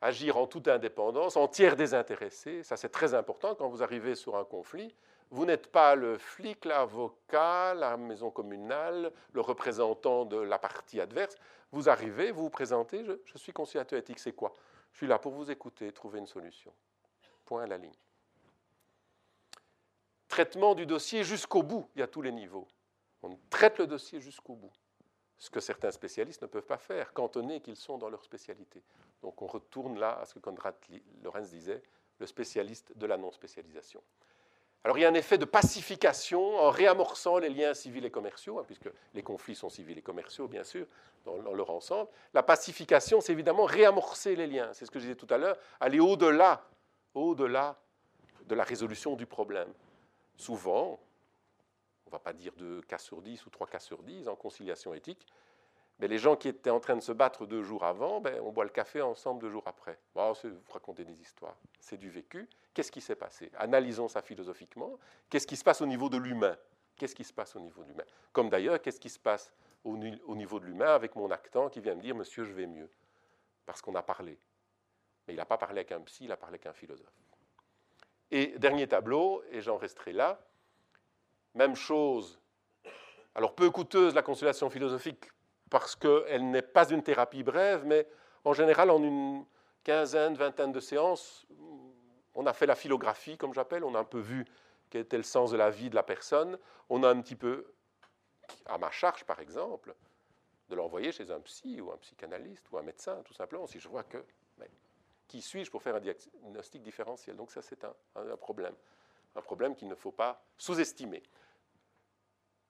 Agir 0.00 0.36
en 0.36 0.46
toute 0.46 0.66
indépendance, 0.66 1.36
en 1.36 1.46
tiers 1.46 1.76
désintéressé, 1.76 2.62
ça 2.64 2.76
c'est 2.76 2.88
très 2.88 3.14
important 3.14 3.54
quand 3.54 3.68
vous 3.68 3.82
arrivez 3.82 4.16
sur 4.16 4.36
un 4.36 4.44
conflit. 4.44 4.92
Vous 5.30 5.46
n'êtes 5.46 5.68
pas 5.68 5.94
le 5.94 6.18
flic, 6.18 6.64
l'avocat, 6.64 7.74
la 7.74 7.96
maison 7.96 8.30
communale, 8.30 9.12
le 9.32 9.40
représentant 9.40 10.24
de 10.24 10.36
la 10.36 10.58
partie 10.58 11.00
adverse. 11.00 11.36
Vous 11.72 11.88
arrivez, 11.88 12.30
vous 12.30 12.42
vous 12.42 12.50
présentez, 12.50 13.04
je, 13.04 13.38
suis 13.38 13.52
conciliateur 13.52 13.98
éthique, 13.98 14.18
c'est 14.18 14.32
quoi? 14.32 14.52
Je 14.92 14.98
suis 14.98 15.06
là 15.06 15.18
pour 15.18 15.32
vous 15.32 15.50
écouter, 15.50 15.90
trouver 15.92 16.20
une 16.20 16.26
solution. 16.26 16.72
Point 17.44 17.64
à 17.64 17.66
la 17.66 17.78
ligne. 17.78 17.90
Traitement 20.34 20.74
du 20.74 20.84
dossier 20.84 21.22
jusqu'au 21.22 21.62
bout, 21.62 21.88
il 21.94 22.00
y 22.00 22.02
a 22.02 22.08
tous 22.08 22.20
les 22.20 22.32
niveaux. 22.32 22.66
On 23.22 23.38
traite 23.50 23.78
le 23.78 23.86
dossier 23.86 24.20
jusqu'au 24.20 24.56
bout 24.56 24.72
ce 25.38 25.48
que 25.48 25.60
certains 25.60 25.92
spécialistes 25.92 26.42
ne 26.42 26.48
peuvent 26.48 26.66
pas 26.66 26.76
faire, 26.76 27.12
cantonnés 27.12 27.60
qu'ils 27.60 27.76
sont 27.76 27.98
dans 27.98 28.08
leur 28.08 28.24
spécialité. 28.24 28.82
Donc 29.22 29.42
on 29.42 29.46
retourne 29.46 29.96
là 29.96 30.18
à 30.20 30.24
ce 30.24 30.34
que 30.34 30.40
Konrad 30.40 30.74
Lorenz 31.22 31.50
disait, 31.50 31.80
le 32.18 32.26
spécialiste 32.26 32.98
de 32.98 33.06
la 33.06 33.16
non-spécialisation. 33.16 34.02
Alors 34.82 34.98
il 34.98 35.02
y 35.02 35.04
a 35.04 35.08
un 35.08 35.14
effet 35.14 35.38
de 35.38 35.44
pacification 35.44 36.58
en 36.58 36.70
réamorçant 36.70 37.38
les 37.38 37.48
liens 37.48 37.72
civils 37.72 38.04
et 38.04 38.10
commerciaux, 38.10 38.58
hein, 38.58 38.64
puisque 38.66 38.90
les 39.14 39.22
conflits 39.22 39.54
sont 39.54 39.68
civils 39.68 39.98
et 39.98 40.02
commerciaux, 40.02 40.48
bien 40.48 40.64
sûr, 40.64 40.88
dans, 41.24 41.36
leur 41.36 41.70
ensemble. 41.70 42.10
La 42.32 42.42
pacification, 42.42 43.20
c'est 43.20 43.32
évidemment 43.32 43.66
réamorcer 43.66 44.34
les 44.34 44.48
liens. 44.48 44.72
C'est 44.72 44.84
ce 44.84 44.90
que 44.90 44.98
je 44.98 45.04
disais 45.04 45.16
tout 45.16 45.32
à 45.32 45.38
l'heure, 45.38 45.56
aller 45.78 46.00
au-delà, 46.00 46.66
au-delà 47.14 47.78
de 48.46 48.56
la 48.56 48.64
résolution 48.64 49.14
du 49.14 49.26
problème. 49.26 49.72
Souvent, 50.36 51.00
on 52.06 52.10
ne 52.10 52.12
va 52.12 52.18
pas 52.18 52.32
dire 52.32 52.52
deux 52.56 52.82
cas 52.82 52.98
sur 52.98 53.22
dix 53.22 53.44
ou 53.46 53.50
trois 53.50 53.66
cas 53.66 53.78
sur 53.78 54.02
dix 54.02 54.28
en 54.28 54.36
conciliation 54.36 54.94
éthique, 54.94 55.26
mais 55.98 56.08
les 56.08 56.18
gens 56.18 56.36
qui 56.36 56.48
étaient 56.48 56.70
en 56.70 56.80
train 56.80 56.96
de 56.96 57.00
se 57.00 57.12
battre 57.12 57.46
deux 57.46 57.62
jours 57.62 57.84
avant, 57.84 58.20
ben, 58.20 58.40
on 58.42 58.50
boit 58.50 58.64
le 58.64 58.70
café 58.70 59.00
ensemble 59.00 59.40
deux 59.40 59.50
jours 59.50 59.62
après. 59.66 59.98
Bon, 60.14 60.32
vous 60.32 60.72
racontez 60.72 61.04
des 61.04 61.20
histoires, 61.20 61.56
c'est 61.78 61.96
du 61.96 62.10
vécu. 62.10 62.48
Qu'est-ce 62.72 62.90
qui 62.90 63.00
s'est 63.00 63.14
passé? 63.14 63.50
Analysons 63.56 64.08
ça 64.08 64.20
philosophiquement. 64.20 64.98
Qu'est-ce 65.30 65.46
qui 65.46 65.56
se 65.56 65.62
passe 65.62 65.80
au 65.80 65.86
niveau 65.86 66.08
de 66.08 66.16
l'humain? 66.16 66.56
Qu'est-ce 66.96 67.14
qui 67.14 67.24
se 67.24 67.32
passe 67.32 67.54
au 67.54 67.60
niveau 67.60 67.82
de 67.84 67.88
l'humain? 67.88 68.04
Comme 68.32 68.50
d'ailleurs, 68.50 68.80
qu'est-ce 68.82 68.98
qui 69.00 69.10
se 69.10 69.18
passe 69.18 69.52
au, 69.84 69.96
niveau 69.96 70.58
de 70.58 70.64
l'humain 70.64 70.94
avec 70.94 71.14
mon 71.14 71.30
actant 71.30 71.68
qui 71.68 71.80
vient 71.80 71.94
me 71.94 72.00
dire 72.00 72.14
Monsieur, 72.14 72.44
je 72.44 72.52
vais 72.52 72.66
mieux 72.66 72.90
Parce 73.66 73.80
qu'on 73.80 73.94
a 73.94 74.02
parlé. 74.02 74.38
Mais 75.26 75.34
il 75.34 75.36
n'a 75.36 75.44
pas 75.44 75.58
parlé 75.58 75.80
avec 75.80 75.92
un 75.92 76.00
psy, 76.02 76.24
il 76.24 76.32
a 76.32 76.36
parlé 76.36 76.54
avec 76.54 76.66
un 76.66 76.72
philosophe. 76.72 77.23
Et 78.30 78.58
dernier 78.58 78.88
tableau, 78.88 79.42
et 79.50 79.60
j'en 79.60 79.76
resterai 79.76 80.12
là, 80.12 80.40
même 81.54 81.76
chose. 81.76 82.40
Alors 83.34 83.54
peu 83.54 83.70
coûteuse 83.70 84.14
la 84.14 84.22
consultation 84.22 84.70
philosophique 84.70 85.30
parce 85.70 85.96
qu'elle 85.96 86.50
n'est 86.50 86.62
pas 86.62 86.88
une 86.90 87.02
thérapie 87.02 87.42
brève, 87.42 87.84
mais 87.84 88.06
en 88.44 88.52
général, 88.52 88.90
en 88.90 89.02
une 89.02 89.44
quinzaine, 89.82 90.34
vingtaine 90.34 90.72
de 90.72 90.80
séances, 90.80 91.46
on 92.34 92.46
a 92.46 92.52
fait 92.52 92.66
la 92.66 92.74
philographie, 92.74 93.36
comme 93.36 93.54
j'appelle, 93.54 93.84
on 93.84 93.94
a 93.94 93.98
un 93.98 94.04
peu 94.04 94.18
vu 94.18 94.44
quel 94.90 95.02
était 95.02 95.16
le 95.16 95.22
sens 95.22 95.50
de 95.50 95.56
la 95.56 95.70
vie 95.70 95.90
de 95.90 95.94
la 95.94 96.02
personne, 96.02 96.58
on 96.88 97.02
a 97.02 97.08
un 97.08 97.20
petit 97.20 97.36
peu, 97.36 97.72
à 98.66 98.78
ma 98.78 98.90
charge 98.90 99.24
par 99.24 99.40
exemple, 99.40 99.94
de 100.68 100.74
l'envoyer 100.74 101.12
chez 101.12 101.30
un 101.30 101.40
psy 101.40 101.80
ou 101.80 101.90
un 101.90 101.96
psychanalyste 101.98 102.70
ou 102.70 102.78
un 102.78 102.82
médecin, 102.82 103.20
tout 103.24 103.34
simplement, 103.34 103.66
si 103.66 103.80
je 103.80 103.88
vois 103.88 104.04
que, 104.04 104.24
qui 105.28 105.42
suis-je 105.42 105.70
pour 105.70 105.82
faire 105.82 105.96
un 105.96 106.00
diagnostic 106.00 106.82
différentiel? 106.82 107.36
Donc 107.36 107.50
ça, 107.50 107.62
c'est 107.62 107.84
un 107.84 108.36
problème, 108.36 108.74
un 109.34 109.42
problème 109.42 109.74
qu'il 109.74 109.88
ne 109.88 109.94
faut 109.94 110.12
pas 110.12 110.44
sous-estimer. 110.58 111.22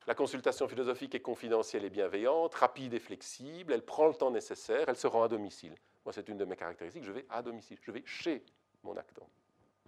La 0.06 0.14
consultation 0.14 0.68
philosophique 0.68 1.14
est 1.14 1.20
confidentielle 1.20 1.85
et 1.85 1.90
bienveillante, 1.90 2.55
rapide 2.55 2.93
et 2.93 3.01
flexible, 3.01 3.72
elle 3.72 3.85
prend 3.85 4.06
le 4.06 4.14
temps 4.14 4.31
nécessaire, 4.31 4.89
elle 4.89 4.97
se 4.97 5.06
rend 5.06 5.22
à 5.22 5.28
domicile. 5.28 5.74
Moi, 6.05 6.12
c'est 6.12 6.28
une 6.28 6.36
de 6.36 6.44
mes 6.44 6.56
caractéristiques, 6.56 7.05
je 7.05 7.12
vais 7.12 7.24
à 7.31 7.40
domicile, 7.40 7.78
je 7.81 7.90
vais 7.90 8.02
chez 8.05 8.44
mon 8.82 8.97
actant. 8.97 9.26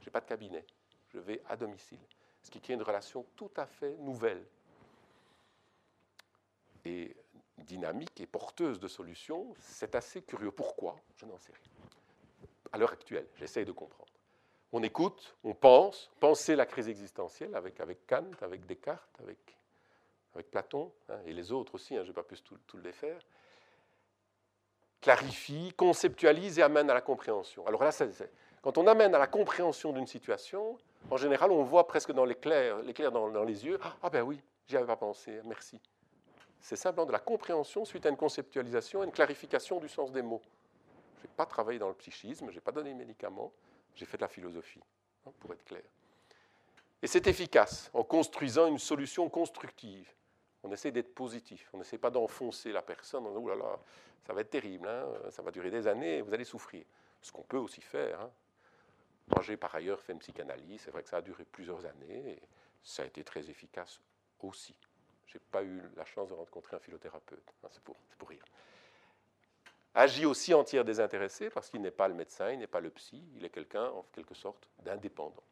Je 0.00 0.06
n'ai 0.06 0.10
pas 0.10 0.20
de 0.20 0.26
cabinet, 0.26 0.64
je 1.08 1.18
vais 1.18 1.42
à 1.46 1.56
domicile. 1.56 2.00
Ce 2.42 2.50
qui 2.50 2.60
crée 2.60 2.72
une 2.74 2.82
relation 2.82 3.26
tout 3.36 3.50
à 3.56 3.66
fait 3.66 3.96
nouvelle 3.98 4.42
et 6.86 7.14
dynamique 7.58 8.20
et 8.20 8.26
porteuse 8.26 8.78
de 8.80 8.88
solutions. 8.88 9.54
C'est 9.58 9.94
assez 9.94 10.22
curieux. 10.22 10.52
Pourquoi? 10.52 10.96
Je 11.16 11.26
n'en 11.26 11.36
sais 11.36 11.52
rien. 11.52 11.75
À 12.72 12.78
l'heure 12.78 12.92
actuelle, 12.92 13.26
j'essaye 13.36 13.64
de 13.64 13.72
comprendre. 13.72 14.12
On 14.72 14.82
écoute, 14.82 15.36
on 15.44 15.54
pense, 15.54 16.10
penser 16.20 16.56
la 16.56 16.66
crise 16.66 16.88
existentielle 16.88 17.54
avec, 17.54 17.80
avec 17.80 18.06
Kant, 18.06 18.30
avec 18.42 18.66
Descartes, 18.66 19.20
avec 19.20 19.56
avec 20.36 20.50
Platon, 20.50 20.92
hein, 21.08 21.18
et 21.24 21.32
les 21.32 21.50
autres 21.50 21.74
aussi, 21.74 21.96
hein, 21.96 22.02
je 22.02 22.08
n'ai 22.08 22.14
pas 22.14 22.22
pu 22.22 22.36
tout, 22.36 22.58
tout, 22.66 22.76
les 22.76 22.92
clarifie, 25.00 25.72
conceptualise 25.76 26.58
et 26.58 26.62
amène 26.62 26.90
à 26.90 26.94
la 26.94 27.00
compréhension. 27.00 27.66
Alors 27.66 27.82
là, 27.82 27.90
quand 28.60 28.76
on 28.76 28.86
amène 28.86 29.14
à 29.14 29.18
la 29.18 29.26
compréhension 29.26 29.92
d'une 29.92 30.06
situation, 30.06 30.76
en 31.10 31.16
général, 31.16 31.50
on 31.52 31.62
voit 31.62 31.86
presque 31.86 32.12
dans 32.12 32.24
l'éclair, 32.24 32.78
l'éclair 32.82 33.12
dans, 33.12 33.30
dans, 33.30 33.44
les 33.44 33.64
yeux, 33.64 33.78
ah 34.02 34.10
ben 34.10 34.22
oui, 34.22 34.40
j'y 34.66 34.76
avais 34.76 34.86
pas 34.86 34.96
pensé, 34.96 35.40
merci. 35.44 35.80
C'est 36.60 36.76
simplement 36.76 37.06
de 37.06 37.12
la 37.12 37.18
compréhension 37.18 37.84
suite 37.84 38.04
à 38.06 38.08
une 38.08 38.16
conceptualisation 38.16 39.02
et 39.02 39.06
une 39.06 39.12
clarification 39.12 39.78
du 39.78 39.88
sens 39.88 40.10
des 40.10 40.22
mots. 40.22 40.42
Je 41.18 41.22
n'ai 41.22 41.32
pas 41.36 41.46
travaillé 41.46 41.78
dans 41.78 41.88
le 41.88 41.94
psychisme, 41.94 42.50
je 42.50 42.54
n'ai 42.54 42.60
pas 42.60 42.72
donné 42.72 42.92
de 42.92 42.98
médicaments, 42.98 43.52
j'ai 43.94 44.06
fait 44.06 44.16
de 44.16 44.22
la 44.22 44.28
philosophie, 44.28 44.82
hein, 45.26 45.32
pour 45.40 45.52
être 45.52 45.64
clair. 45.64 45.82
Et 47.02 47.06
c'est 47.06 47.26
efficace 47.26 47.90
en 47.92 48.02
construisant 48.02 48.66
une 48.66 48.78
solution 48.78 49.28
constructive. 49.28 50.12
On 50.62 50.72
essaie 50.72 50.90
d'être 50.90 51.14
positif. 51.14 51.68
On 51.72 51.78
n'essaie 51.78 51.98
pas 51.98 52.10
d'enfoncer 52.10 52.72
la 52.72 52.82
personne 52.82 53.26
en 53.26 53.28
disant, 53.28 53.46
là 53.46 53.54
là, 53.54 53.78
ça 54.26 54.32
va 54.32 54.40
être 54.40 54.50
terrible, 54.50 54.88
hein, 54.88 55.06
ça 55.30 55.42
va 55.42 55.50
durer 55.50 55.70
des 55.70 55.86
années, 55.86 56.20
vous 56.22 56.34
allez 56.34 56.44
souffrir. 56.44 56.84
Ce 57.22 57.30
qu'on 57.30 57.42
peut 57.42 57.58
aussi 57.58 57.80
faire. 57.80 58.20
Hein. 58.20 58.30
Moi, 59.28 59.42
j'ai 59.42 59.56
par 59.56 59.74
ailleurs 59.74 60.00
fait 60.00 60.12
une 60.12 60.18
psychanalyse. 60.18 60.82
C'est 60.82 60.90
vrai 60.90 61.02
que 61.02 61.08
ça 61.08 61.18
a 61.18 61.22
duré 61.22 61.44
plusieurs 61.44 61.84
années 61.86 62.30
et 62.30 62.42
ça 62.82 63.02
a 63.02 63.06
été 63.06 63.24
très 63.24 63.48
efficace 63.50 64.00
aussi. 64.40 64.76
Je 65.26 65.36
n'ai 65.36 65.42
pas 65.50 65.62
eu 65.62 65.82
la 65.96 66.04
chance 66.04 66.28
de 66.28 66.34
rencontrer 66.34 66.76
un 66.76 66.80
philothérapeute. 66.80 67.52
C'est 67.70 67.82
pour, 67.82 68.28
rire. 68.28 68.44
Agit 69.98 70.26
aussi 70.26 70.52
en 70.52 70.62
tiers 70.62 70.84
désintéressé 70.84 71.48
parce 71.48 71.70
qu'il 71.70 71.80
n'est 71.80 71.90
pas 71.90 72.06
le 72.06 72.12
médecin, 72.12 72.50
il 72.52 72.58
n'est 72.58 72.66
pas 72.66 72.80
le 72.80 72.90
psy, 72.90 73.24
il 73.34 73.46
est 73.46 73.48
quelqu'un 73.48 73.86
en 73.86 74.04
quelque 74.12 74.34
sorte 74.34 74.68
d'indépendant. 74.84 75.42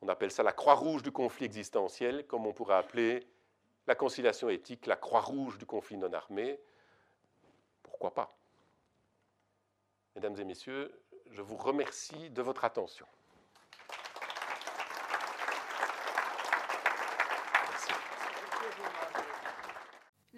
On 0.00 0.08
appelle 0.08 0.30
ça 0.30 0.42
la 0.42 0.52
croix 0.52 0.72
rouge 0.72 1.02
du 1.02 1.12
conflit 1.12 1.44
existentiel, 1.44 2.26
comme 2.26 2.46
on 2.46 2.54
pourrait 2.54 2.76
appeler 2.76 3.26
la 3.86 3.94
conciliation 3.94 4.48
éthique, 4.48 4.86
la 4.86 4.96
croix 4.96 5.20
rouge 5.20 5.58
du 5.58 5.66
conflit 5.66 5.98
non 5.98 6.10
armé, 6.14 6.58
pourquoi 7.82 8.14
pas? 8.14 8.34
Mesdames 10.14 10.38
et 10.38 10.44
messieurs, 10.44 10.98
je 11.30 11.42
vous 11.42 11.58
remercie 11.58 12.30
de 12.30 12.40
votre 12.40 12.64
attention. 12.64 13.06